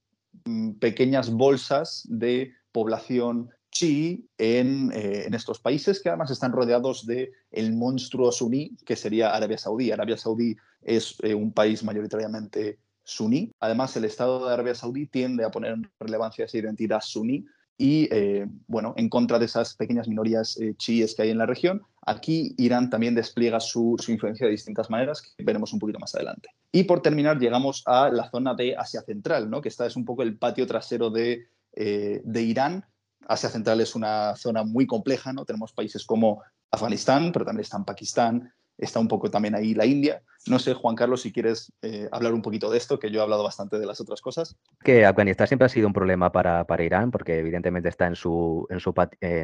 mm, 0.46 0.74
pequeñas 0.74 1.30
bolsas 1.30 2.04
de 2.10 2.54
población 2.72 3.50
chi 3.70 4.28
en, 4.38 4.92
eh, 4.94 5.24
en, 5.26 5.34
estos 5.34 5.60
países 5.60 6.02
que 6.02 6.10
además 6.10 6.30
están 6.30 6.52
rodeados 6.52 7.06
de 7.06 7.32
el 7.52 7.74
monstruo 7.74 8.32
suní 8.32 8.78
que 8.86 8.96
sería 8.96 9.36
Arabia 9.36 9.58
Saudí. 9.58 9.92
Arabia 9.92 10.18
Saudí 10.18 10.56
es 10.82 11.16
eh, 11.24 11.34
un 11.34 11.52
país 11.52 11.84
mayoritariamente 11.84 12.80
suní. 13.04 13.52
Además, 13.60 13.96
el 13.98 14.06
Estado 14.06 14.48
de 14.48 14.54
Arabia 14.54 14.76
Saudí 14.76 15.08
tiende 15.08 15.44
a 15.44 15.52
poner 15.52 15.74
en 15.74 15.92
relevancia 16.00 16.46
esa 16.46 16.58
identidad 16.58 17.02
suní 17.02 17.46
y, 17.78 18.08
eh, 18.12 18.46
bueno, 18.68 18.94
en 18.98 19.10
contra 19.10 19.40
de 19.40 19.46
esas 19.46 19.76
pequeñas 19.76 20.08
minorías 20.08 20.60
chiíes 20.78 21.16
que 21.16 21.24
hay 21.24 21.30
en 21.32 21.38
la 21.38 21.46
región. 21.46 21.82
Aquí 22.06 22.54
Irán 22.58 22.90
también 22.90 23.16
despliega 23.16 23.60
su, 23.60 23.96
su, 24.00 24.12
influencia 24.12 24.46
de 24.46 24.52
distintas 24.52 24.90
maneras, 24.90 25.22
que 25.22 25.44
veremos 25.44 25.74
un 25.74 25.80
poquito 25.80 26.00
más 26.00 26.14
adelante. 26.16 26.50
Y 26.72 26.84
por 26.84 27.02
terminar, 27.02 27.40
llegamos 27.40 27.84
a 27.86 28.10
la 28.10 28.30
zona 28.30 28.54
de 28.54 28.76
Asia 28.76 29.02
Central, 29.02 29.50
¿no? 29.50 29.62
que 29.62 29.70
esta 29.70 29.86
es 29.86 29.96
un 29.96 30.06
poco 30.06 30.24
el 30.24 30.38
patio 30.38 30.68
trasero 30.68 31.10
de, 31.10 31.48
de 31.76 32.42
Irán, 32.42 32.86
Asia 33.28 33.50
Central 33.50 33.82
es 33.82 33.96
una 33.96 34.36
zona 34.36 34.64
muy 34.64 34.86
compleja, 34.86 35.34
¿no? 35.34 35.46
Tenemos 35.46 35.74
países 35.74 36.06
como 36.06 36.42
Afganistán, 36.72 37.32
pero 37.32 37.46
también 37.46 37.64
está 37.64 37.78
en 37.78 37.86
Pakistán, 37.86 38.54
está 38.78 39.00
un 39.00 39.08
poco 39.08 39.30
también 39.30 39.56
ahí 39.56 39.74
la 39.74 39.86
India. 39.86 40.22
No 40.48 40.60
sé, 40.60 40.74
Juan 40.74 40.96
Carlos, 40.96 41.22
si 41.22 41.32
quieres 41.32 41.72
eh, 41.82 42.10
hablar 42.12 42.34
un 42.34 42.42
poquito 42.42 42.70
de 42.70 42.78
esto, 42.78 43.00
que 43.00 43.10
yo 43.10 43.20
he 43.20 43.24
hablado 43.24 43.44
bastante 43.44 43.80
de 43.80 43.86
las 43.86 44.02
otras 44.02 44.20
cosas. 44.20 44.58
Que 44.84 45.06
Afganistán 45.06 45.48
siempre 45.48 45.66
ha 45.66 45.70
sido 45.70 45.88
un 45.88 45.94
problema 45.94 46.32
para, 46.32 46.66
para 46.66 46.84
Irán, 46.84 47.12
porque 47.12 47.40
evidentemente 47.40 47.88
está 47.88 48.08
en 48.08 48.16
su, 48.16 48.68
en, 48.70 48.80
su 48.80 48.94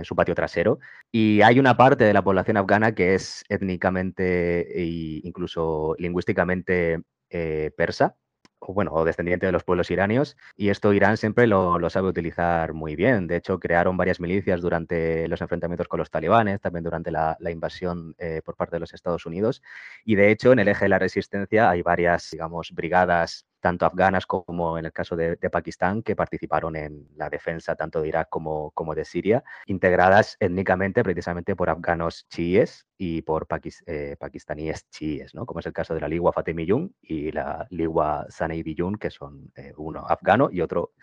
su, 0.03 0.15
patio 0.15 0.35
trasero. 0.35 0.79
Y 1.11 1.41
hay 1.41 1.59
una 1.59 1.77
parte 1.77 2.03
de 2.03 2.13
la 2.13 2.23
población 2.23 2.57
afgana 2.57 2.93
que 2.93 3.15
es 3.15 3.43
étnicamente 3.47 4.77
e 4.77 5.21
incluso 5.23 5.95
lingüísticamente 5.97 7.01
eh, 7.29 7.71
persa, 7.77 8.15
o 8.59 8.73
bueno, 8.73 8.91
o 8.93 9.05
descendiente 9.05 9.45
de 9.45 9.51
los 9.51 9.63
pueblos 9.63 9.91
iranios, 9.91 10.37
y 10.55 10.69
esto 10.69 10.93
Irán 10.93 11.17
siempre 11.17 11.47
lo, 11.47 11.89
sabe 11.89 12.09
utilizar 12.09 12.73
muy 12.73 12.95
bien. 12.95 13.27
De 13.27 13.37
hecho, 13.37 13.59
crearon 13.59 13.97
varias 13.97 14.19
milicias 14.19 14.61
durante 14.61 15.27
los 15.27 15.41
enfrentamientos 15.41 15.87
con 15.87 15.99
los 15.99 16.11
talibanes, 16.11 16.61
también 16.61 16.83
durante 16.83 17.11
la, 17.11 17.37
invasión 17.49 18.15
eh, 18.19 18.41
por 18.43 18.55
parte 18.55 18.75
de 18.75 18.81
los 18.81 18.93
Estados 18.93 19.25
Unidos, 19.25 19.61
y 20.05 20.15
de 20.15 20.31
hecho, 20.31 20.51
en 20.51 20.59
el 20.59 20.67
eje 20.67 20.85
de 20.85 20.89
la 20.89 20.99
resistencia 20.99 21.69
hay 21.69 21.81
varias, 21.81 22.29
digamos, 22.31 22.71
brigadas 22.71 23.45
tanto 23.59 23.85
afganas 23.85 24.25
como 24.25 24.77
en 24.77 24.85
el 24.85 24.93
caso 24.93 25.15
de, 25.15 25.37
Pakistán, 25.49 26.03
que 26.03 26.15
participaron 26.15 26.75
en 26.75 27.07
la 27.15 27.29
defensa 27.29 27.75
tanto 27.75 28.01
de 28.01 28.07
Irak 28.07 28.29
como, 28.29 28.95
de 28.95 29.05
Siria, 29.05 29.43
integradas 29.65 30.37
étnicamente 30.39 31.03
precisamente 31.03 31.55
por 31.55 31.69
afganos 31.69 32.27
chiíes 32.29 32.87
y 32.97 33.21
por 33.21 33.47
eh, 33.85 34.15
pakistaníes 34.19 34.89
chiíes, 34.89 35.33
¿no? 35.35 35.45
como 35.45 35.59
es 35.59 35.65
el 35.65 35.73
caso 35.73 35.93
de 35.93 36.01
la 36.01 36.07
Ligua 36.07 36.33
Fatemiyun 36.33 36.95
y 37.01 37.31
la 37.31 37.67
Ligua 37.69 38.25
Saneidiyun, 38.29 38.95
que 38.95 39.09
son 39.09 39.51
eh, 39.55 39.73
uno 39.77 40.05
afgano 40.07 40.49
y 40.51 40.61
otro 40.61 40.93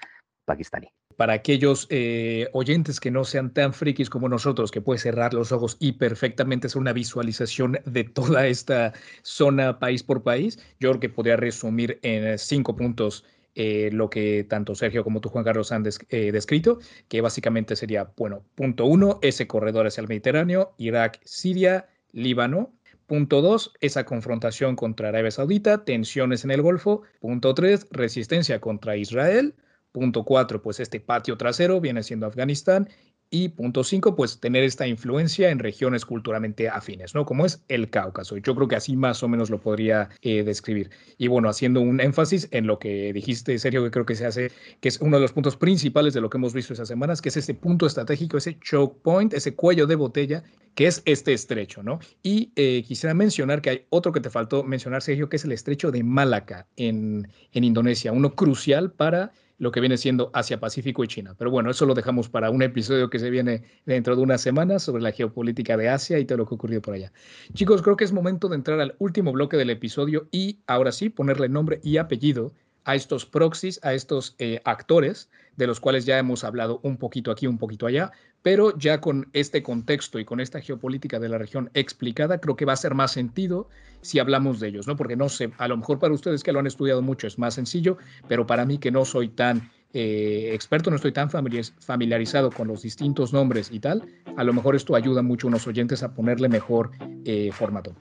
pakistaní 0.45 0.92
para 1.16 1.33
aquellos 1.33 1.87
eh, 1.90 2.48
oyentes 2.52 3.00
que 3.00 3.11
no 3.11 3.24
sean 3.24 3.52
tan 3.52 3.72
frikis 3.72 4.11
como 4.11 4.29
nosotros, 4.29 4.70
que 4.70 4.81
puede 4.81 4.98
cerrar 4.98 5.33
los 5.35 5.50
ojos 5.52 5.76
y 5.81 5.92
perfectamente 5.92 6.66
hacer 6.66 6.81
una 6.81 6.92
visualización 6.92 7.79
de 7.85 8.05
toda 8.05 8.46
esta 8.46 8.92
zona 9.22 9.79
país 9.79 10.02
por 10.02 10.22
país, 10.22 10.59
yo 10.79 10.90
creo 10.90 11.00
que 11.00 11.09
podría 11.09 11.37
resumir 11.37 11.98
en 12.02 12.38
cinco 12.38 12.76
puntos 12.76 13.24
eh, 13.55 13.88
lo 13.90 14.11
que 14.11 14.44
tanto 14.44 14.74
Sergio 14.74 15.02
como 15.02 15.20
tú, 15.22 15.31
Juan 15.31 15.44
Carlos, 15.44 15.72
han 15.72 15.85
eh, 16.11 16.31
descrito, 16.31 16.79
que 17.09 17.22
básicamente 17.22 17.74
sería, 17.74 18.12
bueno, 18.16 18.44
punto 18.55 18.85
uno, 18.85 19.18
ese 19.22 19.46
corredor 19.46 19.87
hacia 19.87 20.02
el 20.02 20.09
Mediterráneo, 20.09 20.74
Irak, 20.76 21.20
Siria, 21.24 21.88
Líbano. 22.12 22.72
Punto 23.07 23.40
dos, 23.40 23.72
esa 23.81 24.05
confrontación 24.05 24.74
contra 24.74 25.11
Arabia 25.11 25.31
Saudita, 25.31 25.85
tensiones 25.85 26.44
en 26.44 26.50
el 26.50 26.61
Golfo. 26.61 27.02
Punto 27.20 27.55
tres, 27.55 27.87
resistencia 27.92 28.61
contra 28.61 28.96
Israel. 28.96 29.55
Punto 29.96 30.24
cuatro, 30.24 30.61
pues 30.61 30.78
este 30.78 31.00
patio 31.00 31.38
trasero 31.38 31.80
viene 31.80 32.02
siendo 32.02 32.26
Afganistán. 32.26 32.87
Y 33.30 33.48
punto 33.48 33.82
cinco, 33.82 34.14
pues 34.14 34.40
tener 34.40 34.62
esta 34.62 34.87
influencia 34.87 35.48
en 35.48 35.59
regiones 35.59 36.04
culturalmente 36.04 36.68
afines, 36.68 37.14
¿no? 37.14 37.24
Como 37.24 37.46
es 37.46 37.64
el 37.68 37.88
Cáucaso. 37.88 38.37
Yo 38.37 38.54
creo 38.54 38.68
que 38.68 38.76
así 38.76 38.94
más 38.94 39.22
o 39.22 39.28
menos 39.28 39.48
lo 39.48 39.59
podría 39.59 40.11
eh, 40.20 40.42
describir. 40.42 40.90
Y 41.16 41.28
bueno, 41.28 41.48
haciendo 41.48 41.80
un 41.80 42.02
énfasis 42.02 42.46
en 42.50 42.66
lo 42.66 42.78
que 42.78 43.14
dijiste, 43.14 43.59
Sergio, 43.59 43.82
que 43.85 43.90
creo 43.90 44.04
que 44.04 44.16
se 44.16 44.26
hace, 44.26 44.52
que 44.80 44.88
es 44.90 45.00
uno 45.00 45.16
de 45.16 45.22
los 45.22 45.32
puntos 45.32 45.56
principales 45.56 46.12
de 46.12 46.20
lo 46.20 46.28
que 46.28 46.37
hemos 46.37 46.52
visto 46.52 46.74
esas 46.74 46.88
semanas, 46.88 47.22
que 47.22 47.30
es 47.30 47.38
ese 47.38 47.54
punto 47.54 47.87
estratégico, 47.87 48.37
ese 48.37 48.59
choke 48.61 49.00
point, 49.02 49.32
ese 49.32 49.54
cuello 49.54 49.87
de 49.87 49.94
botella, 49.94 50.44
que 50.74 50.88
es 50.88 51.00
este 51.06 51.32
estrecho, 51.32 51.82
¿no? 51.82 52.00
Y 52.22 52.52
eh, 52.54 52.85
quisiera 52.87 53.14
mencionar 53.14 53.62
que 53.62 53.70
hay 53.70 53.87
otro 53.88 54.12
que 54.12 54.20
te 54.20 54.28
faltó 54.28 54.62
mencionar, 54.62 55.00
Sergio, 55.00 55.30
que 55.30 55.37
es 55.37 55.44
el 55.46 55.52
estrecho 55.52 55.90
de 55.90 56.04
Malaca 56.04 56.68
en, 56.76 57.26
en 57.52 57.64
Indonesia, 57.64 58.12
uno 58.12 58.35
crucial 58.35 58.92
para 58.92 59.32
lo 59.59 59.71
que 59.73 59.81
viene 59.81 59.97
siendo 59.97 60.31
Asia 60.35 60.61
Pacífico 60.61 61.03
y 61.05 61.09
China. 61.09 61.35
Pero 61.38 61.51
bueno, 61.51 61.71
eso 61.71 61.87
lo 61.87 61.95
dejamos 61.95 62.29
para 62.29 62.51
un 62.51 62.62
episodio 62.62 63.11
que 63.11 63.19
se 63.19 63.31
viene 63.31 63.62
dentro 63.85 64.16
de 64.16 64.23
unas 64.23 64.40
semanas 64.40 64.83
sobre 64.83 65.03
la 65.03 65.12
geopolítica 65.12 65.77
de 65.77 65.88
Asia 65.88 66.19
y 66.19 66.25
todo 66.25 66.38
lo 66.38 66.47
que 66.47 66.55
ha 66.55 66.57
ocurrido 66.57 66.83
por 66.83 66.95
allá. 66.95 67.12
Chicos, 67.55 67.83
creo 67.83 67.97
que 67.97 68.05
es 68.05 68.12
momento 68.12 68.49
de 68.49 68.57
entrar 68.57 68.81
al 68.81 68.95
último 68.99 69.33
bloque 69.33 69.57
del 69.57 69.71
episodio 69.71 70.29
y 70.31 70.61
ahora 70.66 70.92
sí 70.92 71.09
ponerle 71.09 71.49
nombre 71.49 71.81
y 71.83 71.97
apellido 71.97 72.53
a 72.85 72.95
estos 72.95 73.27
proxies, 73.27 73.81
a 73.83 73.95
estos 73.95 74.37
eh, 74.38 74.61
actores, 74.64 75.29
de 75.57 75.66
los 75.66 75.81
cuales 75.81 76.07
ya 76.07 76.19
hemos 76.19 76.45
hablado 76.45 76.79
un 76.85 76.99
poquito 76.99 77.33
aquí, 77.33 77.47
un 77.49 77.59
poquito 77.59 77.87
allá, 77.87 78.12
pero 78.46 78.78
ya 78.78 79.00
con 79.00 79.28
este 79.32 79.64
contexto 79.64 80.20
y 80.20 80.24
con 80.24 80.38
esta 80.38 80.61
geopolítica 80.61 81.18
de 81.18 81.28
la 81.28 81.37
región 81.37 81.68
explicada, 81.74 82.38
creo 82.38 82.54
que 82.54 82.64
va 82.64 82.74
a 82.74 82.76
ser 82.76 82.94
más 82.94 83.11
sentido 83.11 83.68
si 84.02 84.20
hablamos 84.20 84.61
de 84.61 84.68
ellos, 84.68 84.87
¿no? 84.87 84.94
Porque 84.94 85.16
no 85.16 85.28
sé, 85.28 85.50
a 85.59 85.66
lo 85.66 85.76
mejor 85.76 85.98
para 85.98 86.14
ustedes 86.14 86.44
que 86.44 86.52
lo 86.52 86.61
han 86.61 86.68
estudiado 86.68 87.02
mucho 87.02 87.26
es 87.26 87.40
más 87.40 87.54
sencillo, 87.54 87.98
pero 88.28 88.46
para 88.46 88.64
mí 88.64 88.78
que 88.78 88.92
no 88.92 89.04
soy 89.04 89.30
tan 89.30 89.68
eh, 89.92 90.52
experto, 90.54 90.90
no 90.90 90.96
estoy 90.96 91.11
tan 91.11 91.28
familiarizado 91.28 92.52
con 92.52 92.68
los 92.68 92.82
distintos 92.82 93.32
nombres 93.32 93.72
y 93.72 93.80
tal, 93.80 94.04
a 94.37 94.44
lo 94.44 94.52
mejor 94.52 94.76
esto 94.76 94.94
ayuda 94.94 95.22
mucho 95.22 95.48
a 95.48 95.50
unos 95.50 95.66
oyentes 95.66 96.04
a 96.04 96.14
ponerle 96.14 96.48
mejor 96.48 96.92
eh, 97.24 97.50
formato. 97.52 97.96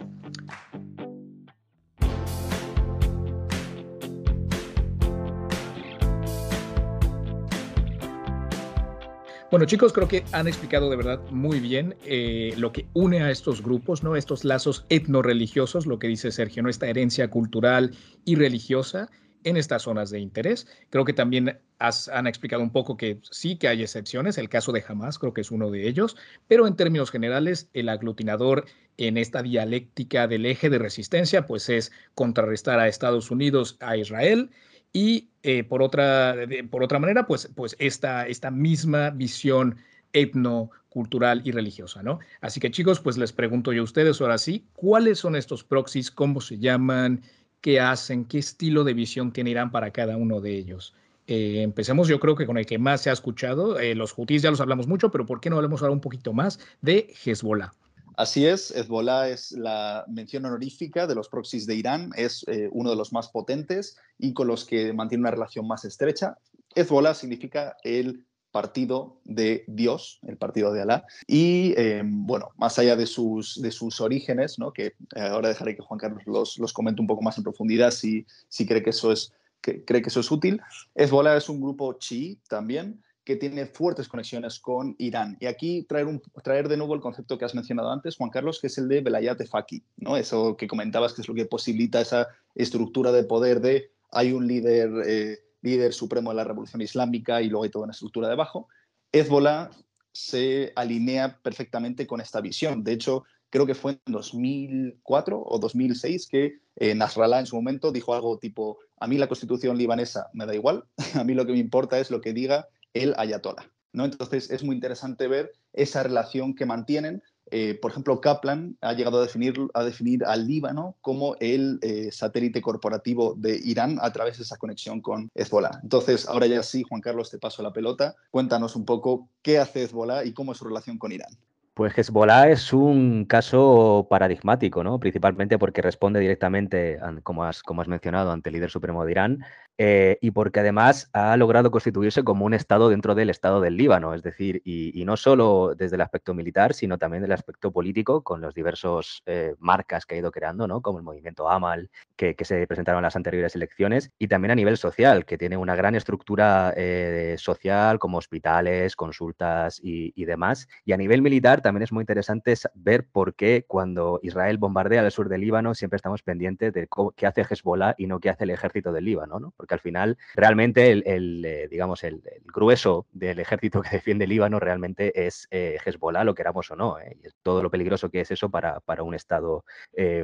Bueno, 9.56 9.68
chicos, 9.68 9.94
creo 9.94 10.10
que 10.10 10.26
han 10.34 10.50
explicado 10.50 10.90
de 10.90 10.98
verdad 10.98 11.22
muy 11.32 11.62
bien 11.62 11.96
eh, 12.04 12.54
lo 12.58 12.74
que 12.74 12.88
une 12.92 13.24
a 13.24 13.32
estos 13.32 13.64
grupos, 13.64 14.04
¿no? 14.04 14.18
Estos 14.18 14.44
lazos 14.44 14.86
etno-religiosos, 14.90 15.86
lo 15.86 15.98
que 15.98 16.10
dice 16.10 16.34
Sergio, 16.34 16.62
¿no? 16.62 16.68
Esta 16.68 16.90
herencia 16.90 17.30
cultural 17.30 17.96
y 18.26 18.36
religiosa 18.36 19.10
en 19.46 19.56
estas 19.56 19.84
zonas 19.84 20.10
de 20.10 20.20
interés. 20.20 20.68
Creo 20.90 21.06
que 21.06 21.14
también 21.14 21.58
han 21.80 22.28
explicado 22.28 22.64
un 22.64 22.72
poco 22.74 22.98
que 22.98 23.20
sí 23.32 23.56
que 23.56 23.70
hay 23.70 23.82
excepciones, 23.82 24.38
el 24.38 24.50
caso 24.50 24.74
de 24.74 24.84
Hamas 24.86 25.20
creo 25.20 25.34
que 25.34 25.40
es 25.40 25.52
uno 25.52 25.72
de 25.72 25.88
ellos, 25.88 26.18
pero 26.50 26.68
en 26.68 26.76
términos 26.76 27.10
generales 27.10 27.70
el 27.74 27.88
aglutinador 27.88 28.66
en 28.98 29.16
esta 29.16 29.42
dialéctica 29.42 30.28
del 30.28 30.46
eje 30.48 30.70
de 30.70 30.80
resistencia 30.80 31.46
pues 31.46 31.70
es 31.70 31.94
contrarrestar 32.14 32.82
a 32.82 32.90
Estados 32.90 33.32
Unidos, 33.32 33.78
a 33.80 33.96
Israel 33.96 34.50
y 34.96 35.28
eh, 35.44 35.66
por, 35.66 35.82
otra, 35.82 36.38
por 36.72 36.82
otra 36.82 37.00
manera, 37.00 37.28
pues, 37.28 37.52
pues 37.54 37.76
esta, 37.80 38.26
esta 38.28 38.50
misma 38.50 39.10
visión 39.10 39.76
etnocultural 40.14 41.42
y 41.44 41.52
religiosa, 41.52 42.02
¿no? 42.02 42.20
Así 42.40 42.62
que 42.62 42.72
chicos, 42.72 43.02
pues 43.02 43.18
les 43.18 43.34
pregunto 43.34 43.74
yo 43.74 43.82
a 43.82 43.84
ustedes 43.84 44.22
ahora 44.22 44.38
sí, 44.38 44.64
¿cuáles 44.72 45.20
son 45.20 45.36
estos 45.36 45.66
proxies? 45.66 46.10
¿Cómo 46.12 46.40
se 46.40 46.60
llaman? 46.60 47.24
¿Qué 47.60 47.82
hacen? 47.82 48.24
¿Qué 48.24 48.38
estilo 48.38 48.86
de 48.86 48.94
visión 48.94 49.34
tiene 49.34 49.50
Irán 49.50 49.70
para 49.70 49.92
cada 49.92 50.16
uno 50.16 50.40
de 50.40 50.56
ellos? 50.56 50.96
Eh, 51.28 51.62
empecemos 51.62 52.08
yo 52.08 52.22
creo 52.22 52.38
que 52.38 52.46
con 52.46 52.58
el 52.58 52.66
que 52.66 52.78
más 52.78 53.02
se 53.02 53.10
ha 53.10 53.14
escuchado, 53.14 53.78
eh, 53.78 53.96
los 53.96 54.14
hutíes 54.16 54.44
ya 54.44 54.50
los 54.50 54.62
hablamos 54.62 54.88
mucho, 54.88 55.12
pero 55.12 55.26
¿por 55.26 55.42
qué 55.42 55.50
no 55.50 55.58
hablemos 55.58 55.82
ahora 55.82 55.92
un 55.92 56.00
poquito 56.00 56.32
más 56.32 56.58
de 56.82 57.14
Hezbollah? 57.26 57.74
Así 58.18 58.46
es, 58.46 58.72
Hezbollah 58.72 59.30
es 59.30 59.52
la 59.52 60.06
mención 60.08 60.46
honorífica 60.46 61.06
de 61.06 61.16
los 61.16 61.28
proxies 61.28 61.66
de 61.66 61.76
Irán, 61.76 62.12
es 62.16 62.46
eh, 62.48 62.70
uno 62.72 62.90
de 62.90 62.96
los 62.96 63.12
más 63.12 63.30
potentes 63.30 63.98
y 64.18 64.34
con 64.34 64.48
los 64.48 64.64
que 64.64 64.94
mantiene 64.94 65.24
una 65.24 65.32
relación 65.32 65.68
más 65.68 65.84
estrecha. 65.84 66.38
Hezbollah 66.76 67.14
significa 67.14 67.76
el 67.84 68.26
partido 68.52 69.20
de 69.26 69.66
Dios, 69.68 70.20
el 70.26 70.38
partido 70.38 70.72
de 70.72 70.82
Alá. 70.82 71.06
Y 71.28 71.74
eh, 71.76 72.04
bueno, 72.06 72.52
más 72.56 72.80
allá 72.80 72.96
de 72.96 73.06
sus, 73.06 73.62
de 73.62 73.70
sus 73.70 74.00
orígenes, 74.00 74.58
¿no? 74.60 74.72
que 74.72 74.86
eh, 74.86 74.94
ahora 75.20 75.50
dejaré 75.50 75.76
que 75.76 75.82
Juan 75.82 76.00
Carlos 76.00 76.24
los, 76.26 76.58
los 76.58 76.72
comente 76.72 77.02
un 77.02 77.08
poco 77.08 77.22
más 77.22 77.38
en 77.38 77.44
profundidad 77.44 77.92
si, 77.92 78.26
si 78.48 78.66
cree, 78.66 78.82
que 78.82 78.92
eso 78.92 79.12
es, 79.12 79.34
que, 79.60 79.84
cree 79.84 80.02
que 80.02 80.08
eso 80.08 80.22
es 80.22 80.32
útil, 80.32 80.62
Hezbollah 80.96 81.36
es 81.36 81.50
un 81.50 81.60
grupo 81.60 81.94
chií 82.00 82.40
también 82.48 83.04
que 83.26 83.36
tiene 83.36 83.66
fuertes 83.66 84.08
conexiones 84.08 84.60
con 84.60 84.96
Irán. 85.00 85.36
Y 85.40 85.48
aquí 85.48 85.84
traer, 85.84 86.22
traer 86.44 86.70
de 86.70 86.78
nuevo 86.78 86.94
el 86.94 87.02
concepto 87.02 87.38
que 87.38 87.46
has 87.46 87.56
mencionado 87.56 87.92
antes, 87.92 88.16
Juan 88.16 88.30
Carlos, 88.30 88.62
que 88.62 88.68
es 88.68 88.78
el 88.78 88.88
de 88.88 89.02
Belayat 89.02 89.44
Faki, 89.48 89.84
¿no? 89.98 90.16
Eso 90.16 90.56
que 90.56 90.68
comentabas 90.68 91.14
que 91.14 91.22
es 91.24 91.28
lo 91.28 91.34
que 91.34 91.46
posibilita 91.46 92.00
esa 92.00 92.28
estructura 92.54 93.12
de 93.12 93.24
poder 93.24 93.60
de 93.62 93.90
hay 94.12 94.32
un 94.32 94.48
líder, 94.48 94.92
eh, 95.06 95.40
líder 95.62 95.92
supremo 95.92 96.30
de 96.30 96.36
la 96.38 96.44
revolución 96.44 96.82
islámica 96.82 97.42
y 97.42 97.50
luego 97.50 97.64
hay 97.64 97.72
toda 97.72 97.86
una 97.86 97.94
estructura 97.94 98.30
debajo. 98.30 98.70
Hezbollah 99.12 99.72
se 100.14 100.72
alinea 100.76 101.40
perfectamente 101.42 102.06
con 102.06 102.22
esta 102.22 102.42
visión. 102.42 102.84
De 102.84 102.94
hecho, 102.94 103.24
creo 103.50 103.66
que 103.66 103.74
fue 103.74 103.94
en 103.94 104.14
2004 104.14 105.44
o 105.44 105.60
2006 105.60 106.28
que 106.28 106.60
eh, 106.76 106.94
Nasrallah 106.94 107.40
en 107.40 107.48
su 107.48 107.56
momento 107.56 107.92
dijo 107.92 108.14
algo 108.14 108.38
tipo, 108.38 108.78
a 109.00 109.08
mí 109.08 109.18
la 109.18 109.28
constitución 109.28 109.78
libanesa 109.78 110.30
me 110.34 110.46
da 110.46 110.54
igual, 110.54 110.86
a 111.16 111.24
mí 111.24 111.34
lo 111.34 111.46
que 111.46 111.54
me 111.54 111.60
importa 111.60 112.00
es 112.00 112.12
lo 112.12 112.22
que 112.22 112.34
diga 112.34 112.68
el 112.96 113.14
ayatollah. 113.18 113.70
¿no? 113.94 114.06
Entonces 114.06 114.50
es 114.50 114.64
muy 114.64 114.76
interesante 114.76 115.28
ver 115.28 115.54
esa 115.74 116.04
relación 116.04 116.56
que 116.56 116.66
mantienen. 116.66 117.22
Eh, 117.52 117.78
por 117.80 117.92
ejemplo, 117.92 118.20
Kaplan 118.20 118.76
ha 118.82 118.94
llegado 118.94 119.20
a 119.20 119.22
definir, 119.22 119.56
a 119.74 119.84
definir 119.84 120.26
al 120.26 120.48
Líbano 120.48 120.96
como 121.02 121.36
el 121.40 121.78
eh, 121.82 122.12
satélite 122.12 122.62
corporativo 122.62 123.36
de 123.38 123.60
Irán 123.64 124.00
a 124.02 124.12
través 124.12 124.38
de 124.38 124.44
esa 124.44 124.58
conexión 124.58 125.00
con 125.00 125.30
Hezbollah. 125.36 125.80
Entonces, 125.84 126.28
ahora 126.28 126.48
ya 126.48 126.64
sí, 126.64 126.84
Juan 126.84 127.02
Carlos, 127.02 127.30
te 127.30 127.38
paso 127.38 127.62
la 127.62 127.72
pelota. 127.72 128.16
Cuéntanos 128.32 128.76
un 128.76 128.86
poco 128.86 129.30
qué 129.44 129.60
hace 129.60 129.84
Hezbollah 129.84 130.26
y 130.26 130.34
cómo 130.34 130.54
es 130.54 130.58
su 130.58 130.66
relación 130.66 130.98
con 130.98 131.12
Irán. 131.12 131.38
Pues 131.76 131.92
Hezbollah 131.98 132.52
es 132.52 132.72
un 132.72 133.26
caso 133.26 134.08
paradigmático, 134.10 134.82
¿no? 134.82 134.98
Principalmente 134.98 135.60
porque 135.60 135.82
responde 135.82 136.22
directamente, 136.22 136.98
como 137.24 137.44
has, 137.44 137.64
como 137.64 137.82
has 137.82 137.90
mencionado, 137.90 138.32
ante 138.32 138.48
el 138.50 138.54
líder 138.54 138.72
supremo 138.72 139.04
de 139.04 139.12
Irán, 139.12 139.46
eh, 139.78 140.18
y 140.22 140.32
porque 140.32 140.62
además 140.62 141.10
ha 141.12 141.36
logrado 141.36 141.70
constituirse 141.70 142.24
como 142.24 142.46
un 142.46 142.54
Estado 142.54 142.88
dentro 142.88 143.14
del 143.14 143.30
Estado 143.30 143.60
del 143.60 143.76
Líbano, 143.76 144.14
es 144.14 144.24
decir, 144.24 144.62
y, 144.64 145.04
no 145.06 145.18
solo 145.18 145.76
desde 145.76 145.98
el 145.98 146.02
aspecto 146.02 146.34
militar, 146.34 146.74
sino 146.74 146.98
también 146.98 147.22
del 147.22 147.34
aspecto 147.34 147.72
político, 147.72 148.24
con 148.24 148.42
los 148.42 148.56
diversos 148.56 149.22
eh, 149.26 149.54
marcas 149.60 150.06
que 150.06 150.16
ha 150.16 150.18
ido 150.18 150.32
creando, 150.32 150.68
¿no? 150.68 150.82
como 150.82 150.98
el 150.98 151.04
movimiento 151.04 151.50
Amal, 151.50 151.92
que, 152.16 152.36
se 152.46 152.66
presentaron 152.68 153.00
en 153.00 153.04
las 153.04 153.16
anteriores 153.16 153.56
elecciones, 153.56 154.12
y 154.18 154.28
también 154.30 154.52
a 154.52 154.56
nivel 154.56 154.78
social, 154.78 155.26
que 155.26 155.38
tiene 155.38 155.58
una 155.58 155.76
gran 155.76 155.94
estructura 155.94 156.74
eh, 156.76 157.36
social, 157.38 158.00
como 158.00 158.18
hospitales, 158.18 158.96
consultas 158.96 159.80
y, 159.84 160.26
demás. 160.26 160.68
Y 160.86 160.94
a 160.94 160.98
nivel 160.98 161.22
militar 161.22 161.62
también 161.66 161.82
es 161.82 161.92
muy 161.92 162.04
interesante 162.04 162.54
ver 162.76 163.08
por 163.08 163.34
qué 163.34 163.66
cuando 163.68 164.20
Israel 164.22 164.60
bombardea 164.60 165.04
el 165.04 165.12
sur 165.12 165.30
del 165.30 165.42
Líbano 165.42 165.74
siempre 165.74 165.96
estamos 165.96 166.22
pendientes 166.22 166.72
de 166.72 166.88
qué 167.16 167.26
hace 167.26 167.42
Hezbollah 167.42 167.96
y 167.98 168.06
no 168.06 168.20
qué 168.20 168.30
hace 168.30 168.44
el 168.44 168.52
ejército 168.52 168.92
del 168.92 169.06
Líbano, 169.06 169.40
¿no? 169.40 169.52
porque 169.58 169.74
al 169.74 169.80
final 169.80 170.16
realmente 170.36 170.92
el, 170.92 171.44
eh, 171.44 171.68
digamos, 171.68 172.04
el, 172.04 172.22
grueso 172.46 173.08
del 173.12 173.40
ejército 173.40 173.82
que 173.82 173.90
defiende 173.90 174.26
el 174.26 174.30
Líbano 174.30 174.60
realmente 174.60 175.26
es 175.26 175.48
eh, 175.50 175.80
Hezbollah, 175.84 176.24
lo 176.24 176.36
queramos 176.36 176.70
o 176.70 176.76
no, 176.76 177.00
¿eh? 177.00 177.18
y 177.20 177.28
todo 177.42 177.64
lo 177.64 177.72
peligroso 177.72 178.12
que 178.12 178.22
es 178.22 178.30
eso 178.30 178.50
para, 178.50 178.80
un 179.00 179.16
Estado 179.16 179.66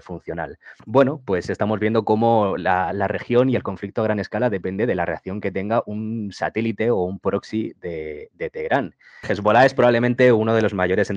funcional. 0.02 0.60
Bueno, 0.86 1.22
pues 1.26 1.50
estamos 1.50 1.80
viendo 1.80 2.06
cómo 2.06 2.56
la, 2.56 2.92
región 3.08 3.50
y 3.50 3.56
el 3.56 3.64
conflicto 3.64 4.02
a 4.02 4.04
gran 4.04 4.20
escala 4.20 4.50
depende 4.50 4.86
de 4.86 4.96
la 4.96 5.06
reacción 5.06 5.42
que 5.42 5.52
tenga 5.52 5.82
un 5.88 6.30
satélite 6.32 6.92
o 6.92 7.02
un 7.02 7.20
proxy 7.20 7.74
de, 7.82 8.30
Teherán. 8.54 8.96
Hezbollah 9.28 9.66
es 9.66 9.74
probablemente 9.74 10.32
uno 10.32 10.54
de 10.54 10.62
los 10.62 10.74
mayores 10.74 11.10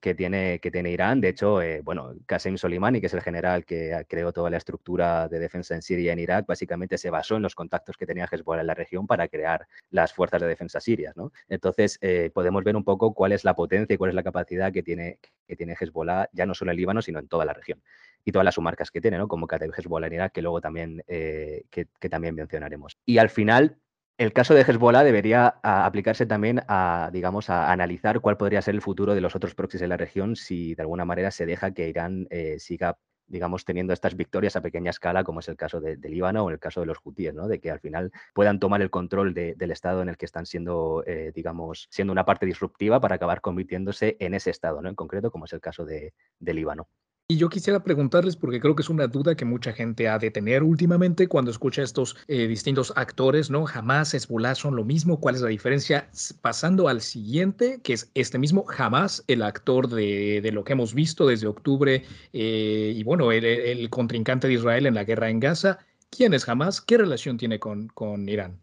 que 0.00 0.14
tiene, 0.14 0.58
que 0.60 0.70
tiene 0.70 0.90
Irán. 0.90 1.20
De 1.20 1.28
hecho, 1.28 1.60
bueno, 1.82 2.14
Qasem 2.26 2.56
Soleimani, 2.56 3.00
que 3.00 3.06
es 3.06 3.14
el 3.14 3.22
general 3.22 3.64
que 3.64 4.04
creó 4.08 4.32
toda 4.32 4.50
la 4.50 4.56
estructura 4.56 5.28
de 5.28 5.38
defensa 5.38 5.74
en 5.74 5.82
Siria 5.82 6.06
y 6.06 6.08
en 6.10 6.18
Irak, 6.18 6.46
básicamente 6.46 6.98
se 6.98 7.10
basó 7.10 7.36
en 7.36 7.42
los 7.42 7.54
contactos 7.54 7.96
que 7.96 8.06
tenía 8.06 8.28
Hezbollah 8.30 8.60
en 8.62 8.66
la 8.66 8.74
región 8.74 9.06
para 9.06 9.28
crear 9.28 9.66
las 9.90 10.12
fuerzas 10.12 10.40
de 10.40 10.46
defensa 10.46 10.80
sirias. 10.80 11.14
Entonces, 11.48 11.98
eh, 12.00 12.30
podemos 12.32 12.64
ver 12.64 12.76
un 12.76 12.84
poco 12.84 13.14
cuál 13.14 13.32
es 13.32 13.44
la 13.44 13.54
potencia 13.54 13.94
y 13.94 13.96
cuál 13.96 14.10
es 14.10 14.14
la 14.14 14.22
capacidad 14.22 14.72
que 14.72 14.82
tiene, 14.82 15.18
que 15.46 15.56
tiene 15.56 15.76
Hezbollah, 15.78 16.28
ya 16.32 16.46
no 16.46 16.54
solo 16.54 16.70
en 16.70 16.76
Líbano, 16.76 17.02
sino 17.02 17.18
en 17.18 17.28
toda 17.28 17.44
la 17.44 17.52
región. 17.52 17.82
Y 18.24 18.32
todas 18.32 18.44
las 18.44 18.54
sumarcas 18.54 18.90
que 18.90 19.00
tiene, 19.00 19.18
¿no? 19.18 19.28
como 19.28 19.46
Kateb 19.46 19.72
Hezbollah 19.76 20.06
en 20.06 20.12
Irak, 20.12 20.32
que 20.32 20.42
luego 20.42 20.60
también, 20.60 21.02
eh, 21.06 21.64
que, 21.70 21.86
también 22.08 22.34
mencionaremos. 22.34 22.98
Y 23.06 23.18
al 23.18 23.30
final, 23.30 23.78
el 24.20 24.34
caso 24.34 24.52
de 24.52 24.60
Hezbollah 24.60 25.02
debería 25.02 25.46
aplicarse 25.62 26.26
también 26.26 26.60
a, 26.68 27.08
digamos, 27.10 27.48
a 27.48 27.72
analizar 27.72 28.20
cuál 28.20 28.36
podría 28.36 28.60
ser 28.60 28.74
el 28.74 28.82
futuro 28.82 29.14
de 29.14 29.22
los 29.22 29.34
otros 29.34 29.54
proxies 29.54 29.80
en 29.80 29.88
la 29.88 29.96
región 29.96 30.36
si 30.36 30.74
de 30.74 30.82
alguna 30.82 31.06
manera 31.06 31.30
se 31.30 31.46
deja 31.46 31.72
que 31.72 31.88
Irán 31.88 32.26
eh, 32.28 32.58
siga 32.58 32.98
digamos, 33.26 33.64
teniendo 33.64 33.92
estas 33.92 34.16
victorias 34.16 34.56
a 34.56 34.60
pequeña 34.60 34.90
escala, 34.90 35.22
como 35.22 35.38
es 35.38 35.48
el 35.48 35.56
caso 35.56 35.80
de, 35.80 35.96
Líbano 35.96 36.44
o 36.44 36.50
el 36.50 36.58
caso 36.58 36.80
de 36.80 36.86
los 36.86 36.98
hutíes, 37.02 37.32
¿no? 37.32 37.46
De 37.46 37.60
que 37.60 37.70
al 37.70 37.78
final 37.78 38.10
puedan 38.34 38.58
tomar 38.58 38.82
el 38.82 38.90
control 38.90 39.32
del 39.32 39.70
estado 39.70 40.02
en 40.02 40.08
el 40.08 40.16
que 40.16 40.26
están 40.26 40.46
siendo, 40.46 41.04
eh, 41.06 41.30
digamos, 41.32 41.86
siendo 41.90 42.12
una 42.12 42.24
parte 42.24 42.44
disruptiva 42.44 43.00
para 43.00 43.14
acabar 43.14 43.40
convirtiéndose 43.40 44.16
en 44.18 44.34
ese 44.34 44.50
estado, 44.50 44.82
¿no? 44.82 44.88
En 44.88 44.96
concreto, 44.96 45.30
como 45.30 45.44
es 45.44 45.52
el 45.52 45.60
caso 45.60 45.84
de 45.84 46.12
Líbano. 46.40 46.88
Y 47.30 47.36
yo 47.36 47.48
quisiera 47.48 47.84
preguntarles, 47.84 48.34
porque 48.34 48.58
creo 48.58 48.74
que 48.74 48.82
es 48.82 48.88
una 48.88 49.06
duda 49.06 49.36
que 49.36 49.44
mucha 49.44 49.72
gente 49.72 50.08
ha 50.08 50.18
de 50.18 50.32
tener 50.32 50.64
últimamente 50.64 51.28
cuando 51.28 51.52
escucha 51.52 51.80
estos 51.80 52.16
eh, 52.26 52.48
distintos 52.48 52.92
actores, 52.96 53.50
¿no? 53.50 53.66
Jamás 53.66 54.12
Hezbollah 54.12 54.56
son 54.56 54.74
lo 54.74 54.84
mismo. 54.84 55.20
¿Cuál 55.20 55.36
es 55.36 55.40
la 55.40 55.48
diferencia? 55.48 56.10
Pasando 56.42 56.88
al 56.88 57.00
siguiente, 57.00 57.78
que 57.84 57.92
es 57.92 58.10
este 58.14 58.36
mismo 58.36 58.64
Jamás, 58.64 59.22
el 59.28 59.44
actor 59.44 59.86
de, 59.86 60.50
lo 60.52 60.64
que 60.64 60.72
hemos 60.72 60.92
visto 60.92 61.24
desde 61.24 61.46
octubre 61.46 62.02
eh, 62.32 62.92
y 62.96 63.04
bueno, 63.04 63.30
el, 63.30 63.88
contrincante 63.90 64.48
de 64.48 64.54
Israel 64.54 64.86
en 64.86 64.94
la 64.96 65.04
guerra 65.04 65.30
en 65.30 65.38
Gaza. 65.38 65.78
¿Quién 66.10 66.34
es 66.34 66.44
Jamás? 66.44 66.80
¿Qué 66.80 66.98
relación 66.98 67.36
tiene 67.36 67.60
con 67.60 68.28
Irán? 68.28 68.58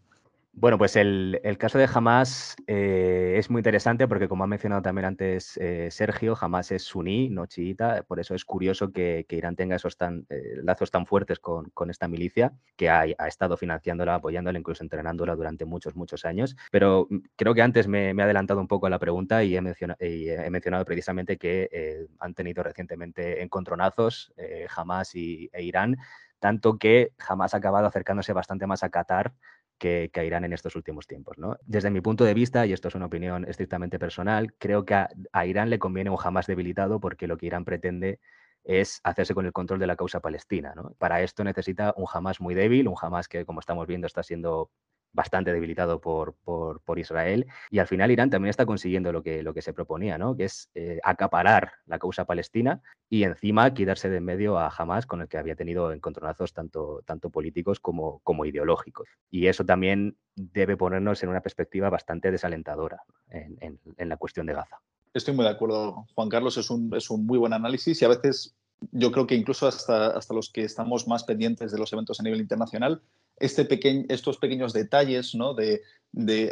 Bueno, 0.60 0.76
pues 0.76 0.96
el, 0.96 1.40
caso 1.56 1.78
de 1.78 1.88
Hamas 1.92 2.56
eh, 2.66 3.34
es 3.36 3.48
muy 3.48 3.60
interesante 3.60 4.08
porque, 4.08 4.26
como 4.26 4.42
ha 4.42 4.48
mencionado 4.48 4.82
también 4.82 5.04
antes 5.04 5.56
eh, 5.58 5.88
Sergio, 5.92 6.36
Hamas 6.40 6.72
es 6.72 6.82
suní, 6.82 7.28
no 7.28 7.46
chiita, 7.46 8.02
por 8.02 8.18
eso 8.18 8.34
es 8.34 8.44
curioso 8.44 8.90
que, 8.90 9.24
Irán 9.28 9.54
tenga 9.54 9.76
esos 9.76 9.96
tan, 9.96 10.26
eh, 10.30 10.56
lazos 10.64 10.90
tan 10.90 11.06
fuertes 11.06 11.38
con, 11.38 11.70
esta 11.90 12.08
milicia, 12.08 12.54
que 12.74 12.90
ha, 12.90 13.04
estado 13.28 13.56
financiándola, 13.56 14.16
apoyándola, 14.16 14.58
incluso 14.58 14.82
entrenándola 14.82 15.36
durante 15.36 15.64
muchos, 15.64 15.94
muchos 15.94 16.24
años. 16.24 16.56
Pero 16.72 17.06
mm, 17.08 17.18
creo 17.36 17.54
que 17.54 17.62
antes 17.62 17.86
me, 17.86 18.10
he 18.10 18.22
adelantado 18.22 18.60
un 18.60 18.66
poco 18.66 18.88
a 18.88 18.90
la 18.90 18.98
pregunta 18.98 19.44
y 19.44 19.54
he, 19.54 19.58
he 19.60 20.50
mencionado 20.50 20.84
precisamente 20.84 21.36
que 21.36 22.08
han 22.18 22.34
tenido 22.34 22.64
recientemente 22.64 23.44
encontronazos 23.44 24.32
Hamas 24.74 25.14
y, 25.14 25.50
e 25.52 25.62
Irán, 25.62 25.98
tanto 26.40 26.78
que 26.78 27.12
Hamas 27.28 27.54
ha 27.54 27.58
acabado 27.58 27.86
acercándose 27.86 28.32
bastante 28.32 28.66
más 28.66 28.82
a 28.82 28.90
Qatar 28.90 29.34
que, 29.78 30.10
que, 30.12 30.26
Irán 30.26 30.44
en 30.44 30.52
estos 30.52 30.76
últimos 30.76 31.06
tiempos. 31.06 31.38
¿no? 31.38 31.56
Desde 31.64 31.90
mi 31.90 32.00
punto 32.00 32.24
de 32.24 32.34
vista, 32.34 32.66
y 32.66 32.72
esto 32.72 32.88
es 32.88 32.94
una 32.94 33.06
opinión 33.06 33.44
estrictamente 33.48 33.98
personal, 33.98 34.54
creo 34.58 34.84
que 34.84 34.94
a, 34.94 35.46
Irán 35.46 35.70
le 35.70 35.78
conviene 35.78 36.10
un 36.10 36.18
Hamas 36.22 36.46
debilitado 36.46 37.00
porque 37.00 37.26
lo 37.26 37.36
que 37.36 37.46
Irán 37.46 37.64
pretende 37.64 38.20
es 38.64 39.00
hacerse 39.04 39.34
con 39.34 39.46
el 39.46 39.52
control 39.52 39.78
de 39.78 39.86
la 39.86 39.96
causa 39.96 40.20
palestina. 40.20 40.74
Para 40.98 41.22
esto 41.22 41.44
necesita 41.44 41.94
un 41.96 42.06
Hamas 42.12 42.40
muy 42.40 42.54
débil, 42.54 42.88
un 42.88 42.96
Hamas 43.00 43.28
que, 43.28 43.46
como 43.46 43.60
estamos 43.60 43.86
viendo, 43.86 44.06
está 44.06 44.22
siendo 44.22 44.70
bastante 45.12 45.52
debilitado 45.52 46.00
por, 46.00 46.34
por, 46.44 46.98
Israel. 46.98 47.46
Y 47.70 47.78
al 47.78 47.86
final 47.86 48.10
Irán 48.10 48.30
también 48.30 48.50
está 48.50 48.66
consiguiendo 48.66 49.12
lo 49.12 49.22
que, 49.22 49.42
lo 49.42 49.54
que 49.54 49.62
se 49.62 49.72
proponía, 49.72 50.18
¿no? 50.18 50.36
que 50.36 50.44
es 50.44 50.68
eh, 50.74 50.98
acaparar 51.02 51.72
la 51.86 51.98
causa 51.98 52.24
palestina 52.24 52.82
y 53.08 53.22
encima 53.22 53.72
quitarse 53.72 54.08
de 54.08 54.18
en 54.18 54.24
medio 54.24 54.58
a 54.58 54.68
Hamas, 54.68 55.06
con 55.06 55.22
el 55.22 55.28
que 55.28 55.38
había 55.38 55.56
tenido 55.56 55.92
encontronazos 55.92 56.52
tanto, 56.52 57.02
tanto 57.06 57.30
políticos 57.30 57.80
como, 57.80 58.20
como 58.20 58.44
ideológicos. 58.44 59.08
Y 59.30 59.46
eso 59.46 59.64
también 59.64 60.16
debe 60.34 60.76
ponernos 60.76 61.22
en 61.22 61.30
una 61.30 61.40
perspectiva 61.40 61.88
bastante 61.88 62.30
desalentadora 62.30 63.02
en, 63.30 63.78
en, 63.96 64.08
la 64.08 64.16
cuestión 64.16 64.46
de 64.46 64.54
Gaza. 64.54 64.78
Estoy 65.14 65.34
muy 65.34 65.44
de 65.44 65.50
acuerdo, 65.50 66.06
Juan 66.14 66.28
Carlos, 66.28 66.56
es 66.58 66.70
un, 66.70 66.94
es 66.94 67.10
un 67.10 67.26
muy 67.26 67.38
buen 67.38 67.52
análisis 67.52 68.00
y 68.02 68.04
a 68.04 68.08
veces 68.08 68.54
yo 68.92 69.10
creo 69.12 69.26
que 69.26 69.34
incluso 69.34 69.66
hasta, 69.66 70.08
hasta 70.08 70.34
los 70.34 70.50
que 70.50 70.62
estamos 70.62 71.06
más 71.08 71.24
pendientes 71.24 71.72
de 71.72 71.78
los 71.78 71.92
eventos 71.92 72.20
a 72.20 72.22
nivel 72.22 72.40
internacional, 72.40 73.02
este 73.40 73.68
estos 74.12 74.38
pequeños 74.38 74.72
detalles 74.72 75.34
¿no? 75.34 75.54
de, 75.54 75.80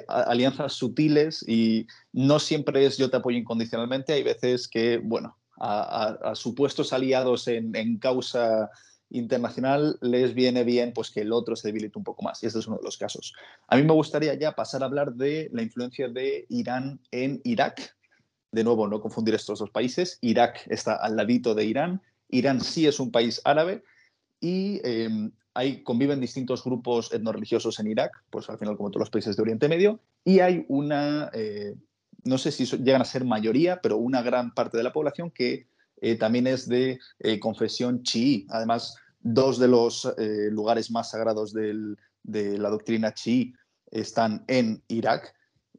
alianzas 0.09 0.75
sutiles 0.75 1.45
y 1.49 1.87
no 2.13 2.39
siempre 2.39 2.85
es 2.85 2.99
yo 2.99 3.11
te 3.11 3.17
apoyo 3.17 3.39
incondicionalmente, 3.39 4.13
hay 4.13 4.23
veces 4.23 4.69
que, 4.69 4.99
bueno, 4.99 5.37
a, 5.59 6.33
supuestos 6.35 6.93
aliados 6.93 7.49
en, 7.49 7.99
causa 7.99 8.71
internacional 9.09 9.99
les 10.03 10.35
viene 10.35 10.65
bien 10.65 10.93
pues 10.93 11.11
que 11.11 11.21
el 11.21 11.33
otro 11.33 11.55
se 11.55 11.69
debilite 11.69 11.97
un 11.97 12.05
poco 12.05 12.23
más 12.23 12.43
y 12.43 12.47
este 12.47 12.59
es 12.59 12.67
uno 12.67 12.77
de 12.77 12.83
los 12.83 12.99
casos. 12.99 13.35
A 13.69 13.77
mí 13.77 13.83
me 13.83 13.93
gustaría 13.93 14.35
ya 14.35 14.53
pasar 14.53 14.83
a 14.83 14.87
hablar 14.87 15.15
de 15.15 15.49
la 15.53 15.63
influencia 15.63 16.09
de 16.09 16.45
Irán 16.49 17.01
en 17.13 17.41
Irak. 17.45 17.97
De 18.53 18.65
nuevo, 18.65 18.89
no 18.89 19.01
confundir 19.01 19.35
estos 19.35 19.59
dos 19.59 19.71
países. 19.71 20.19
Irak 20.23 20.67
está 20.67 20.97
al 20.97 21.17
ladito 21.17 21.55
de 21.55 21.65
Irán. 21.65 22.03
Irán 22.29 22.61
sí 22.61 22.87
es 22.87 23.01
un 23.01 23.11
país 23.11 23.41
árabe 23.45 23.83
y 24.41 24.81
hay, 25.57 25.83
conviven 25.83 26.21
distintos 26.21 26.63
grupos 26.63 27.13
etnorreligiosos 27.13 27.81
en 27.81 27.87
Irak, 27.87 28.13
pues 28.31 28.49
al 28.51 28.59
final 28.59 28.77
como 28.77 28.91
todos 28.91 29.01
los 29.01 29.11
países 29.11 29.37
de 29.37 29.43
Oriente 29.43 29.69
Medio, 29.69 30.01
y 30.23 30.41
hay 30.41 30.67
una, 30.69 31.31
eh, 31.33 31.75
no 32.25 32.37
sé 32.37 32.53
si 32.53 32.67
llegan 32.67 33.01
a 33.01 33.07
ser 33.07 33.25
mayoría, 33.25 33.81
pero 33.81 33.97
una 33.97 34.21
gran 34.21 34.53
parte 34.53 34.77
de 34.77 34.83
la 34.83 34.93
población 34.93 35.31
que 35.31 35.67
eh, 36.03 36.17
también 36.17 36.47
es 36.47 36.69
de 36.69 36.99
eh, 37.21 37.41
confesión 37.41 38.03
chií. 38.03 38.47
Además, 38.51 38.97
dos 39.21 39.59
de 39.59 39.69
los 39.69 40.13
lugares 40.51 40.91
más 40.91 41.11
sagrados 41.11 41.55
de 41.55 42.59
la 42.59 42.69
doctrina 42.69 43.15
chií 43.15 43.55
están 43.91 44.45
en 44.49 44.83
Irak, 44.89 45.35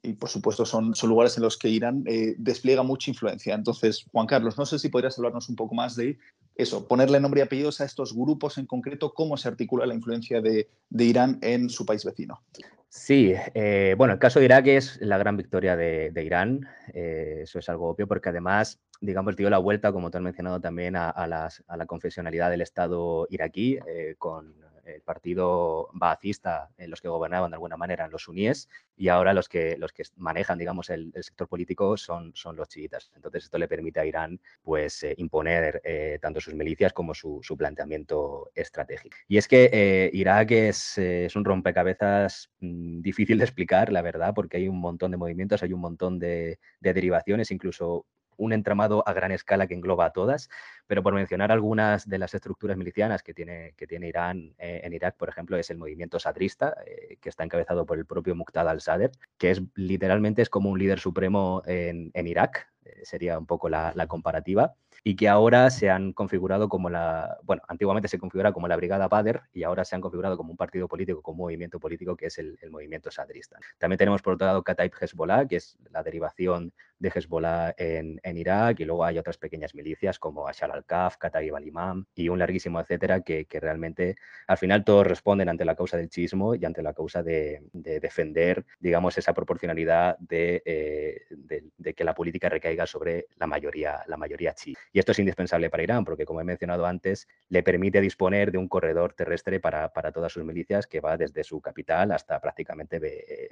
y 0.07 0.13
por 0.13 0.29
supuesto 0.29 0.65
son, 0.65 0.95
son 0.95 1.09
lugares 1.09 1.37
en 1.37 1.43
los 1.43 1.57
que 1.57 1.69
Irán 1.69 2.03
eh, 2.05 2.35
despliega 2.37 2.83
mucha 2.83 3.11
influencia. 3.11 3.53
Entonces, 3.53 4.05
Juan 4.11 4.27
Carlos, 4.27 4.57
no 4.57 4.65
sé 4.65 4.79
si 4.79 4.89
podrías 4.89 5.17
hablarnos 5.17 5.49
un 5.49 5.55
poco 5.55 5.75
más 5.75 5.95
de 5.95 6.17
eso, 6.57 6.87
ponerle 6.87 7.19
nombre 7.19 7.41
y 7.41 7.43
apellidos 7.43 7.81
a 7.81 7.85
estos 7.85 8.15
grupos 8.15 8.57
en 8.57 8.65
concreto, 8.65 9.13
cómo 9.13 9.37
se 9.37 9.47
articula 9.47 9.85
la 9.85 9.93
influencia 9.93 10.41
de, 10.41 10.67
Irán 10.97 11.39
en 11.41 11.69
su 11.69 11.85
país 11.85 12.03
vecino. 12.03 12.41
Sí, 12.89 13.33
eh, 13.53 13.95
bueno, 13.97 14.13
el 14.13 14.19
caso 14.19 14.39
de 14.39 14.45
Irak 14.45 14.67
es 14.67 14.97
la 15.01 15.17
gran 15.17 15.37
victoria 15.37 15.75
de, 15.75 16.23
Irán, 16.23 16.67
eh, 16.93 17.41
eso 17.43 17.59
es 17.59 17.69
algo 17.69 17.89
obvio, 17.89 18.07
porque 18.07 18.29
además, 18.29 18.79
digamos, 19.01 19.35
dio 19.35 19.49
la 19.49 19.59
vuelta, 19.59 19.91
como 19.91 20.09
tú 20.09 20.17
has 20.17 20.23
mencionado 20.23 20.59
también, 20.59 20.95
a, 20.95 21.27
la 21.27 21.85
confesionalidad 21.85 22.49
del 22.49 22.61
Estado 22.61 23.27
iraquí, 23.29 23.77
con 24.17 24.55
el 24.88 25.01
partido 25.01 25.89
baacista 25.93 26.69
en 26.77 26.89
los 26.89 27.01
que 27.01 27.07
gobernaban 27.07 27.51
de 27.51 27.55
alguna 27.55 27.77
manera 27.77 28.05
en 28.05 28.11
los 28.11 28.23
suníes 28.23 28.69
y 28.95 29.09
ahora 29.09 29.33
los 29.33 29.49
que, 29.49 29.77
los 29.77 29.91
que 29.91 30.03
manejan, 30.15 30.57
digamos, 30.57 30.89
el, 30.89 31.11
sector 31.21 31.47
político 31.47 31.97
son, 31.97 32.31
son 32.35 32.55
los 32.55 32.69
chiitas. 32.69 33.11
Entonces 33.15 33.45
esto 33.45 33.57
le 33.57 33.67
permite 33.67 33.99
a 33.99 34.05
Irán 34.05 34.39
pues 34.61 35.03
eh, 35.03 35.13
imponer 35.17 35.81
eh, 35.83 36.19
tanto 36.21 36.39
sus 36.39 36.53
milicias 36.53 36.93
como 36.93 37.13
su, 37.13 37.41
planteamiento 37.57 38.51
estratégico. 38.53 39.17
Y 39.27 39.38
es 39.38 39.47
que 39.47 39.69
eh, 39.71 40.09
Irak 40.13 40.51
es, 40.51 40.97
un 41.35 41.43
rompecabezas 41.43 42.51
mm, 42.59 43.01
difícil 43.01 43.38
de 43.38 43.45
explicar, 43.45 43.91
la 43.91 44.01
verdad, 44.01 44.33
porque 44.35 44.57
hay 44.57 44.67
un 44.67 44.79
montón 44.79 45.11
de 45.11 45.17
movimientos, 45.17 45.63
hay 45.63 45.73
un 45.73 45.81
montón 45.81 46.19
de 46.19 46.59
derivaciones, 46.79 47.51
incluso 47.51 48.05
un 48.38 48.53
entramado 48.53 49.03
a 49.07 49.13
gran 49.13 49.31
escala 49.31 49.67
que 49.67 49.73
engloba 49.73 50.05
a 50.05 50.11
todas, 50.11 50.49
pero 50.88 51.03
por 51.03 51.13
mencionar 51.13 51.51
algunas 51.51 52.07
de 52.07 52.17
las 52.17 52.33
estructuras 52.33 52.77
milicianas 52.77 53.23
que 53.23 53.33
tiene, 53.33 53.73
que 53.75 53.88
tiene 53.88 54.07
Irán 54.07 54.55
eh, 54.57 54.81
en 54.83 54.93
Irak, 54.93 55.17
por 55.17 55.29
ejemplo, 55.29 55.57
es 55.57 55.69
el 55.69 55.77
movimiento 55.77 56.19
sadrista, 56.19 56.75
eh, 56.85 57.17
que 57.21 57.29
está 57.29 57.43
encabezado 57.43 57.85
por 57.85 57.97
el 57.97 58.05
propio 58.05 58.35
Muqtada 58.35 58.71
al-Sadr, 58.71 59.11
que 59.38 59.51
es 59.51 59.61
literalmente 59.75 60.41
es 60.41 60.49
como 60.49 60.69
un 60.69 60.79
líder 60.79 60.99
supremo 60.99 61.61
en, 61.65 62.11
en 62.13 62.27
Irak, 62.27 62.67
eh, 62.88 63.01
sería 63.03 63.38
un 63.38 63.45
poco 63.45 63.69
la, 63.69 63.93
comparativa, 64.07 64.75
y 65.03 65.15
que 65.15 65.29
ahora 65.29 65.69
se 65.69 65.89
han 65.89 66.13
configurado 66.13 66.69
como 66.69 66.89
la, 66.89 67.37
bueno, 67.43 67.61
antiguamente 67.67 68.07
se 68.07 68.17
configuraba 68.17 68.53
como 68.53 68.67
la 68.67 68.75
Brigada 68.75 69.07
Badr 69.07 69.43
y 69.53 69.63
ahora 69.63 69.85
se 69.85 69.95
han 69.95 70.01
configurado 70.01 70.37
como 70.37 70.51
un 70.51 70.57
partido 70.57 70.87
político, 70.87 71.21
como 71.21 71.43
un 71.43 71.47
movimiento 71.47 71.79
político 71.79 72.15
que 72.15 72.27
es 72.27 72.37
el, 72.37 72.57
movimiento 72.69 73.09
sadrista. 73.09 73.57
También 73.77 73.97
tenemos 73.97 74.21
por 74.21 74.33
otro 74.33 74.45
lado 74.45 74.63
Kataib 74.63 74.91
Hezbollah, 74.99 75.47
que 75.47 75.57
es 75.57 75.77
la 75.91 76.03
derivación 76.03 76.73
de 76.99 77.11
Hezbollah 77.13 77.73
en, 77.77 78.37
Irak, 78.37 78.79
y 78.79 78.85
luego 78.85 79.05
hay 79.05 79.17
otras 79.17 79.37
pequeñas 79.37 79.73
milicias 79.73 80.19
como 80.19 80.47
Ashar 80.47 80.71
al-Kaf, 80.71 81.17
Kataib 81.17 81.55
al-Imam 81.55 82.05
y 82.15 82.29
un 82.29 82.39
larguísimo 82.39 82.79
etcétera, 82.79 83.21
que, 83.21 83.47
realmente 83.49 84.15
al 84.47 84.57
final 84.57 84.83
todos 84.83 85.07
responden 85.07 85.49
ante 85.49 85.65
la 85.65 85.75
causa 85.75 85.97
del 85.97 86.09
chismo 86.09 86.55
y 86.55 86.65
ante 86.65 86.81
la 86.81 86.93
causa 86.93 87.23
de, 87.23 87.63
defender, 87.71 88.65
digamos, 88.79 89.17
esa 89.17 89.33
proporcionalidad 89.33 90.17
de, 90.19 90.61
eh, 90.65 91.21
de 91.29 91.93
que 91.93 92.03
la 92.03 92.13
política 92.13 92.49
recaiga 92.49 92.85
sobre 92.85 93.27
la 93.37 93.47
mayoría, 93.47 94.03
la 94.07 94.17
mayoría 94.17 94.53
chi. 94.53 94.75
Y 94.93 94.99
esto 94.99 95.11
es 95.11 95.19
indispensable 95.19 95.69
para 95.69 95.83
Irán 95.83 96.05
porque, 96.05 96.25
como 96.25 96.41
he 96.41 96.43
mencionado 96.43 96.85
antes, 96.85 97.27
le 97.49 97.63
permite 97.63 98.01
disponer 98.01 98.51
de 98.51 98.57
un 98.57 98.67
corredor 98.67 99.13
terrestre 99.13 99.59
para, 99.59 99.93
para 99.93 100.11
todas 100.11 100.31
sus 100.31 100.43
milicias 100.43 100.88
que 100.88 100.99
va 100.99 101.17
desde 101.17 101.43
su 101.43 101.61
capital 101.61 102.11
hasta 102.11 102.39
prácticamente 102.39 102.97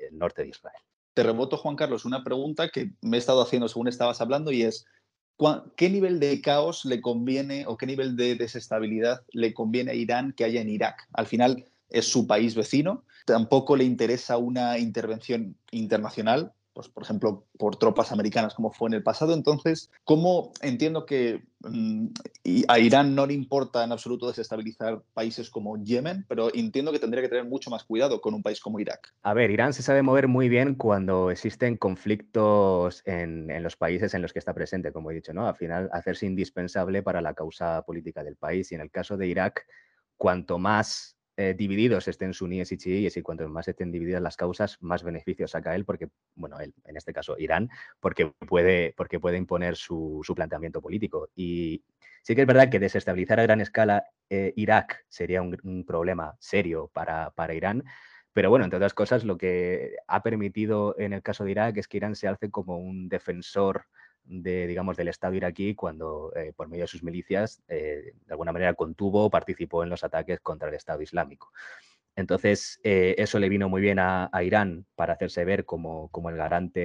el 0.07 0.17
norte 0.17 0.43
de 0.43 0.49
Israel. 0.49 0.81
Te 1.13 1.23
reboto, 1.23 1.57
Juan 1.57 1.75
Carlos, 1.75 2.05
una 2.05 2.23
pregunta 2.23 2.69
que 2.69 2.91
me 3.01 3.17
he 3.17 3.19
estado 3.19 3.41
haciendo 3.41 3.67
según 3.69 3.87
estabas 3.87 4.19
hablando 4.19 4.51
y 4.51 4.63
es, 4.63 4.85
¿qué 5.77 5.89
nivel 5.89 6.19
de 6.19 6.41
caos 6.41 6.85
le 6.85 7.01
conviene 7.01 7.65
o 7.67 7.77
qué 7.77 7.85
nivel 7.85 8.15
de 8.15 8.35
desestabilidad 8.35 9.23
le 9.31 9.53
conviene 9.53 9.91
a 9.91 9.95
Irán 9.95 10.33
que 10.33 10.43
haya 10.43 10.61
en 10.61 10.69
Irak? 10.69 11.07
Al 11.13 11.27
final 11.27 11.65
es 11.89 12.05
su 12.11 12.27
país 12.27 12.55
vecino, 12.55 13.05
tampoco 13.25 13.75
le 13.75 13.83
interesa 13.83 14.37
una 14.37 14.77
intervención 14.77 15.55
internacional, 15.71 16.51
pues, 16.75 16.89
por 16.89 17.03
ejemplo, 17.03 17.45
por 17.57 17.77
tropas 17.77 18.11
americanas 18.11 18.53
como 18.53 18.69
fue 18.69 18.89
en 18.89 18.95
el 18.95 19.01
pasado. 19.01 19.33
Entonces, 19.33 19.89
¿cómo 20.03 20.51
entiendo 20.61 21.05
que 21.05 21.41
mm, 21.61 22.07
a 22.67 22.79
Irán 22.79 23.15
no 23.15 23.25
le 23.25 23.33
importa 23.33 23.85
en 23.85 23.93
absoluto 23.93 24.27
desestabilizar 24.27 25.01
países 25.13 25.49
como 25.49 25.81
Yemen, 25.81 26.25
pero 26.27 26.53
entiendo 26.53 26.91
que 26.91 26.99
tendría 26.99 27.23
que 27.23 27.29
tener 27.29 27.45
mucho 27.45 27.69
más 27.69 27.85
cuidado 27.85 28.19
con 28.19 28.33
un 28.33 28.43
país 28.43 28.59
como 28.59 28.81
Irak? 28.81 29.13
A 29.23 29.33
ver, 29.33 29.51
Irán 29.51 29.71
se 29.71 29.83
sabe 29.83 30.01
mover 30.01 30.27
muy 30.27 30.49
bien 30.49 30.75
cuando 30.75 31.31
existen 31.31 31.77
conflictos 31.77 33.01
en, 33.05 33.49
en 33.49 33.63
los 33.63 33.77
países 33.77 34.13
en 34.13 34.21
los 34.21 34.33
que 34.33 34.39
está 34.39 34.53
presente, 34.53 34.91
como 34.91 35.11
he 35.11 35.15
dicho, 35.15 35.33
¿no? 35.33 35.47
Al 35.47 35.55
final, 35.55 35.89
hacerse 35.93 36.25
indispensable 36.25 37.01
para 37.01 37.21
la 37.21 37.33
causa 37.33 37.83
política 37.83 38.21
del 38.21 38.35
país. 38.35 38.69
Y 38.73 38.75
en 38.75 38.81
el 38.81 38.91
caso 38.91 39.15
de 39.15 39.27
Irak, 39.27 39.65
cuanto 40.17 40.57
más 40.57 41.14
eh, 41.37 41.53
divididos 41.53 42.07
estén 42.07 42.33
suníes 42.33 42.71
y 42.71 42.77
chiíes 42.77 43.17
y 43.17 43.21
cuanto 43.21 43.47
más 43.49 43.67
estén 43.67 43.91
divididas 43.91 44.21
las 44.21 44.37
causas, 44.37 44.77
más 44.81 45.03
beneficios 45.03 45.51
saca 45.51 45.75
él, 45.75 45.83
porque, 45.83 46.09
bueno, 46.35 46.59
él, 46.59 46.73
en 46.85 46.95
este 46.95 47.13
caso 47.13 47.37
Irán, 47.37 47.69
porque 47.99 48.31
puede, 48.47 48.93
porque 48.95 49.19
puede 49.19 49.37
imponer 49.37 49.75
su, 49.75 50.21
planteamiento 50.35 50.81
político. 50.81 51.29
Y 51.35 51.83
sí 52.23 52.35
que 52.35 52.41
es 52.41 52.47
verdad 52.47 52.69
que 52.69 52.79
desestabilizar 52.79 53.39
a 53.39 53.43
gran 53.43 53.61
escala 53.61 54.05
eh, 54.29 54.53
Irak 54.55 55.05
sería 55.09 55.41
un, 55.41 55.83
problema 55.85 56.35
serio 56.39 56.89
para, 56.93 57.31
para 57.31 57.53
Irán, 57.53 57.83
pero 58.35 58.49
bueno, 58.49 58.65
entre 58.65 58.77
otras 58.77 58.93
cosas, 58.93 59.23
lo 59.23 59.37
que 59.37 59.95
ha 60.07 60.21
permitido 60.21 60.95
en 60.99 61.13
el 61.13 61.21
caso 61.21 61.45
de 61.45 61.51
Irak 61.51 61.77
es 61.77 61.87
que 61.87 61.97
Irán 61.97 62.15
se 62.15 62.27
alce 62.27 62.51
como 62.51 62.77
un 62.77 63.07
defensor 63.07 63.85
de, 64.25 64.67
digamos, 64.67 64.97
del 64.97 65.07
Estado 65.07 65.35
iraquí 65.35 65.75
cuando, 65.75 66.31
eh, 66.35 66.53
por 66.55 66.67
medio 66.67 66.83
de 66.83 66.87
sus 66.87 67.03
milicias, 67.03 67.61
eh, 67.67 68.13
de 68.25 68.33
alguna 68.33 68.51
manera 68.51 68.73
contuvo 68.73 69.25
o 69.25 69.29
participó 69.29 69.83
en 69.83 69.89
los 69.89 70.03
ataques 70.03 70.39
contra 70.39 70.69
el 70.69 70.75
Estado 70.75 71.01
Islámico. 71.01 71.51
Entonces, 72.15 72.79
eh, 72.83 73.15
eso 73.17 73.39
le 73.39 73.49
vino 73.49 73.67
muy 73.67 73.81
bien 73.81 73.99
a, 73.99 74.29
Irán 74.41 74.85
para 74.95 75.13
hacerse 75.13 75.43
ver 75.43 75.65
como, 75.65 76.07
como, 76.09 76.29
el 76.29 76.37
garante 76.37 76.79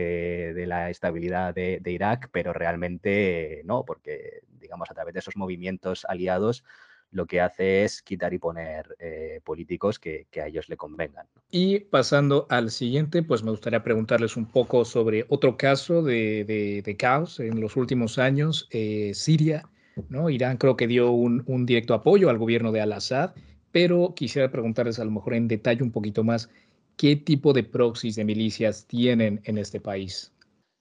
de 0.55 0.66
la 0.66 0.91
estabilidad 0.91 1.55
de, 1.55 1.80
Irak, 1.84 2.30
pero 2.32 2.53
realmente 2.53 3.62
no, 3.64 3.84
porque, 3.84 4.41
digamos, 4.59 4.91
a 4.91 4.95
través 4.95 5.14
de 5.14 5.20
esos 5.20 5.36
movimientos 5.36 6.05
aliados, 6.09 6.64
lo 7.12 7.26
que 7.26 7.40
hace 7.40 7.84
es 7.84 8.02
quitar 8.02 8.32
y 8.32 8.38
poner 8.38 8.96
eh, 8.98 9.40
políticos 9.44 9.98
que, 9.98 10.26
a 10.40 10.46
ellos 10.46 10.68
le 10.68 10.76
convengan. 10.76 11.26
Y 11.50 11.80
pasando 11.80 12.46
al 12.48 12.70
siguiente, 12.70 13.22
pues 13.22 13.42
me 13.42 13.50
gustaría 13.50 13.82
preguntarles 13.82 14.36
un 14.36 14.46
poco 14.46 14.84
sobre 14.84 15.26
otro 15.28 15.56
caso 15.56 16.02
de, 16.02 16.94
caos 16.98 17.40
en 17.40 17.61
los 17.61 17.76
últimos 17.76 18.18
años, 18.18 18.68
eh, 18.70 19.12
Siria. 19.14 19.68
¿no? 20.08 20.30
Irán 20.30 20.56
creo 20.56 20.76
que 20.76 20.86
dio 20.86 21.11
un, 21.11 21.66
directo 21.66 21.94
apoyo 21.94 22.30
al 22.30 22.38
gobierno 22.38 22.72
de 22.72 22.80
Al-Assad, 22.80 23.34
pero 23.72 24.14
quisiera 24.14 24.50
preguntarles 24.50 24.98
a 24.98 25.04
lo 25.04 25.11
mejor 25.11 25.34
en 25.34 25.48
detalle 25.48 25.82
un 25.82 25.90
poquito 25.90 26.24
más 26.24 26.48
qué 26.96 27.16
tipo 27.16 27.52
de 27.52 27.64
proxies 27.64 28.16
de 28.16 28.24
milicias 28.24 28.86
tienen 28.86 29.40
en 29.44 29.58
este 29.58 29.80
país. 29.80 30.32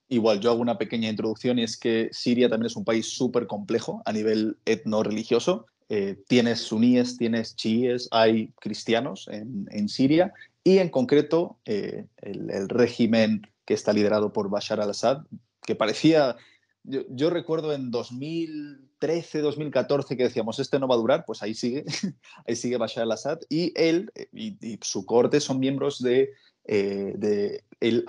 Igual, 0.09 0.39
yo 0.39 0.51
hago 0.51 0.61
una 0.61 0.77
pequeña 0.77 1.09
introducción 1.09 1.59
y 1.59 1.63
es 1.63 1.77
que 1.77 2.09
Siria 2.11 2.49
también 2.49 2.67
es 2.67 2.75
un 2.75 2.83
país 2.83 3.07
súper 3.07 3.45
complejo 3.45 4.01
a 4.05 4.11
nivel 4.11 4.57
etno-religioso 4.65 5.67
eh, 5.91 6.17
tienes 6.27 6.59
suníes, 6.59 7.17
tienes 7.17 7.55
chiíes, 7.55 8.07
hay 8.11 8.53
cristianos 8.59 9.27
en, 9.31 9.89
Siria 9.89 10.31
y 10.63 10.77
en 10.77 10.89
concreto 10.89 11.57
eh, 11.65 12.05
el, 12.17 12.69
régimen 12.69 13.41
que 13.65 13.73
está 13.73 13.91
liderado 13.91 14.31
por 14.31 14.51
Bashar 14.51 14.79
al-Assad, 14.79 15.23
que 15.63 15.73
parecía, 15.73 16.37
yo, 16.83 17.31
recuerdo 17.31 17.73
en 17.73 17.89
2013, 17.89 19.39
2014 19.39 20.15
que 20.15 20.23
decíamos, 20.23 20.59
este 20.59 20.77
no 20.77 20.87
va 20.87 20.93
a 20.93 20.99
durar, 20.99 21.25
pues 21.25 21.41
ahí 21.41 21.55
sigue, 21.55 21.85
ahí 22.47 22.55
sigue 22.55 22.77
Bashar 22.77 23.01
al-Assad 23.03 23.39
y 23.49 23.73
él 23.75 24.11
y, 24.31 24.77
su 24.83 25.07
corte 25.07 25.39
son 25.39 25.59
miembros 25.59 26.03
de, 26.03 26.29
eh, 26.65 27.13
de 27.17 27.63
el. 27.79 28.05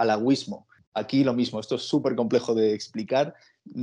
Aquí 0.95 1.24
lo 1.24 1.34
mismo, 1.34 1.61
esto 1.61 1.76
es 1.76 1.82
súper 1.82 2.16
complejo 2.16 2.55
de 2.55 2.74
explicar, 2.74 3.34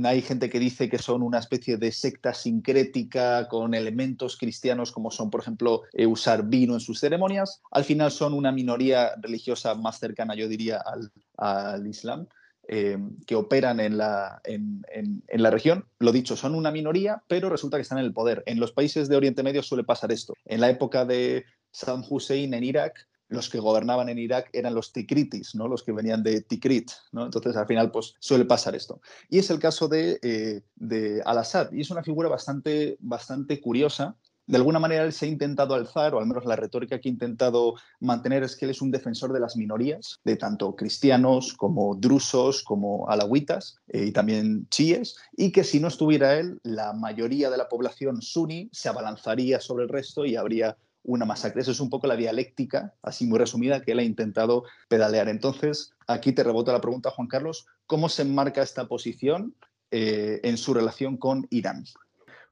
hay 0.04 0.22
gente 0.22 0.50
que 0.50 0.58
dice 0.58 0.88
que 0.88 0.98
son 0.98 1.22
una 1.22 1.38
especie 1.38 1.76
de 1.76 1.92
secta 1.92 2.34
sincrética 2.34 3.48
con 3.48 3.74
elementos 3.74 4.36
cristianos 4.36 4.92
como 4.92 5.10
son, 5.10 5.30
por 5.30 5.40
ejemplo, 5.40 5.82
eh, 5.92 6.06
usar 6.06 6.44
vino 6.44 6.74
en 6.74 6.80
sus 6.80 7.00
ceremonias. 7.00 7.62
Al 7.70 7.84
final 7.84 8.10
son 8.10 8.34
una 8.34 8.52
minoría 8.52 9.14
religiosa 9.20 9.74
más 9.74 9.98
cercana, 9.98 10.34
yo 10.34 10.48
diría, 10.48 10.82
al, 11.36 11.86
Islam. 11.86 12.26
Eh, 12.70 12.98
que 13.26 13.34
operan 13.34 13.80
en 13.80 13.96
la, 13.96 14.42
en, 14.44 14.84
en, 14.92 15.42
la 15.42 15.50
región. 15.50 15.86
Lo 16.00 16.12
dicho, 16.12 16.36
son 16.36 16.54
una 16.54 16.70
minoría, 16.70 17.22
pero 17.26 17.48
resulta 17.48 17.78
que 17.78 17.82
están 17.82 17.96
en 17.96 18.04
el 18.04 18.12
poder. 18.12 18.42
En 18.44 18.60
los 18.60 18.72
países 18.72 19.08
de 19.08 19.16
Oriente 19.16 19.42
Medio 19.42 19.62
suele 19.62 19.84
pasar 19.84 20.12
esto. 20.12 20.34
En 20.44 20.60
la 20.60 20.68
época 20.68 21.06
de 21.06 21.46
Saddam 21.70 22.04
Hussein 22.06 22.52
en 22.52 22.64
Irak, 22.64 23.08
los 23.28 23.48
que 23.48 23.60
gobernaban 23.60 24.08
en 24.08 24.18
Irak 24.18 24.50
eran 24.52 24.74
los 24.74 24.92
tikritis, 24.92 25.54
¿no? 25.54 25.68
los 25.68 25.82
que 25.82 25.92
venían 25.92 26.22
de 26.22 26.42
Tikrit. 26.42 26.90
¿no? 27.12 27.24
Entonces, 27.24 27.56
al 27.56 27.66
final, 27.66 27.90
pues 27.90 28.14
suele 28.18 28.44
pasar 28.44 28.74
esto. 28.74 29.00
Y 29.28 29.38
es 29.38 29.50
el 29.50 29.58
caso 29.58 29.88
de, 29.88 30.18
eh, 30.22 30.62
de 30.76 31.22
Al-Assad. 31.24 31.72
Y 31.72 31.82
es 31.82 31.90
una 31.90 32.02
figura 32.02 32.28
bastante, 32.28 32.96
bastante 33.00 33.60
curiosa. 33.60 34.16
De 34.46 34.56
alguna 34.56 34.78
manera 34.78 35.04
él 35.04 35.12
se 35.12 35.26
ha 35.26 35.28
intentado 35.28 35.74
alzar, 35.74 36.14
o 36.14 36.20
al 36.20 36.26
menos 36.26 36.46
la 36.46 36.56
retórica 36.56 36.98
que 36.98 37.10
ha 37.10 37.12
intentado 37.12 37.74
mantener 38.00 38.42
es 38.42 38.56
que 38.56 38.64
él 38.64 38.70
es 38.70 38.80
un 38.80 38.90
defensor 38.90 39.30
de 39.34 39.40
las 39.40 39.58
minorías, 39.58 40.20
de 40.24 40.36
tanto 40.36 40.74
cristianos 40.74 41.52
como 41.52 41.94
drusos, 41.94 42.62
como 42.62 43.06
alawitas 43.10 43.76
eh, 43.88 44.06
y 44.06 44.12
también 44.12 44.66
chiíes, 44.70 45.16
y 45.36 45.52
que 45.52 45.64
si 45.64 45.80
no 45.80 45.88
estuviera 45.88 46.38
él, 46.38 46.58
la 46.62 46.94
mayoría 46.94 47.50
de 47.50 47.58
la 47.58 47.68
población 47.68 48.22
suní 48.22 48.70
se 48.72 48.88
abalanzaría 48.88 49.60
sobre 49.60 49.84
el 49.84 49.90
resto 49.90 50.24
y 50.24 50.36
habría 50.36 50.78
una 51.08 51.24
masacre. 51.24 51.62
Eso 51.62 51.72
es 51.72 51.80
un 51.80 51.90
poco 51.90 52.06
la 52.06 52.16
dialéctica, 52.16 52.94
así 53.02 53.26
muy 53.26 53.38
resumida, 53.38 53.82
que 53.82 53.92
él 53.92 53.98
ha 53.98 54.02
intentado 54.02 54.64
pedalear. 54.88 55.28
Entonces, 55.28 55.94
aquí 56.06 56.32
te 56.32 56.44
reboto 56.44 56.70
la 56.70 56.80
pregunta, 56.80 57.10
Juan 57.10 57.28
Carlos, 57.28 57.66
¿cómo 57.86 58.08
se 58.08 58.22
enmarca 58.22 58.62
esta 58.62 58.86
posición 58.86 59.54
eh, 59.90 60.40
en 60.44 60.58
su 60.58 60.74
relación 60.74 61.16
con 61.16 61.46
Irán? 61.50 61.84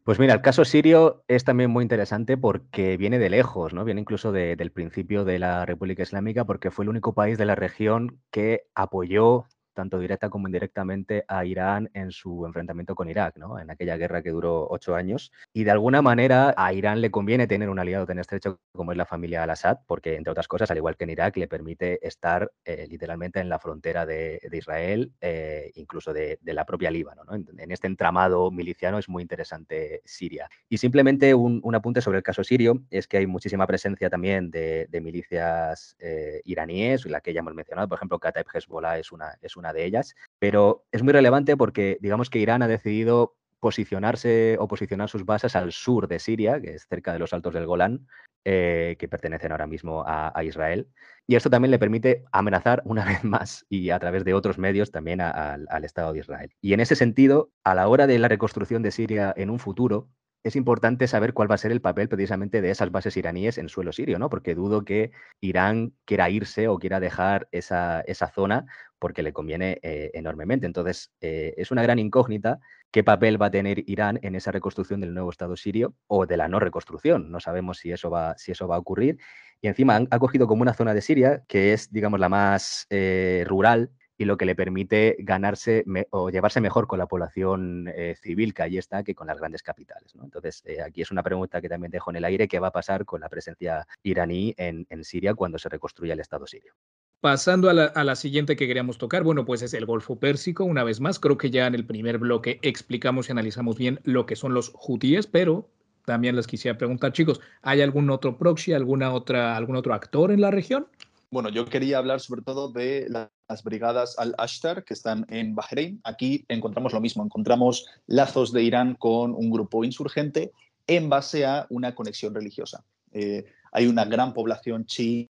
Pues 0.04 0.18
mira, 0.18 0.34
el 0.34 0.40
caso 0.40 0.64
sirio 0.64 1.24
es 1.28 1.44
también 1.44 1.70
muy 1.70 1.82
interesante 1.82 2.36
porque 2.36 2.96
viene 2.96 3.18
de 3.18 3.28
lejos, 3.28 3.74
¿no? 3.74 3.84
Viene 3.84 4.00
incluso 4.00 4.30
del 4.32 4.70
principio 4.70 5.24
de 5.24 5.38
la 5.38 5.66
República 5.66 6.04
Islámica 6.04 6.44
porque 6.44 6.70
fue 6.70 6.84
el 6.84 6.90
único 6.90 7.12
país 7.12 7.38
de 7.38 7.44
la 7.44 7.56
región 7.56 8.20
que 8.30 8.68
apoyó 8.74 9.46
tanto 9.76 9.98
directa 9.98 10.30
como 10.30 10.48
indirectamente 10.48 11.24
a 11.28 11.44
Irán 11.44 11.90
en 11.92 12.10
su 12.10 12.44
enfrentamiento 12.46 12.94
con 12.94 13.08
Irak, 13.08 13.36
¿no? 13.36 13.60
en 13.60 13.70
aquella 13.70 13.96
guerra 13.96 14.22
que 14.22 14.30
duró 14.30 14.66
ocho 14.68 14.96
años. 14.96 15.30
Y 15.52 15.64
de 15.64 15.70
alguna 15.70 16.02
manera 16.02 16.54
a 16.56 16.72
Irán 16.72 17.00
le 17.00 17.10
conviene 17.10 17.46
tener 17.46 17.68
un 17.68 17.78
aliado 17.78 18.06
tan 18.06 18.18
estrecho 18.18 18.58
como 18.72 18.92
es 18.92 18.98
la 18.98 19.04
familia 19.04 19.42
al-Assad, 19.42 19.78
porque 19.86 20.16
entre 20.16 20.30
otras 20.30 20.48
cosas, 20.48 20.70
al 20.70 20.78
igual 20.78 20.96
que 20.96 21.04
en 21.04 21.10
Irak, 21.10 21.36
le 21.36 21.46
permite 21.46 22.04
estar 22.06 22.50
eh, 22.64 22.86
literalmente 22.88 23.38
en 23.38 23.48
la 23.48 23.58
frontera 23.58 24.06
de, 24.06 24.40
Israel, 24.50 25.12
eh, 25.20 25.70
incluso 25.74 26.12
de, 26.12 26.38
la 26.42 26.64
propia 26.64 26.90
Líbano. 26.90 27.22
En, 27.30 27.70
este 27.70 27.86
entramado 27.86 28.50
miliciano 28.50 28.98
es 28.98 29.08
muy 29.10 29.22
interesante 29.22 30.00
Siria. 30.06 30.48
Y 30.70 30.78
simplemente 30.78 31.34
un, 31.34 31.62
apunte 31.74 32.00
sobre 32.00 32.16
el 32.18 32.24
caso 32.24 32.42
sirio 32.42 32.82
es 32.90 33.06
que 33.06 33.18
hay 33.18 33.26
muchísima 33.26 33.66
presencia 33.66 34.08
también 34.08 34.50
de, 34.50 34.88
milicias 35.02 35.94
eh, 35.98 36.40
iraníes, 36.44 37.04
la 37.04 37.20
que 37.20 37.34
ya 37.34 37.40
hemos 37.40 37.54
mencionado, 37.54 37.86
por 37.86 37.98
ejemplo, 37.98 38.18
Kataib 38.18 38.46
Hezbollah 38.54 38.98
es 38.98 39.12
una, 39.12 39.36
es 39.42 39.56
una 39.56 39.65
de 39.72 39.84
ellas, 39.84 40.14
pero 40.38 40.84
es 40.92 41.02
muy 41.02 41.12
relevante 41.12 41.56
porque 41.56 41.98
digamos 42.00 42.30
que 42.30 42.38
Irán 42.38 42.62
ha 42.62 42.68
decidido 42.68 43.36
posicionarse 43.60 44.56
o 44.60 44.68
posicionar 44.68 45.08
sus 45.08 45.24
bases 45.24 45.56
al 45.56 45.72
sur 45.72 46.08
de 46.08 46.18
Siria, 46.18 46.60
que 46.60 46.74
es 46.74 46.86
cerca 46.86 47.12
de 47.12 47.18
los 47.18 47.32
altos 47.32 47.54
del 47.54 47.66
Golán, 47.66 48.06
eh, 48.44 48.94
que 48.98 49.08
pertenecen 49.08 49.50
ahora 49.50 49.66
mismo 49.66 50.04
a, 50.06 50.32
Israel. 50.44 50.88
Y 51.26 51.34
esto 51.34 51.50
también 51.50 51.72
le 51.72 51.78
permite 51.78 52.24
amenazar 52.30 52.82
una 52.84 53.04
vez 53.04 53.24
más 53.24 53.66
y 53.68 53.90
a 53.90 53.98
través 53.98 54.24
de 54.24 54.34
otros 54.34 54.58
medios 54.58 54.92
también 54.92 55.20
al 55.20 55.84
Estado 55.84 56.12
de 56.12 56.20
Israel. 56.20 56.52
Y 56.60 56.72
en 56.72 56.80
ese 56.80 56.94
sentido, 56.94 57.50
a 57.64 57.74
la 57.74 57.88
hora 57.88 58.06
de 58.06 58.18
la 58.18 58.28
reconstrucción 58.28 58.82
de 58.82 58.92
Siria 58.92 59.34
en 59.36 59.50
un 59.50 59.58
futuro, 59.58 60.08
es 60.46 60.54
importante 60.54 61.08
saber 61.08 61.34
cuál 61.34 61.50
va 61.50 61.56
a 61.56 61.58
ser 61.58 61.72
el 61.72 61.80
papel 61.80 62.08
precisamente 62.08 62.60
de 62.60 62.70
esas 62.70 62.92
bases 62.92 63.16
iraníes 63.16 63.58
en 63.58 63.68
suelo 63.68 63.92
sirio, 63.92 64.20
¿no? 64.20 64.30
Porque 64.30 64.54
dudo 64.54 64.84
que 64.84 65.10
Irán 65.40 65.92
quiera 66.04 66.30
irse 66.30 66.68
o 66.68 66.78
quiera 66.78 67.00
dejar 67.00 67.48
esa, 67.50 68.02
esa 68.02 68.28
zona 68.28 68.64
porque 69.00 69.24
le 69.24 69.32
conviene 69.32 69.80
eh, 69.82 70.12
enormemente. 70.14 70.64
Entonces, 70.66 71.10
eh, 71.20 71.54
es 71.56 71.72
una 71.72 71.82
gran 71.82 71.98
incógnita 71.98 72.60
qué 72.92 73.02
papel 73.02 73.42
va 73.42 73.46
a 73.46 73.50
tener 73.50 73.82
Irán 73.90 74.20
en 74.22 74.36
esa 74.36 74.52
reconstrucción 74.52 75.00
del 75.00 75.14
nuevo 75.14 75.30
Estado 75.30 75.56
sirio 75.56 75.96
o 76.06 76.26
de 76.26 76.36
la 76.36 76.46
no 76.46 76.60
reconstrucción. 76.60 77.28
No 77.32 77.40
sabemos 77.40 77.78
si 77.78 77.90
eso 77.90 78.08
va, 78.08 78.38
si 78.38 78.52
eso 78.52 78.68
va 78.68 78.76
a 78.76 78.78
ocurrir. 78.78 79.18
Y 79.60 79.66
encima 79.66 80.00
ha 80.10 80.18
cogido 80.20 80.46
como 80.46 80.62
una 80.62 80.74
zona 80.74 80.94
de 80.94 81.00
Siria 81.00 81.42
que 81.48 81.72
es, 81.72 81.90
digamos, 81.92 82.20
la 82.20 82.28
más 82.28 82.86
eh, 82.90 83.44
rural 83.48 83.90
y 84.18 84.24
lo 84.24 84.36
que 84.36 84.46
le 84.46 84.54
permite 84.54 85.16
ganarse 85.18 85.84
o 86.10 86.30
llevarse 86.30 86.60
mejor 86.60 86.86
con 86.86 86.98
la 86.98 87.06
población 87.06 87.92
civil 88.20 88.54
que 88.54 88.62
allí 88.62 88.78
está 88.78 89.02
que 89.02 89.14
con 89.14 89.26
las 89.26 89.38
grandes 89.38 89.62
capitales. 89.62 90.14
Entonces, 90.22 90.62
aquí 90.84 91.02
es 91.02 91.10
una 91.10 91.22
pregunta 91.22 91.60
que 91.60 91.68
también 91.68 91.90
dejo 91.90 92.10
en 92.10 92.16
el 92.16 92.24
aire, 92.24 92.48
¿qué 92.48 92.58
va 92.58 92.68
a 92.68 92.72
pasar 92.72 93.04
con 93.04 93.20
la 93.20 93.28
presencia 93.28 93.86
iraní 94.02 94.54
en 94.56 95.04
Siria 95.04 95.34
cuando 95.34 95.58
se 95.58 95.68
reconstruya 95.68 96.14
el 96.14 96.20
Estado 96.20 96.46
sirio? 96.46 96.74
Pasando 97.20 97.70
a 97.70 97.72
la, 97.72 98.14
siguiente 98.14 98.56
que 98.56 98.66
queríamos 98.66 98.98
tocar, 98.98 99.22
bueno, 99.22 99.44
pues 99.44 99.62
es 99.62 99.74
el 99.74 99.86
Golfo 99.86 100.20
Pérsico, 100.20 100.64
una 100.64 100.84
vez 100.84 101.00
más. 101.00 101.18
Creo 101.18 101.38
que 101.38 101.50
ya 101.50 101.66
en 101.66 101.74
el 101.74 101.86
primer 101.86 102.18
bloque 102.18 102.58
explicamos 102.62 103.28
y 103.28 103.32
analizamos 103.32 103.78
bien 103.78 104.00
lo 104.04 104.26
que 104.26 104.36
son 104.36 104.54
los 104.54 104.72
hutíes, 104.86 105.26
pero 105.26 105.68
también 106.04 106.36
les 106.36 106.46
quisiera 106.46 106.78
preguntar, 106.78 107.12
chicos, 107.12 107.40
¿hay 107.62 107.80
algún 107.80 108.10
otro 108.10 108.38
proxy, 108.38 108.74
alguna 108.74 109.12
otra, 109.12 109.56
algún 109.56 109.76
otro 109.76 109.94
actor 109.94 110.30
en 110.30 110.40
la 110.40 110.50
región? 110.50 110.86
Bueno, 111.30 111.48
yo 111.48 111.64
quería 111.64 111.98
hablar 111.98 112.20
sobre 112.20 112.42
todo 112.42 112.70
de 112.70 113.08
las 113.48 113.62
brigadas 113.62 114.18
al-Ashtar 114.18 114.84
que 114.84 114.94
están 114.94 115.26
en 115.28 115.54
Bahrein. 115.54 116.00
Aquí 116.04 116.44
encontramos 116.48 116.92
lo 116.92 117.00
mismo, 117.00 117.24
encontramos 117.24 117.86
lazos 118.06 118.52
de 118.52 118.62
Irán 118.62 118.94
con 118.94 119.34
un 119.34 119.50
grupo 119.50 119.84
insurgente 119.84 120.52
en 120.86 121.08
base 121.08 121.44
a 121.44 121.66
una 121.70 121.94
conexión 121.94 122.34
religiosa. 122.34 122.84
Eh, 123.12 123.44
hay 123.72 123.86
una 123.86 124.04
gran 124.04 124.32
población 124.32 124.86
chií 124.86 125.28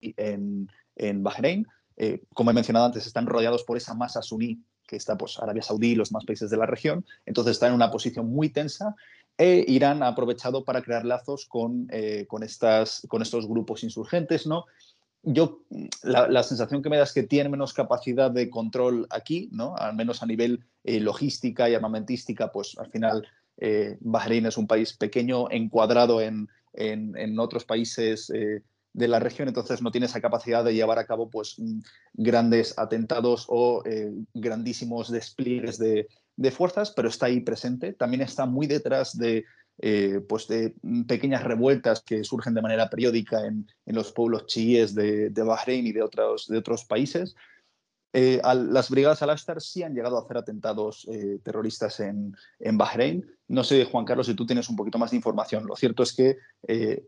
en, 0.00 0.68
en 0.96 1.22
Bahrein. 1.22 1.66
Eh, 1.96 2.22
como 2.34 2.50
he 2.50 2.54
mencionado 2.54 2.86
antes, 2.86 3.06
están 3.06 3.26
rodeados 3.26 3.64
por 3.64 3.76
esa 3.76 3.94
masa 3.94 4.22
suní 4.22 4.62
que 4.86 4.96
está 4.96 5.16
pues, 5.16 5.38
Arabia 5.38 5.62
Saudí 5.62 5.92
y 5.92 5.94
los 5.94 6.10
más 6.12 6.24
países 6.24 6.50
de 6.50 6.56
la 6.56 6.66
región. 6.66 7.06
Entonces 7.24 7.52
están 7.52 7.68
en 7.68 7.76
una 7.76 7.92
posición 7.92 8.28
muy 8.28 8.48
tensa. 8.48 8.96
E 9.38 9.64
Irán 9.68 10.02
ha 10.02 10.08
aprovechado 10.08 10.64
para 10.64 10.82
crear 10.82 11.04
lazos 11.04 11.46
con, 11.46 11.86
eh, 11.90 12.26
con, 12.28 12.42
estas, 12.42 13.06
con 13.08 13.22
estos 13.22 13.46
grupos 13.46 13.84
insurgentes. 13.84 14.46
¿no? 14.46 14.66
Yo, 15.22 15.62
la, 16.02 16.42
sensación 16.42 16.82
que 16.82 16.88
me 16.88 16.96
da 16.96 17.02
es 17.04 17.12
que 17.12 17.22
tienen 17.22 17.52
menos 17.52 17.74
capacidad 17.74 18.30
de 18.30 18.48
control 18.48 19.06
aquí, 19.10 19.50
¿no? 19.52 19.76
al 19.76 19.94
menos 19.94 20.22
a 20.22 20.26
nivel 20.26 20.64
eh, 20.84 20.98
logística 20.98 21.68
y 21.68 21.74
armamentística, 21.74 22.50
pues 22.50 22.76
al 22.78 22.90
final 22.90 23.26
Bahrein 24.00 24.46
es 24.46 24.56
un 24.56 24.66
país 24.66 24.96
pequeño 24.96 25.50
encuadrado 25.50 26.22
en, 26.22 26.48
en, 26.72 27.38
otros 27.38 27.66
países 27.66 28.32
de 28.92 29.08
la 29.08 29.20
región, 29.20 29.48
entonces 29.48 29.82
no 29.82 29.90
tiene 29.90 30.06
esa 30.06 30.20
capacidad 30.20 30.64
de 30.64 30.74
llevar 30.74 30.98
a 30.98 31.06
cabo 31.06 31.30
pues, 31.30 31.56
grandes 32.14 32.76
atentados 32.78 33.46
o 33.48 33.82
eh, 33.84 34.12
grandísimos 34.34 35.10
despliegues 35.10 35.78
de, 35.78 36.08
fuerzas, 36.50 36.90
pero 36.90 37.08
está 37.08 37.26
ahí 37.26 37.40
presente. 37.40 37.92
También 37.92 38.22
está 38.22 38.46
muy 38.46 38.66
detrás 38.66 39.16
de, 39.16 39.44
eh, 39.82 40.20
pues 40.28 40.46
de 40.46 40.74
pequeñas 41.08 41.42
revueltas 41.42 42.02
que 42.02 42.22
surgen 42.22 42.52
de 42.52 42.60
manera 42.60 42.90
periódica 42.90 43.46
en, 43.46 43.66
los 43.86 44.12
pueblos 44.12 44.46
chiíes 44.46 44.94
de, 44.94 45.30
de, 45.30 45.42
Bahrein 45.42 45.86
y 45.86 45.92
de 45.92 46.02
otros, 46.02 46.46
de 46.48 46.58
otros 46.58 46.84
países. 46.84 47.34
Eh, 48.12 48.42
las 48.44 48.90
brigadas 48.90 49.22
al-Ashtar 49.22 49.62
sí 49.62 49.82
han 49.82 49.94
llegado 49.94 50.18
a 50.18 50.22
hacer 50.22 50.36
atentados 50.36 51.08
eh, 51.10 51.38
terroristas 51.42 51.98
en, 52.00 52.36
en, 52.58 52.76
Bahrein. 52.76 53.24
No 53.48 53.64
sé, 53.64 53.86
Juan 53.86 54.04
Carlos, 54.04 54.26
si 54.26 54.34
tú 54.34 54.44
tienes 54.44 54.68
un 54.68 54.76
poquito 54.76 54.98
más 54.98 55.12
de 55.12 55.16
información. 55.16 55.66
Lo 55.66 55.76
cierto 55.76 56.02
es 56.02 56.12
que 56.12 56.36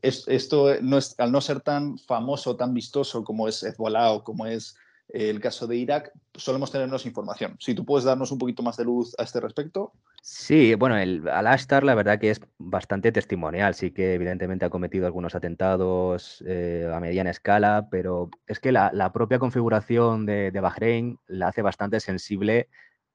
esto, 0.00 0.80
no 0.80 0.96
es, 0.96 1.14
al 1.18 1.30
no 1.30 1.40
ser 1.40 1.60
tan 1.60 1.98
famoso, 1.98 2.56
tan 2.56 2.72
vistoso 2.72 3.22
como 3.22 3.48
es 3.48 3.62
Hezbollah 3.62 4.12
o 4.12 4.24
como 4.24 4.46
es 4.46 4.76
el 5.08 5.40
caso 5.40 5.66
de 5.66 5.76
Irak, 5.76 6.12
solemos 6.34 6.72
tenernos 6.72 7.04
información. 7.04 7.56
Si 7.58 7.74
tú 7.74 7.84
puedes 7.84 8.04
darnos 8.04 8.32
un 8.32 8.38
poquito 8.38 8.62
más 8.62 8.76
de 8.76 8.84
luz 8.84 9.14
a 9.18 9.24
este 9.24 9.40
respecto. 9.40 9.92
Sí, 10.22 10.74
bueno, 10.74 10.96
el 10.96 11.28
Al-Ashtar 11.28 11.84
la 11.84 11.94
verdad 11.94 12.18
que 12.18 12.30
es 12.30 12.40
bastante 12.58 13.12
testimonial. 13.12 13.74
Sí 13.74 13.90
que 13.90 14.14
evidentemente 14.14 14.64
ha 14.64 14.70
cometido 14.70 15.06
algunos 15.06 15.34
atentados 15.34 16.42
eh, 16.46 16.90
a 16.92 17.00
mediana 17.00 17.30
escala, 17.30 17.88
pero 17.90 18.30
es 18.46 18.58
que 18.58 18.72
la, 18.72 19.12
propia 19.12 19.38
configuración 19.38 20.24
de, 20.24 20.50
de, 20.50 20.60
Bahrein 20.60 21.18
la 21.26 21.48
hace 21.48 21.60
bastante 21.60 22.00
sensible 22.00 22.68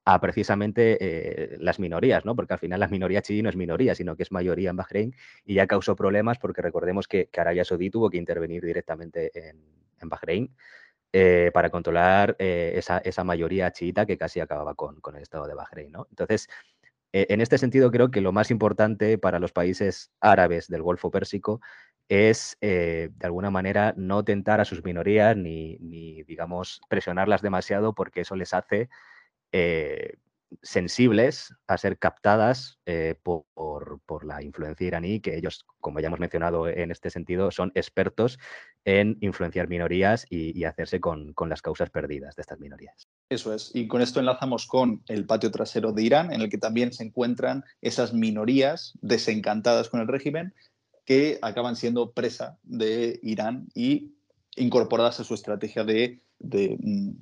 a 0.06 0.22
precisamente 0.22 0.98
eh, 1.02 1.58
las 1.60 1.80
minorías, 1.80 2.24
¿no? 2.24 2.36
Porque 2.36 2.54
al 2.54 2.60
final 2.60 2.80
la 2.80 2.88
minoría 2.88 3.22
chií 3.22 3.42
no 3.42 3.50
es 3.50 3.58
minoría, 3.58 3.94
sino 3.94 4.16
que 4.16 4.24
es 4.24 4.32
mayoría 4.32 4.70
en 4.70 4.78
Bahrein 4.78 5.16
y 5.46 5.56
ya 5.56 5.68
causó 5.68 5.98
problemas 5.98 6.38
porque 6.38 6.62
recordemos 6.62 7.10
que, 7.10 7.28
que 7.28 7.42
Arabia 7.42 7.66
Saudí 7.66 7.90
tuvo 7.90 8.10
que 8.10 8.18
intervenir 8.18 8.64
directamente 8.64 9.32
en, 9.34 9.62
en 10.00 10.10
Bahrein 10.10 10.50
eh, 11.20 11.49
para 11.51 11.72
controlar 11.72 12.36
eh, 12.38 12.74
esa, 12.76 13.24
mayoría 13.24 13.72
chiita 13.72 14.05
que 14.05 14.20
casi 14.20 14.39
acababa 14.39 14.76
con, 14.76 15.01
el 15.15 15.24
estado 15.24 15.47
de 15.47 15.55
Bahrein. 15.55 15.91
¿no? 15.91 16.05
Entonces, 16.11 16.47
eh, 17.11 17.26
en 17.30 17.41
este 17.41 17.57
sentido, 17.57 17.89
creo 17.89 18.11
que 18.11 18.22
lo 18.22 18.32
más 18.32 18.51
importante 18.51 19.18
para 19.18 19.39
los 19.39 19.51
países 19.51 20.11
árabes 20.22 20.68
del 20.68 20.84
Golfo 20.84 21.09
Pérsico 21.09 21.59
es, 22.07 22.55
de 22.61 23.11
alguna 23.24 23.49
manera, 23.49 23.95
no 23.97 24.24
tentar 24.24 24.61
a 24.61 24.65
sus 24.65 24.84
minorías 24.84 25.36
ni, 25.36 25.78
ni 25.80 26.22
digamos, 26.22 26.82
presionarlas 26.88 27.41
demasiado 27.41 27.95
porque 27.95 28.22
eso 28.22 28.36
les 28.36 28.53
hace 28.53 28.88
sensibles 30.62 31.54
a 31.68 31.78
ser 31.78 31.98
captadas 31.98 32.80
eh, 32.86 33.16
por, 33.24 33.45
la 34.26 34.41
influencia 34.41 34.88
iraní, 34.88 35.20
que 35.20 35.38
ellos, 35.38 35.66
como 35.80 36.00
ya 36.00 36.08
hemos 36.08 36.20
mencionado 36.20 36.68
en 36.68 36.91
este 36.91 37.10
sentido, 37.10 37.52
son 37.52 37.72
expertos 37.76 38.39
en 38.86 39.18
influenciar 39.22 39.68
minorías 39.68 40.26
y, 40.30 40.64
hacerse 40.64 41.00
con, 41.00 41.34
las 41.48 41.62
causas 41.62 41.89
perdidas 41.89 42.36
de 42.36 42.41
estas 42.41 42.60
minorías. 42.60 43.08
Eso 43.30 43.54
es. 43.54 43.72
Y 43.74 43.88
con 43.88 44.02
esto 44.02 44.20
enlazamos 44.20 44.66
con 44.66 45.04
el 45.08 45.26
patio 45.26 45.52
trasero 45.52 45.91
de 45.91 46.04
Irán, 46.04 46.34
en 46.34 46.41
el 46.41 46.50
que 46.50 46.58
también 46.58 46.93
se 46.93 47.04
encuentran 47.04 47.64
esas 47.82 48.14
minorías 48.14 48.93
desencantadas 49.02 49.89
con 49.89 50.00
el 50.00 50.08
régimen 50.08 50.54
que 51.06 51.39
acaban 51.41 51.76
siendo 51.76 52.12
presa 52.12 52.58
de 52.64 53.20
Irán 53.24 53.68
y 53.74 54.16
incorporadas 54.56 55.20
a 55.20 55.24
su 55.24 55.34
estrategia 55.34 55.84
de 55.84 56.22
de 56.40 56.78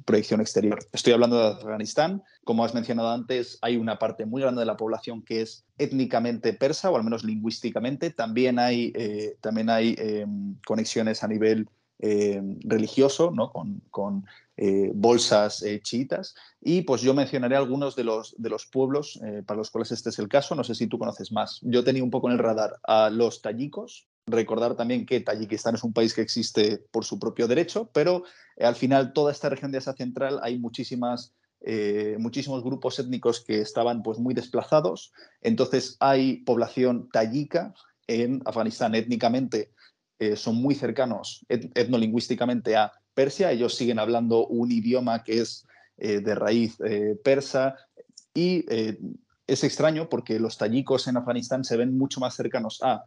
proyección 0.06 0.42
exterior. 0.42 0.80
Estoy 0.92 1.14
hablando 1.14 1.38
de 1.38 1.56
Afganistán. 1.56 2.24
Como 2.44 2.66
has 2.66 2.74
mencionado 2.74 3.10
antes, 3.10 3.58
hay 3.62 3.78
una 3.78 3.98
parte 3.98 4.26
muy 4.26 4.42
grande 4.42 4.60
de 4.60 4.66
la 4.66 4.78
población 4.78 5.22
que 5.22 5.42
es 5.42 5.66
étnicamente 5.78 6.54
persa, 6.54 6.90
o 6.92 6.98
al 6.98 7.04
menos 7.04 7.24
lingüísticamente. 7.24 8.10
También 8.10 8.60
hay, 8.60 8.92
eh, 8.96 9.38
también 9.42 9.70
hay 9.70 9.96
em, 9.98 10.56
conexiones 10.66 11.24
a 11.24 11.28
nivel 11.28 11.70
em, 12.00 12.60
religioso, 12.62 13.32
¿no? 13.32 13.52
con, 13.90 14.26
eh, 14.58 14.92
bolsas 14.94 15.64
eh, 15.64 15.82
chiitas. 15.82 16.36
Y 16.62 16.82
pues 16.82 17.02
yo 17.02 17.14
mencionaré 17.14 17.56
algunos 17.56 17.96
de 17.96 18.04
los, 18.04 18.36
de 18.38 18.50
los 18.50 18.66
pueblos 18.66 19.20
para 19.46 19.58
los 19.58 19.70
cuales 19.70 19.92
este 19.92 20.10
es 20.10 20.20
el 20.20 20.28
caso. 20.28 20.56
No 20.56 20.64
sé 20.64 20.76
si 20.76 20.88
tú 20.88 20.98
conoces 21.00 21.32
más. 21.32 21.60
Yo 21.62 21.84
tenía 21.84 22.04
un 22.04 22.12
poco 22.12 22.28
en 22.28 22.34
el 22.34 22.40
radar 22.40 22.76
a 22.84 23.10
los 23.10 23.42
tayikos, 23.42 24.08
Recordar 24.28 24.76
también 24.76 25.06
que 25.06 25.20
Tayikistán 25.20 25.76
es 25.76 25.84
un 25.84 25.94
país 25.94 26.16
que 26.16 26.22
existe 26.22 26.84
por 26.90 27.06
su 27.06 27.20
propio 27.20 27.48
derecho, 27.48 27.92
pero 27.94 28.24
eh, 28.56 28.66
al 28.66 28.76
final 28.76 29.14
toda 29.14 29.32
esta 29.32 29.50
región 29.50 29.72
de 29.72 29.78
Asia 29.78 29.94
Central 29.94 30.40
hay 30.42 30.58
muchísimas, 30.58 31.36
eh, 31.62 32.16
muchísimos 32.18 32.64
grupos 32.64 32.98
étnicos 32.98 33.46
que 33.46 33.62
estaban 33.62 34.02
pues, 34.02 34.18
muy 34.18 34.34
desplazados. 34.34 35.14
Entonces 35.42 35.96
hay 36.00 36.38
población 36.38 37.08
tayika 37.14 37.76
en 38.08 38.42
Afganistán 38.46 38.96
étnicamente. 38.96 39.72
Eh, 40.18 40.36
son 40.36 40.56
muy 40.56 40.74
cercanos 40.74 41.46
etnolingüísticamente 41.50 42.76
a 42.76 42.94
Persia. 43.14 43.52
Ellos 43.52 43.76
siguen 43.76 44.00
hablando 44.00 44.48
un 44.48 44.72
idioma 44.72 45.24
que 45.24 45.42
es 45.42 45.68
de 45.98 46.36
raíz 46.36 46.78
persa 47.24 47.76
y 48.34 48.66
es 49.48 49.64
extraño 49.64 50.10
porque 50.10 50.42
los 50.42 50.58
tayikos 50.58 51.08
en 51.08 51.16
Afganistán 51.16 51.64
se 51.64 51.78
ven 51.78 51.98
mucho 51.98 52.20
más 52.20 52.36
cercanos 52.36 52.80
a 52.84 53.06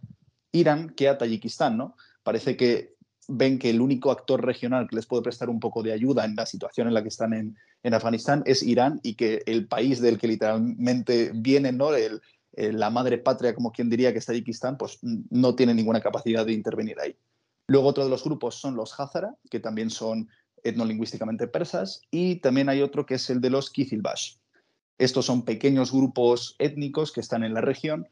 Irán 0.52 0.90
que 0.90 1.08
a 1.08 1.18
Tayikistán, 1.18 1.76
¿no? 1.76 1.96
Parece 2.22 2.56
que 2.56 2.96
ven 3.28 3.58
que 3.58 3.70
el 3.70 3.80
único 3.80 4.10
actor 4.10 4.44
regional 4.44 4.88
que 4.88 4.96
les 4.96 5.06
puede 5.06 5.22
prestar 5.22 5.50
un 5.50 5.60
poco 5.60 5.82
de 5.82 5.92
ayuda 5.92 6.24
en 6.24 6.34
la 6.34 6.46
situación 6.46 6.88
en 6.88 6.94
la 6.94 7.02
que 7.02 7.08
están 7.08 7.32
en, 7.34 7.56
Afganistán 7.92 8.42
es 8.44 8.62
Irán 8.62 9.00
y 9.02 9.14
que 9.14 9.42
el 9.46 9.66
país 9.66 10.00
del 10.00 10.18
que 10.18 10.28
literalmente 10.28 11.30
viene, 11.34 11.72
¿no? 11.72 11.90
la 12.52 12.90
madre 12.90 13.18
patria, 13.18 13.54
como 13.54 13.72
quien 13.72 13.88
diría 13.88 14.12
que 14.12 14.18
es 14.18 14.26
Tayikistán, 14.26 14.76
pues 14.76 14.98
no 15.02 15.54
tiene 15.54 15.74
ninguna 15.74 16.00
capacidad 16.00 16.44
de 16.44 16.52
intervenir 16.52 16.98
ahí. 17.00 17.16
Luego 17.66 17.88
otro 17.88 18.04
de 18.04 18.10
los 18.10 18.24
grupos 18.24 18.56
son 18.56 18.76
los 18.76 18.98
Hazara, 18.98 19.36
que 19.50 19.60
también 19.60 19.90
son 19.90 20.28
etnolingüísticamente 20.62 21.46
persas, 21.46 22.02
y 22.10 22.36
también 22.36 22.68
hay 22.68 22.82
otro 22.82 23.06
que 23.06 23.14
es 23.14 23.30
el 23.30 23.40
de 23.40 23.50
los 23.50 23.70
Kizilbash. 23.70 24.36
Estos 24.98 25.26
son 25.26 25.44
pequeños 25.44 25.92
grupos 25.92 26.56
étnicos 26.58 27.12
que 27.12 27.20
están 27.20 27.44
en 27.44 27.54
la 27.54 27.60
región 27.60 28.08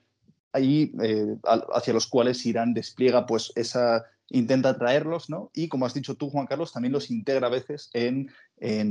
ahí 0.57 0.93
eh, 1.03 1.37
hacia 1.75 1.95
los 1.95 2.07
cuales 2.07 2.45
Irán 2.47 2.75
despliega 2.75 3.27
pues 3.27 3.53
esa 3.55 4.05
intenta 4.29 4.71
atraerlos, 4.71 5.31
¿no? 5.31 5.51
Y 5.55 5.69
como 5.69 5.87
has 5.87 5.95
dicho 5.95 6.15
tú, 6.15 6.31
Juan 6.31 6.47
Carlos, 6.47 6.73
también 6.73 6.93
los 6.93 7.11
integra 7.11 7.47
a 7.47 7.51
veces 7.51 7.91
en, 7.93 8.31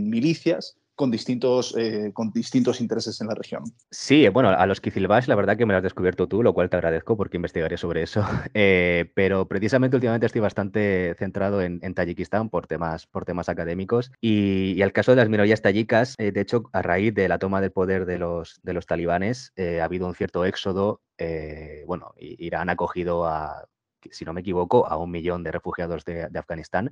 milicias 0.10 0.78
con 0.94 1.12
distintos, 1.12 1.76
eh, 1.78 2.12
con 2.14 2.32
distintos 2.32 2.80
intereses 2.80 3.20
en 3.20 3.28
la 3.28 3.36
región. 3.36 3.64
Sí, 3.92 4.30
bueno, 4.30 4.50
a 4.50 4.66
los 4.66 4.80
Kizilbash 4.80 5.28
la 5.28 5.36
verdad 5.36 5.58
que 5.58 5.66
me 5.66 5.74
lo 5.74 5.78
has 5.78 5.84
descubierto 5.84 6.28
tú, 6.30 6.42
lo 6.42 6.54
cual 6.54 6.70
te 6.70 6.78
agradezco 6.78 7.18
porque 7.18 7.36
investigaré 7.36 7.78
sobre 7.78 8.04
eso. 8.04 8.24
Eh, 8.58 9.12
pero 9.16 9.48
precisamente 9.50 9.98
últimamente 9.98 10.28
estoy 10.28 10.40
bastante 10.40 11.14
centrado 11.20 11.62
en, 11.62 11.94
Tayikistán 11.94 12.50
por 12.50 12.68
temas, 12.68 13.10
académicos 13.50 14.12
y, 14.22 14.82
al 14.82 14.94
caso 14.94 15.12
de 15.12 15.18
las 15.18 15.28
minorías 15.28 15.62
tayicas, 15.62 16.16
de 16.18 16.40
hecho, 16.40 16.70
a 16.72 16.82
raíz 16.82 17.14
de 17.14 17.28
la 17.28 17.38
toma 17.38 17.60
del 17.60 17.72
poder 17.72 18.06
de 18.06 18.18
los 18.18 18.86
talibanes, 18.88 19.52
ha 19.58 19.84
habido 19.84 20.08
un 20.08 20.16
cierto 20.16 20.46
éxodo 20.46 21.02
eh, 21.18 21.84
bueno, 21.88 22.14
Irán 22.18 22.70
ha 22.70 22.74
acogido 22.74 23.26
a 23.26 23.68
si 24.12 24.26
no 24.26 24.34
me 24.34 24.42
equivoco, 24.42 24.88
a 24.88 24.98
un 24.98 25.12
millón 25.12 25.44
de 25.44 25.52
refugiados 25.52 26.06
de, 26.06 26.30
Afganistán. 26.36 26.92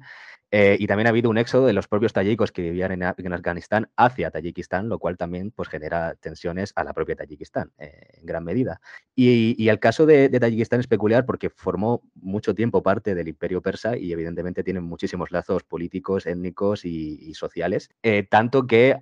Eh, 0.51 0.78
y 0.80 0.88
también 0.88 1.07
ha 1.07 1.09
habido 1.09 1.30
un 1.30 1.38
éxodo 1.38 1.65
de 1.65 1.74
los 1.74 1.88
propios 1.88 2.13
tayikos 2.13 2.51
que 2.51 2.61
vivían 2.61 2.91
en, 2.91 3.03
Afganistán 3.03 3.89
hacia 3.97 4.32
Tayikistán, 4.32 4.89
lo 4.89 4.99
cual 4.99 5.17
también 5.17 5.51
pues, 5.51 5.69
genera 5.69 6.15
tensiones 6.15 6.74
a 6.76 6.84
la 6.84 6.93
propia 6.93 7.15
Tayikistán 7.15 7.71
eh, 7.78 8.17
en 8.19 8.26
gran 8.26 8.43
medida. 8.43 8.80
Y, 9.15 9.67
el 9.67 9.80
caso 9.80 10.05
de, 10.05 10.30
Tayikistán 10.30 10.80
es 10.80 10.88
peculiar 10.88 11.26
porque 11.26 11.49
formó 11.49 12.01
mucho 12.15 12.53
tiempo 12.53 12.84
parte 12.84 13.15
del 13.15 13.28
imperio 13.28 13.61
persa 13.61 13.97
y 13.97 14.11
evidentemente 14.11 14.63
tienen 14.63 14.84
muchísimos 14.84 15.32
lazos 15.32 15.63
políticos, 15.63 16.26
étnicos 16.26 16.86
y, 16.86 17.34
sociales, 17.34 17.89
eh, 18.03 18.28
tanto 18.30 18.67
que, 18.67 18.97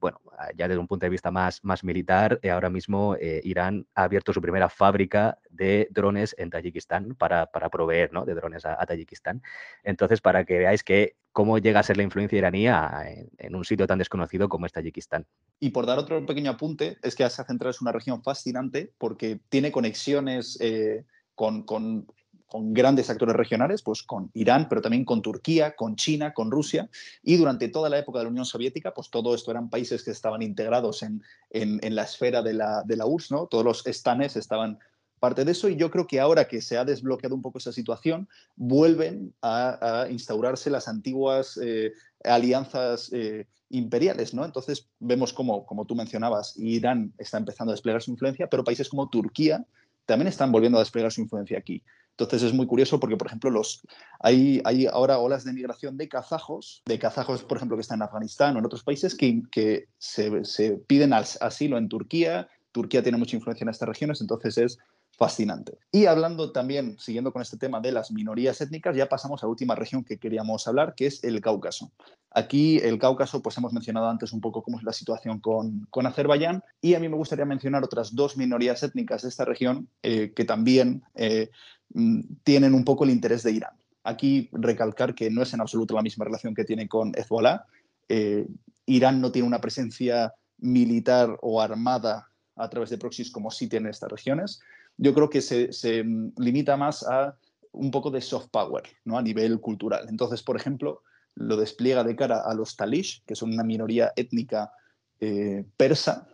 bueno, 0.00 0.20
ya 0.54 0.68
desde 0.68 0.78
un 0.78 0.86
punto 0.86 1.06
de 1.06 1.10
vista 1.10 1.30
más, 1.30 1.64
más 1.64 1.82
militar, 1.84 2.40
ahora 2.50 2.70
mismo 2.70 3.16
Irán 3.42 3.86
ha 3.94 4.04
abierto 4.04 4.32
su 4.32 4.40
primera 4.40 4.68
fábrica 4.68 5.38
de 5.50 5.88
drones 5.90 6.34
en 6.38 6.50
Tayikistán 6.50 7.14
para, 7.14 7.46
proveer 7.50 8.10
de 8.10 8.34
drones 8.34 8.64
a, 8.64 8.84
Tayikistán. 8.86 9.42
Entonces, 9.82 10.20
para 10.20 10.44
que 10.44 10.58
veáis 10.58 10.82
que 10.82 11.16
cómo 11.32 11.58
llega 11.58 11.80
a 11.80 11.82
ser 11.82 11.96
la 11.96 12.02
influencia 12.02 12.38
iraní 12.38 12.66
en, 12.66 13.54
un 13.54 13.64
sitio 13.64 13.86
tan 13.86 13.98
desconocido 13.98 14.48
como 14.48 14.66
es 14.66 14.72
Tayikistán. 14.72 15.26
Y 15.60 15.70
por 15.70 15.84
dar 15.84 15.98
otro 15.98 16.24
pequeño 16.24 16.52
apunte, 16.52 16.96
es 17.02 17.14
que 17.14 17.24
Asia 17.24 17.44
Central 17.44 17.70
es 17.70 17.82
una 17.82 17.92
región 17.92 18.22
fascinante 18.22 18.92
porque 18.96 19.40
tiene 19.48 19.70
conexiones 19.70 20.58
eh, 20.60 21.04
con, 21.34 22.06
grandes 22.52 23.10
actores 23.10 23.36
regionales, 23.36 23.82
pues 23.82 24.02
con 24.02 24.30
Irán, 24.34 24.68
pero 24.68 24.80
también 24.80 25.04
con 25.04 25.22
Turquía, 25.22 25.74
con 25.74 25.96
China, 25.96 26.32
con 26.32 26.50
Rusia. 26.50 26.88
Y 27.22 27.36
durante 27.36 27.68
toda 27.68 27.88
la 27.88 27.98
época 27.98 28.18
de 28.18 28.24
la 28.24 28.30
Unión 28.30 28.46
Soviética, 28.46 28.94
pues 28.94 29.10
todo 29.10 29.34
esto 29.34 29.50
eran 29.50 29.68
países 29.68 30.02
que 30.02 30.10
estaban 30.10 30.42
integrados 30.42 31.02
en, 31.02 31.22
en, 31.50 31.94
la 31.94 32.02
esfera 32.02 32.42
de 32.42 32.54
la, 32.54 32.82
de 32.84 32.96
la 32.96 33.06
URSS, 33.06 33.30
¿no? 33.32 33.46
Todos 33.46 33.64
los 33.64 33.86
estanes 33.86 34.36
estaban 34.36 34.78
parte 35.18 35.44
de 35.44 35.52
eso 35.52 35.68
y 35.68 35.76
yo 35.76 35.90
creo 35.90 36.06
que 36.06 36.20
ahora 36.20 36.46
que 36.46 36.60
se 36.60 36.76
ha 36.76 36.84
desbloqueado 36.84 37.34
un 37.34 37.42
poco 37.42 37.58
esa 37.58 37.72
situación, 37.72 38.28
vuelven 38.54 39.34
a, 39.42 40.06
instaurarse 40.10 40.70
las 40.70 40.88
antiguas 40.88 41.58
eh, 41.62 41.92
alianzas 42.22 43.10
eh, 43.12 43.46
imperiales, 43.70 44.34
¿no? 44.34 44.44
Entonces 44.44 44.88
vemos 45.00 45.32
como, 45.32 45.64
como 45.66 45.86
tú 45.86 45.94
mencionabas, 45.94 46.56
Irán 46.56 47.12
está 47.18 47.38
empezando 47.38 47.72
a 47.72 47.74
desplegar 47.74 48.02
su 48.02 48.10
influencia, 48.10 48.48
pero 48.48 48.64
países 48.64 48.88
como 48.88 49.08
Turquía 49.08 49.64
también 50.04 50.28
están 50.28 50.52
volviendo 50.52 50.78
a 50.78 50.82
desplegar 50.82 51.10
su 51.10 51.20
influencia 51.20 51.58
aquí. 51.58 51.82
Entonces 52.18 52.44
es 52.44 52.54
muy 52.54 52.66
curioso 52.66 52.98
porque, 52.98 53.16
por 53.16 53.26
ejemplo, 53.26 53.50
los, 53.50 53.82
hay, 54.20 54.62
hay 54.64 54.86
ahora 54.86 55.18
olas 55.18 55.44
de 55.44 55.52
migración 55.52 55.98
de 55.98 56.08
kazajos, 56.08 56.82
de 56.86 56.98
kazajos, 56.98 57.44
por 57.44 57.58
ejemplo, 57.58 57.76
que 57.76 57.82
están 57.82 57.98
en 57.98 58.04
Afganistán 58.04 58.56
o 58.56 58.58
en 58.58 58.64
otros 58.64 58.82
países 58.82 59.14
que, 59.14 59.42
que 59.52 59.88
se, 59.98 60.44
se 60.44 60.72
piden 60.72 61.12
asilo 61.12 61.76
en 61.76 61.88
Turquía. 61.90 62.48
Turquía 62.72 63.02
tiene 63.02 63.18
mucha 63.18 63.36
influencia 63.36 63.64
en 63.64 63.68
estas 63.68 63.88
regiones, 63.88 64.22
entonces 64.22 64.56
es 64.56 64.78
fascinante. 65.16 65.78
Y 65.90 66.06
hablando 66.06 66.52
también, 66.52 66.96
siguiendo 66.98 67.32
con 67.32 67.40
este 67.40 67.56
tema 67.56 67.80
de 67.80 67.90
las 67.90 68.12
minorías 68.12 68.60
étnicas, 68.60 68.94
ya 68.94 69.08
pasamos 69.08 69.42
a 69.42 69.46
la 69.46 69.50
última 69.50 69.74
región 69.74 70.04
que 70.04 70.18
queríamos 70.18 70.68
hablar, 70.68 70.94
que 70.94 71.06
es 71.06 71.24
el 71.24 71.40
Cáucaso. 71.40 71.90
Aquí 72.30 72.78
el 72.78 72.98
Cáucaso, 72.98 73.40
pues 73.40 73.56
hemos 73.56 73.72
mencionado 73.72 74.08
antes 74.08 74.32
un 74.32 74.42
poco 74.42 74.62
cómo 74.62 74.78
es 74.78 74.84
la 74.84 74.92
situación 74.92 75.40
con, 75.40 75.86
con 75.90 76.06
Azerbaiyán 76.06 76.62
y 76.82 76.94
a 76.94 77.00
mí 77.00 77.08
me 77.08 77.16
gustaría 77.16 77.46
mencionar 77.46 77.82
otras 77.82 78.14
dos 78.14 78.36
minorías 78.36 78.82
étnicas 78.82 79.22
de 79.22 79.30
esta 79.30 79.46
región 79.46 79.88
eh, 80.02 80.32
que 80.36 80.44
también 80.44 81.02
eh, 81.14 81.50
mm, 81.94 82.20
tienen 82.44 82.74
un 82.74 82.84
poco 82.84 83.04
el 83.04 83.10
interés 83.10 83.42
de 83.42 83.52
Irán. 83.52 83.72
Aquí 84.04 84.50
recalcar 84.52 85.14
que 85.14 85.30
no 85.30 85.42
es 85.42 85.54
en 85.54 85.62
absoluto 85.62 85.94
la 85.94 86.02
misma 86.02 86.26
relación 86.26 86.54
que 86.54 86.64
tiene 86.64 86.88
con 86.88 87.12
Hezbollah. 87.16 87.64
Eh, 88.08 88.46
Irán 88.84 89.20
no 89.20 89.32
tiene 89.32 89.48
una 89.48 89.60
presencia 89.60 90.34
militar 90.58 91.38
o 91.40 91.60
armada 91.60 92.28
a 92.54 92.68
través 92.68 92.90
de 92.90 92.98
proxies 92.98 93.30
como 93.30 93.50
sí 93.50 93.68
tiene 93.68 93.90
estas 93.90 94.10
regiones 94.10 94.60
yo 94.98 95.14
creo 95.14 95.30
que 95.30 95.40
se, 95.40 96.04
mm, 96.04 96.32
limita 96.38 96.76
más 96.76 97.02
a 97.06 97.36
un 97.72 97.90
poco 97.90 98.10
de 98.10 98.20
soft 98.20 98.48
power, 98.50 98.84
¿no? 99.04 99.18
A 99.18 99.22
nivel 99.22 99.60
cultural. 99.60 100.06
Entonces, 100.08 100.42
por 100.42 100.56
ejemplo, 100.56 101.02
lo 101.34 101.56
despliega 101.56 102.02
de 102.04 102.16
cara 102.16 102.40
a 102.40 102.54
los 102.54 102.76
Talish, 102.76 103.22
que 103.26 103.34
son 103.34 103.52
una 103.52 103.64
minoría 103.64 104.12
étnica 104.16 104.72
eh, 105.20 105.64
persa 105.76 106.28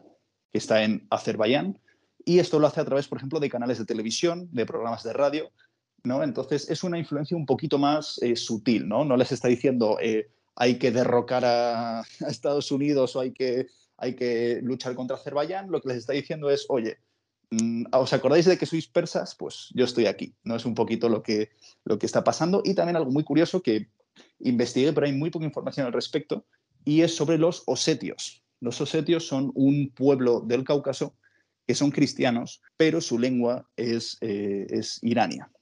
que 0.52 0.58
está 0.58 0.84
en 0.84 1.06
Azerbaiyán, 1.10 1.78
y 2.24 2.38
esto 2.38 2.60
lo 2.60 2.68
hace 2.68 2.80
a 2.80 2.84
través, 2.84 3.08
por 3.08 3.18
ejemplo, 3.18 3.40
de 3.40 3.50
canales 3.50 3.78
de 3.78 3.84
televisión, 3.84 4.48
de 4.52 4.66
programas 4.66 5.02
de 5.02 5.12
radio, 5.12 5.50
¿no? 6.04 6.22
Entonces, 6.22 6.70
es 6.70 6.84
una 6.84 6.98
influencia 6.98 7.36
un 7.36 7.46
poquito 7.46 7.78
más 7.78 8.20
eh, 8.22 8.36
sutil, 8.36 8.88
¿no? 8.88 9.04
No 9.04 9.16
les 9.16 9.32
está 9.32 9.48
diciendo 9.48 9.98
eh, 10.00 10.30
hay 10.54 10.78
que 10.78 10.92
derrocar 10.92 11.44
a, 11.44 12.00
a, 12.00 12.04
Estados 12.28 12.70
Unidos 12.70 13.16
o 13.16 13.20
hay 13.20 13.32
que, 13.32 13.66
hay 13.96 14.14
que 14.14 14.60
luchar 14.62 14.94
contra 14.94 15.16
Azerbaiyán, 15.16 15.70
lo 15.70 15.80
que 15.80 15.88
les 15.88 15.98
está 15.98 16.12
diciendo 16.12 16.50
es, 16.50 16.66
oye, 16.68 16.98
¿Os 17.92 18.12
acordáis 18.12 18.46
de 18.46 18.56
que 18.56 18.66
sois 18.66 18.86
persas? 18.86 19.34
Pues 19.34 19.68
yo 19.74 19.84
estoy 19.84 20.06
aquí. 20.06 20.34
No 20.44 20.56
es 20.56 20.64
un 20.64 20.74
poquito 20.74 21.08
lo 21.08 21.22
que, 21.22 21.50
lo 21.84 21.98
que 21.98 22.06
está 22.06 22.24
pasando. 22.24 22.62
Y 22.64 22.74
también 22.74 22.96
algo 22.96 23.10
muy 23.10 23.24
curioso 23.24 23.62
que 23.62 23.88
investigué, 24.40 24.92
pero 24.92 25.06
hay 25.06 25.12
muy 25.12 25.30
poca 25.30 25.44
información 25.44 25.86
al 25.86 25.92
respecto, 25.92 26.44
y 26.84 27.02
es 27.02 27.14
sobre 27.14 27.38
los 27.38 27.62
osetios. 27.66 28.42
Los 28.60 28.80
osetios 28.80 29.26
son 29.26 29.52
un 29.54 29.90
pueblo 29.90 30.40
del 30.40 30.64
Cáucaso 30.64 31.14
que 31.66 31.74
son 31.74 31.90
cristianos, 31.90 32.60
pero 32.76 33.00
su 33.00 33.18
lengua 33.18 33.68
es, 33.76 34.18
eh. 34.20 34.66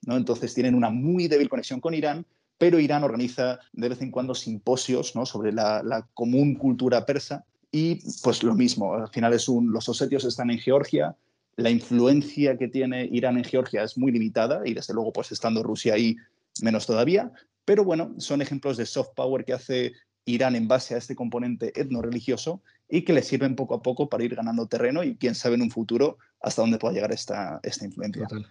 ¿no? 0.06 0.16
Entonces 0.16 0.54
tienen 0.54 0.74
una 0.74 0.90
muy 0.90 1.28
débil 1.28 1.48
conexión 1.48 1.80
con 1.80 1.94
Irán, 1.94 2.24
pero 2.56 2.78
Irán 2.78 3.04
organiza 3.04 3.58
de 3.72 3.88
vez 3.88 4.00
en 4.00 4.10
cuando 4.10 4.34
simposios 4.34 5.12
sobre 5.24 5.52
la, 5.52 5.82
la, 5.82 6.06
común 6.14 6.54
cultura 6.54 7.04
persa 7.04 7.44
y 7.70 8.00
pues 8.22 8.42
lo 8.42 8.54
mismo, 8.54 8.94
al 8.94 9.08
final 9.08 9.32
es 9.32 9.48
un, 9.48 9.72
los 9.72 9.88
osetios 9.88 10.24
están 10.24 10.50
en 10.50 10.58
Georgia, 10.58 11.16
la 11.56 11.70
influencia 11.70 12.56
que 12.56 12.68
tiene 12.68 13.08
Irán 13.12 13.36
en 13.36 13.44
Georgia 13.44 13.82
es 13.82 13.98
muy 13.98 14.12
limitada 14.12 14.62
y 14.64 14.74
desde 14.74 14.94
luego 14.94 15.12
pues 15.12 15.32
estando 15.32 15.62
Rusia 15.62 15.94
ahí 15.94 16.16
menos 16.62 16.86
todavía, 16.86 17.32
pero 17.64 17.84
bueno, 17.84 18.14
son 18.18 18.42
ejemplos 18.42 18.76
de 18.76 18.86
soft 18.86 19.10
power 19.14 19.44
que 19.44 19.52
hace 19.52 19.92
Irán 20.24 20.56
en 20.56 20.68
base 20.68 20.94
a 20.94 20.98
este 20.98 21.14
componente 21.14 21.72
etno-religioso 21.78 22.62
y 22.88 23.02
que 23.02 23.12
le 23.12 23.22
sirven 23.22 23.56
poco 23.56 23.74
a 23.74 23.82
poco 23.82 24.08
para 24.08 24.24
ir 24.24 24.34
ganando 24.34 24.66
terreno 24.66 25.02
y 25.04 25.16
quién 25.16 25.34
sabe 25.34 25.54
en 25.54 25.62
un 25.62 25.70
futuro 25.70 26.18
hasta 26.40 26.62
dónde 26.62 26.78
pueda 26.78 26.94
llegar 26.94 27.12
esta, 27.12 27.60
esta 27.62 27.84
influencia. 27.84 28.26
Total, 28.26 28.50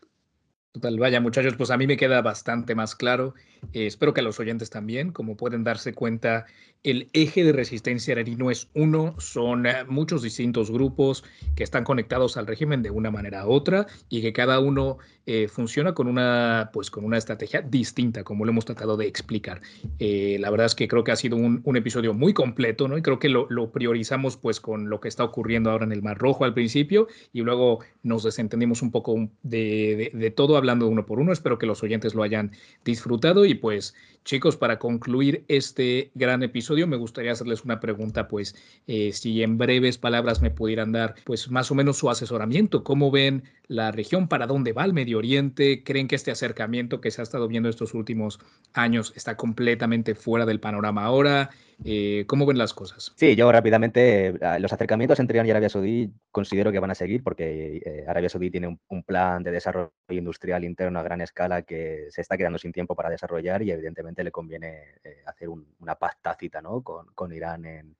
vaya 0.73 1.19
muchachos, 1.19 1.55
pues 1.55 1.71
a 1.71 1.77
mí 1.77 1.87
me 1.87 1.97
queda 1.97 2.21
bastante 2.21 2.75
más 2.75 2.95
claro. 2.95 3.33
Eh, 3.73 3.87
espero 3.87 4.13
que 4.13 4.21
a 4.21 4.23
los 4.23 4.39
oyentes 4.39 4.69
también, 4.69 5.11
como 5.11 5.35
pueden 5.35 5.63
darse 5.63 5.93
cuenta, 5.93 6.45
el 6.83 7.09
eje 7.13 7.43
de 7.43 7.51
resistencia 7.51 8.11
iraní 8.11 8.35
no 8.35 8.51
es 8.51 8.69
uno, 8.73 9.15
son 9.19 9.65
eh, 9.65 9.83
muchos 9.87 10.21
distintos 10.21 10.71
grupos 10.71 11.23
que 11.55 11.63
están 11.63 11.83
conectados 11.83 12.37
al 12.37 12.47
régimen 12.47 12.83
de 12.83 12.91
una 12.91 13.11
manera 13.11 13.47
u 13.47 13.51
otra 13.51 13.87
y 14.09 14.21
que 14.21 14.31
cada 14.31 14.59
uno 14.59 14.99
eh, 15.31 15.47
funciona 15.47 15.93
con 15.93 16.07
una, 16.07 16.71
pues, 16.73 16.89
con 16.89 17.05
una 17.05 17.15
estrategia 17.15 17.61
distinta, 17.61 18.23
como 18.23 18.45
lo 18.45 18.51
hemos 18.51 18.65
tratado 18.65 18.97
de 18.97 19.05
explicar. 19.05 19.61
Eh, 19.99 20.37
la 20.39 20.49
verdad 20.49 20.65
es 20.65 20.73
que 20.73 20.87
creo 20.87 21.03
que 21.03 21.11
ha 21.11 21.15
sido 21.15 21.37
un, 21.37 21.77
episodio 21.77 22.15
muy 22.15 22.33
completo, 22.33 22.87
¿no? 22.87 22.97
Y 22.97 23.03
creo 23.03 23.19
que 23.19 23.29
lo, 23.29 23.71
priorizamos 23.71 24.37
pues 24.37 24.59
con 24.59 24.89
lo 24.89 24.99
que 24.99 25.07
está 25.07 25.23
ocurriendo 25.23 25.69
ahora 25.69 25.85
en 25.85 25.91
el 25.91 26.01
Mar 26.01 26.17
Rojo 26.17 26.45
al 26.45 26.55
principio 26.55 27.07
y 27.31 27.41
luego 27.41 27.77
nos 28.01 28.23
desentendimos 28.23 28.81
un 28.81 28.89
poco 28.89 29.29
de, 29.43 30.09
de 30.15 30.31
todo 30.31 30.57
hablando 30.57 30.87
uno 30.87 31.05
por 31.05 31.19
uno. 31.19 31.31
Espero 31.31 31.59
que 31.59 31.67
los 31.67 31.83
oyentes 31.83 32.15
lo 32.15 32.23
hayan 32.23 32.53
disfrutado 32.83 33.45
y 33.45 33.53
pues 33.53 33.93
Chicos, 34.25 34.57
para 34.57 34.77
concluir 34.79 35.43
este 35.47 36.11
gran 36.13 36.43
episodio, 36.43 36.85
me 36.87 36.97
gustaría 36.97 37.31
hacerles 37.31 37.63
una 37.63 37.79
pregunta, 37.79 38.27
pues, 38.27 38.55
eh, 38.85 39.11
si 39.13 39.41
en 39.41 39.57
breves 39.57 39.97
palabras 39.97 40.41
me 40.41 40.51
pudieran 40.51 40.91
dar, 40.91 41.15
pues, 41.23 41.49
más 41.49 41.71
o 41.71 41.75
menos 41.75 41.97
su 41.97 42.09
asesoramiento. 42.09 42.83
¿Cómo 42.83 43.11
ven 43.11 43.43
la 43.67 43.91
región? 43.91 44.27
¿Para 44.27 44.45
dónde 44.45 44.73
va 44.73 44.85
el 44.85 44.93
Medio 44.93 45.17
Oriente? 45.17 45.83
¿Creen 45.83 46.07
que 46.07 46.15
este 46.15 46.31
acercamiento 46.31 47.01
que 47.01 47.11
se 47.11 47.21
ha 47.21 47.23
estado 47.23 47.47
viendo 47.47 47.69
estos 47.69 47.93
últimos 47.93 48.39
años 48.73 49.13
está 49.15 49.35
completamente 49.35 50.15
fuera 50.15 50.45
del 50.45 50.59
panorama 50.59 51.05
ahora? 51.05 51.49
Eh, 51.85 52.25
¿Cómo 52.27 52.45
ven 52.45 52.57
las 52.57 52.73
cosas? 52.73 53.13
Sí, 53.15 53.35
yo 53.35 53.49
rápidamente, 53.51 54.27
eh, 54.27 54.59
los 54.59 54.73
acercamientos 54.73 55.19
entre 55.19 55.37
Irán 55.37 55.47
y 55.47 55.51
Arabia 55.51 55.69
Saudí 55.69 56.11
considero 56.31 56.71
que 56.71 56.79
van 56.79 56.91
a 56.91 56.95
seguir 56.95 57.23
porque 57.23 57.77
eh, 57.77 58.05
Arabia 58.07 58.29
Saudí 58.29 58.51
tiene 58.51 58.77
un, 58.87 59.03
plan 59.03 59.43
de 59.43 59.51
desarrollo 59.51 59.91
industrial 60.09 60.65
interno 60.65 60.99
a 60.99 61.03
gran 61.03 61.21
escala 61.21 61.61
que 61.61 62.07
se 62.09 62.21
está 62.21 62.37
quedando 62.37 62.59
sin 62.59 62.73
tiempo 62.73 62.95
para 62.95 63.09
desarrollar 63.09 63.61
y 63.63 63.71
evidentemente 63.71 64.23
le 64.23 64.31
conviene 64.31 64.83
hacer 65.25 65.47
una 65.49 65.95
paz 65.95 66.17
tácita 66.21 66.61
¿no? 66.61 66.83
con, 66.83 67.33
Irán 67.33 67.65
en, 67.65 67.95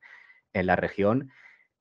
en 0.54 0.66
la 0.66 0.76
región. 0.76 1.32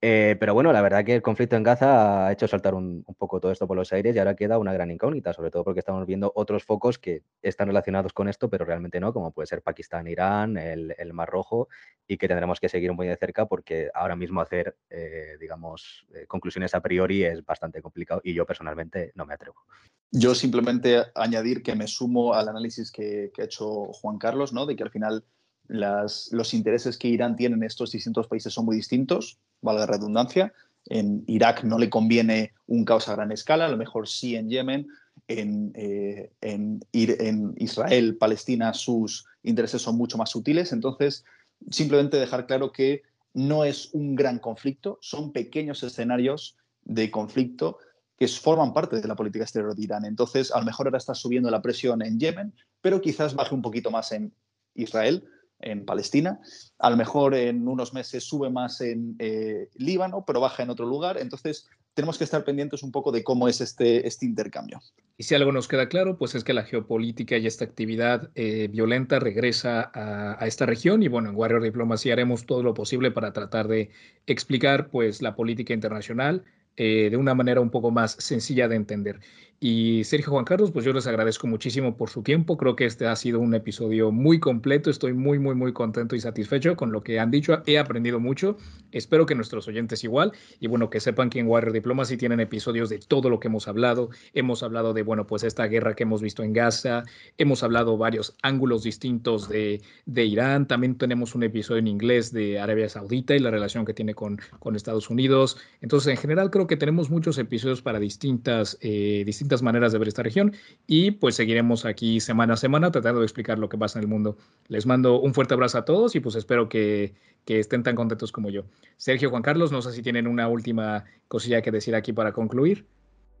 Eh, 0.01 0.37
pero 0.39 0.53
bueno, 0.53 0.71
la 0.71 0.81
verdad 0.81 1.03
que 1.03 1.15
el 1.15 1.21
conflicto 1.21 1.57
en 1.57 1.63
Gaza 1.63 2.27
ha 2.27 2.31
hecho 2.31 2.47
saltar 2.47 2.73
un, 2.73 3.03
poco 3.17 3.41
todo 3.41 3.51
esto 3.51 3.67
por 3.67 3.75
los 3.75 3.91
aires 3.91 4.15
y 4.15 4.19
ahora 4.19 4.35
queda 4.35 4.57
una 4.57 4.71
gran 4.71 4.91
incógnita, 4.91 5.33
sobre 5.33 5.51
todo 5.51 5.65
porque 5.65 5.79
estamos 5.79 6.05
viendo 6.05 6.31
otros 6.35 6.63
focos 6.63 6.97
que 6.97 7.23
están 7.41 7.67
relacionados 7.67 8.13
con 8.13 8.29
esto, 8.29 8.49
pero 8.49 8.63
realmente 8.63 9.01
no, 9.01 9.11
como 9.11 9.31
puede 9.31 9.47
ser 9.47 9.61
Pakistán, 9.61 10.07
Irán, 10.07 10.55
el, 10.57 10.95
Mar 11.11 11.29
Rojo, 11.29 11.67
y 12.07 12.17
que 12.17 12.29
tendremos 12.29 12.61
que 12.61 12.69
seguir 12.69 12.93
muy 12.93 13.07
de 13.07 13.17
cerca 13.17 13.45
porque 13.45 13.89
ahora 13.93 14.15
mismo 14.15 14.39
hacer, 14.39 14.77
eh, 14.89 15.35
digamos, 15.39 16.05
eh, 16.13 16.25
conclusiones 16.27 16.73
a 16.73 16.81
priori 16.81 17.25
es 17.25 17.43
bastante 17.43 17.81
complicado 17.81 18.21
y 18.23 18.33
yo 18.33 18.45
personalmente 18.45 19.11
no 19.15 19.25
me 19.25 19.33
atrevo. 19.33 19.65
Yo 20.11 20.33
simplemente 20.33 21.03
añadir 21.13 21.61
que 21.61 21.75
me 21.75 21.87
sumo 21.87 22.33
al 22.33 22.47
análisis 22.47 22.89
que, 22.91 23.31
que 23.33 23.41
ha 23.41 23.45
hecho 23.45 23.91
Juan 23.91 24.17
Carlos, 24.17 24.53
¿no? 24.53 24.65
de 24.65 24.77
que 24.77 24.83
al 24.83 24.91
final 24.91 25.25
los 25.69 26.53
intereses 26.53 26.97
que 26.97 27.07
Irán 27.07 27.35
tiene 27.35 27.55
en 27.55 27.63
estos 27.63 27.91
distintos 27.91 28.27
países 28.27 28.53
son 28.53 28.65
muy 28.65 28.75
distintos, 28.75 29.39
valga 29.61 29.81
la 29.81 29.85
redundancia. 29.85 30.53
En 30.85 31.23
Irak 31.27 31.63
no 31.63 31.77
le 31.77 31.89
conviene 31.89 32.53
un 32.65 32.83
caos 32.83 33.07
a 33.07 33.15
gran 33.15 33.31
escala, 33.31 33.65
a 33.65 33.69
lo 33.69 33.77
mejor 33.77 34.07
sí 34.07 34.35
en 34.35 34.49
Yemen. 34.49 34.87
En, 35.27 35.71
eh, 35.75 36.31
en, 36.41 37.53
Israel, 37.57 38.17
Palestina, 38.17 38.73
sus 38.73 39.27
intereses 39.43 39.81
son 39.81 39.95
mucho 39.95 40.17
más 40.17 40.31
sutiles. 40.31 40.73
Entonces, 40.73 41.23
simplemente 41.69 42.17
dejar 42.17 42.47
claro 42.47 42.71
que 42.71 43.03
no 43.33 43.63
es 43.63 43.93
un 43.93 44.15
gran 44.15 44.39
conflicto, 44.39 44.97
son 45.01 45.31
pequeños 45.31 45.83
escenarios 45.83 46.57
de 46.83 47.11
conflicto 47.11 47.77
que 48.17 48.27
forman 48.27 48.73
parte 48.73 48.99
de 48.99 49.07
la 49.07 49.15
política 49.15 49.43
exterior 49.43 49.75
de 49.75 49.83
Irán. 49.83 50.05
Entonces, 50.05 50.51
a 50.51 50.59
lo 50.59 50.65
mejor 50.65 50.87
ahora 50.87 50.97
está 50.97 51.13
subiendo 51.13 51.51
la 51.51 51.61
presión 51.61 52.01
en 52.01 52.19
Yemen, 52.19 52.53
pero 52.81 52.99
quizás 52.99 53.35
baje 53.35 53.53
un 53.53 53.61
poquito 53.61 53.91
más 53.91 54.11
en 54.11 54.33
Israel 54.73 55.23
en 55.59 55.85
Palestina. 55.85 56.39
A 56.77 56.89
lo 56.89 56.97
mejor 56.97 57.35
en 57.35 57.67
unos 57.67 57.93
meses 57.93 58.23
sube 58.23 58.49
más 58.49 58.81
en 58.81 59.15
eh, 59.19 59.69
Líbano, 59.75 60.23
pero 60.25 60.39
baja 60.39 60.63
en 60.63 60.69
otro 60.69 60.85
lugar. 60.85 61.17
Entonces, 61.19 61.67
tenemos 61.93 62.17
que 62.17 62.23
estar 62.23 62.43
pendientes 62.45 62.83
un 62.83 62.91
poco 62.91 63.11
de 63.11 63.23
cómo 63.23 63.47
es 63.47 63.59
este, 63.61 64.07
este 64.07 64.25
intercambio. 64.25 64.79
Y 65.17 65.23
si 65.23 65.35
algo 65.35 65.51
nos 65.51 65.67
queda 65.67 65.89
claro, 65.89 66.17
pues 66.17 66.33
es 66.33 66.45
que 66.45 66.53
la 66.53 66.63
geopolítica 66.63 67.37
y 67.37 67.45
esta 67.45 67.65
actividad 67.65 68.29
eh, 68.35 68.69
violenta 68.71 69.19
regresa 69.19 69.91
a, 69.93 70.47
esta 70.47 70.65
región 70.65 71.03
y 71.03 71.09
bueno, 71.09 71.29
en 71.29 71.35
Warrior 71.35 71.61
Diplomacy 71.61 72.09
haremos 72.09 72.45
todo 72.45 72.63
lo 72.63 72.73
posible 72.73 73.11
para 73.11 73.33
tratar 73.33 73.67
de 73.67 73.89
explicar 74.27 74.89
pues 74.89 75.21
la 75.21 75.35
política 75.35 75.73
internacional 75.73 76.45
eh, 76.77 77.09
de 77.09 77.17
una 77.17 77.33
manera 77.33 77.59
un 77.59 77.69
poco 77.69 77.91
más 77.91 78.13
sencilla 78.13 78.69
de 78.69 78.77
entender. 78.77 79.19
Y 79.61 80.05
Sergio 80.05 80.31
Juan 80.31 80.45
Carlos, 80.45 80.71
pues 80.71 80.85
yo 80.85 80.93
les 80.93 81.05
agradezco 81.05 81.45
muchísimo 81.45 81.97
por 81.97 82.09
su 82.09 82.23
tiempo. 82.23 82.55
Creo 82.55 82.77
que 82.77 82.85
este 82.85 83.07
ha 83.07 83.15
sido 83.17 83.41
un 83.41 83.53
episodio 83.53 84.09
muy 84.09 84.39
completo. 84.39 84.89
Estoy 84.89 85.11
muy, 85.11 85.37
muy, 85.37 85.53
muy 85.53 85.73
contento 85.73 86.15
y 86.15 86.21
satisfecho 86.21 86.77
con 86.77 86.93
lo 86.93 87.03
que 87.03 87.19
han 87.19 87.29
dicho. 87.29 87.61
He 87.65 87.77
aprendido 87.77 88.21
mucho. 88.21 88.55
Espero 88.93 89.25
que 89.25 89.35
nuestros 89.35 89.67
oyentes 89.67 90.05
igual. 90.05 90.31
Y 90.61 90.67
bueno, 90.67 90.89
que 90.89 91.01
sepan 91.01 91.29
que 91.29 91.39
en 91.39 91.47
Warrior 91.47 91.73
Diplomacy 91.73 92.15
tienen 92.15 92.39
episodios 92.39 92.87
de 92.87 92.99
todo 92.99 93.29
lo 93.29 93.41
que 93.41 93.49
hemos 93.49 93.67
hablado. 93.67 94.11
Hemos 94.33 94.63
hablado 94.63 94.93
de, 94.93 95.03
bueno, 95.03 95.27
pues 95.27 95.43
esta 95.43 95.67
guerra 95.67 95.93
que 95.93 96.03
hemos 96.03 96.21
visto 96.21 96.41
en 96.41 96.53
Gaza. 96.53 97.03
Hemos 97.37 97.61
hablado 97.61 97.97
varios 97.97 98.37
ángulos 98.41 98.83
distintos 98.83 99.49
de, 99.49 99.81
de 100.05 100.23
Irán. 100.23 100.69
También 100.69 100.97
tenemos 100.97 101.35
un 101.35 101.43
episodio 101.43 101.79
en 101.79 101.87
inglés 101.87 102.31
de 102.31 102.59
Arabia 102.59 102.87
Saudita 102.87 103.35
y 103.35 103.39
la 103.39 103.51
relación 103.51 103.83
que 103.83 103.93
tiene 103.93 104.13
con, 104.13 104.39
con 104.59 104.77
Estados 104.77 105.09
Unidos. 105.09 105.57
Entonces, 105.81 106.11
en 106.11 106.17
general, 106.17 106.49
creo 106.49 106.65
que 106.65 106.77
tenemos 106.77 107.09
muchos 107.09 107.37
episodios 107.37 107.81
para 107.81 107.99
distintas, 107.99 108.77
eh, 108.79 109.23
distintas 109.49 109.63
maneras 109.63 109.91
de 109.91 109.97
ver 109.97 110.07
esta 110.07 110.21
región 110.21 110.53
y 110.85 111.11
pues 111.11 111.35
seguiremos 111.35 111.83
aquí 111.85 112.19
semana 112.19 112.53
a 112.53 112.57
semana 112.57 112.91
tratando 112.91 113.19
de 113.21 113.25
explicar 113.25 113.57
lo 113.57 113.67
que 113.67 113.79
pasa 113.79 113.97
en 113.97 114.03
el 114.03 114.09
mundo. 114.09 114.37
Les 114.67 114.85
mando 114.85 115.19
un 115.19 115.33
fuerte 115.33 115.55
abrazo 115.55 115.79
a 115.79 115.85
todos 115.85 116.15
y 116.15 116.19
pues 116.19 116.35
espero 116.35 116.69
que, 116.69 117.15
que 117.45 117.59
estén 117.59 117.81
tan 117.81 117.95
contentos 117.95 118.31
como 118.31 118.51
yo. 118.51 118.65
Sergio, 118.97 119.31
Juan 119.31 119.41
Carlos, 119.41 119.71
no 119.71 119.81
sé 119.81 119.91
si 119.91 120.03
tienen 120.03 120.27
una 120.27 120.47
última 120.47 121.05
cosilla 121.27 121.63
que 121.63 121.71
decir 121.71 121.95
aquí 121.95 122.13
para 122.13 122.31
concluir. 122.31 122.85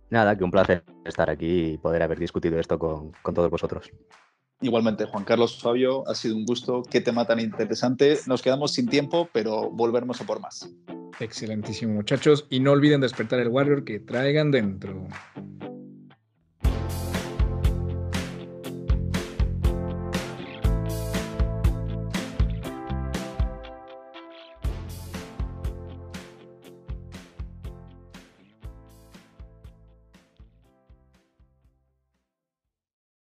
Nada, 0.09 0.35
que 0.35 0.43
un 0.43 0.49
placer 0.49 0.83
estar 1.05 1.29
aquí 1.29 1.73
y 1.73 1.77
poder 1.77 2.01
haber 2.01 2.17
discutido 2.17 2.59
esto 2.59 2.79
con, 2.79 3.11
con 3.21 3.35
todos 3.35 3.51
vosotros. 3.51 3.91
Igualmente, 4.61 5.05
Juan 5.05 5.23
Carlos, 5.23 5.61
Fabio, 5.61 6.07
ha 6.09 6.15
sido 6.15 6.35
un 6.35 6.45
gusto. 6.45 6.81
Qué 6.89 7.01
tema 7.01 7.25
tan 7.25 7.39
interesante. 7.39 8.17
Nos 8.25 8.41
quedamos 8.41 8.73
sin 8.73 8.87
tiempo, 8.89 9.29
pero 9.31 9.69
volveremos 9.69 10.19
a 10.21 10.25
por 10.25 10.41
más. 10.41 10.67
Excelentísimo, 11.19 11.93
muchachos. 11.93 12.47
Y 12.49 12.59
no 12.59 12.71
olviden 12.71 12.99
despertar 12.99 13.39
el 13.39 13.49
Warrior 13.49 13.83
que 13.83 13.99
traigan 13.99 14.51
dentro. 14.51 15.07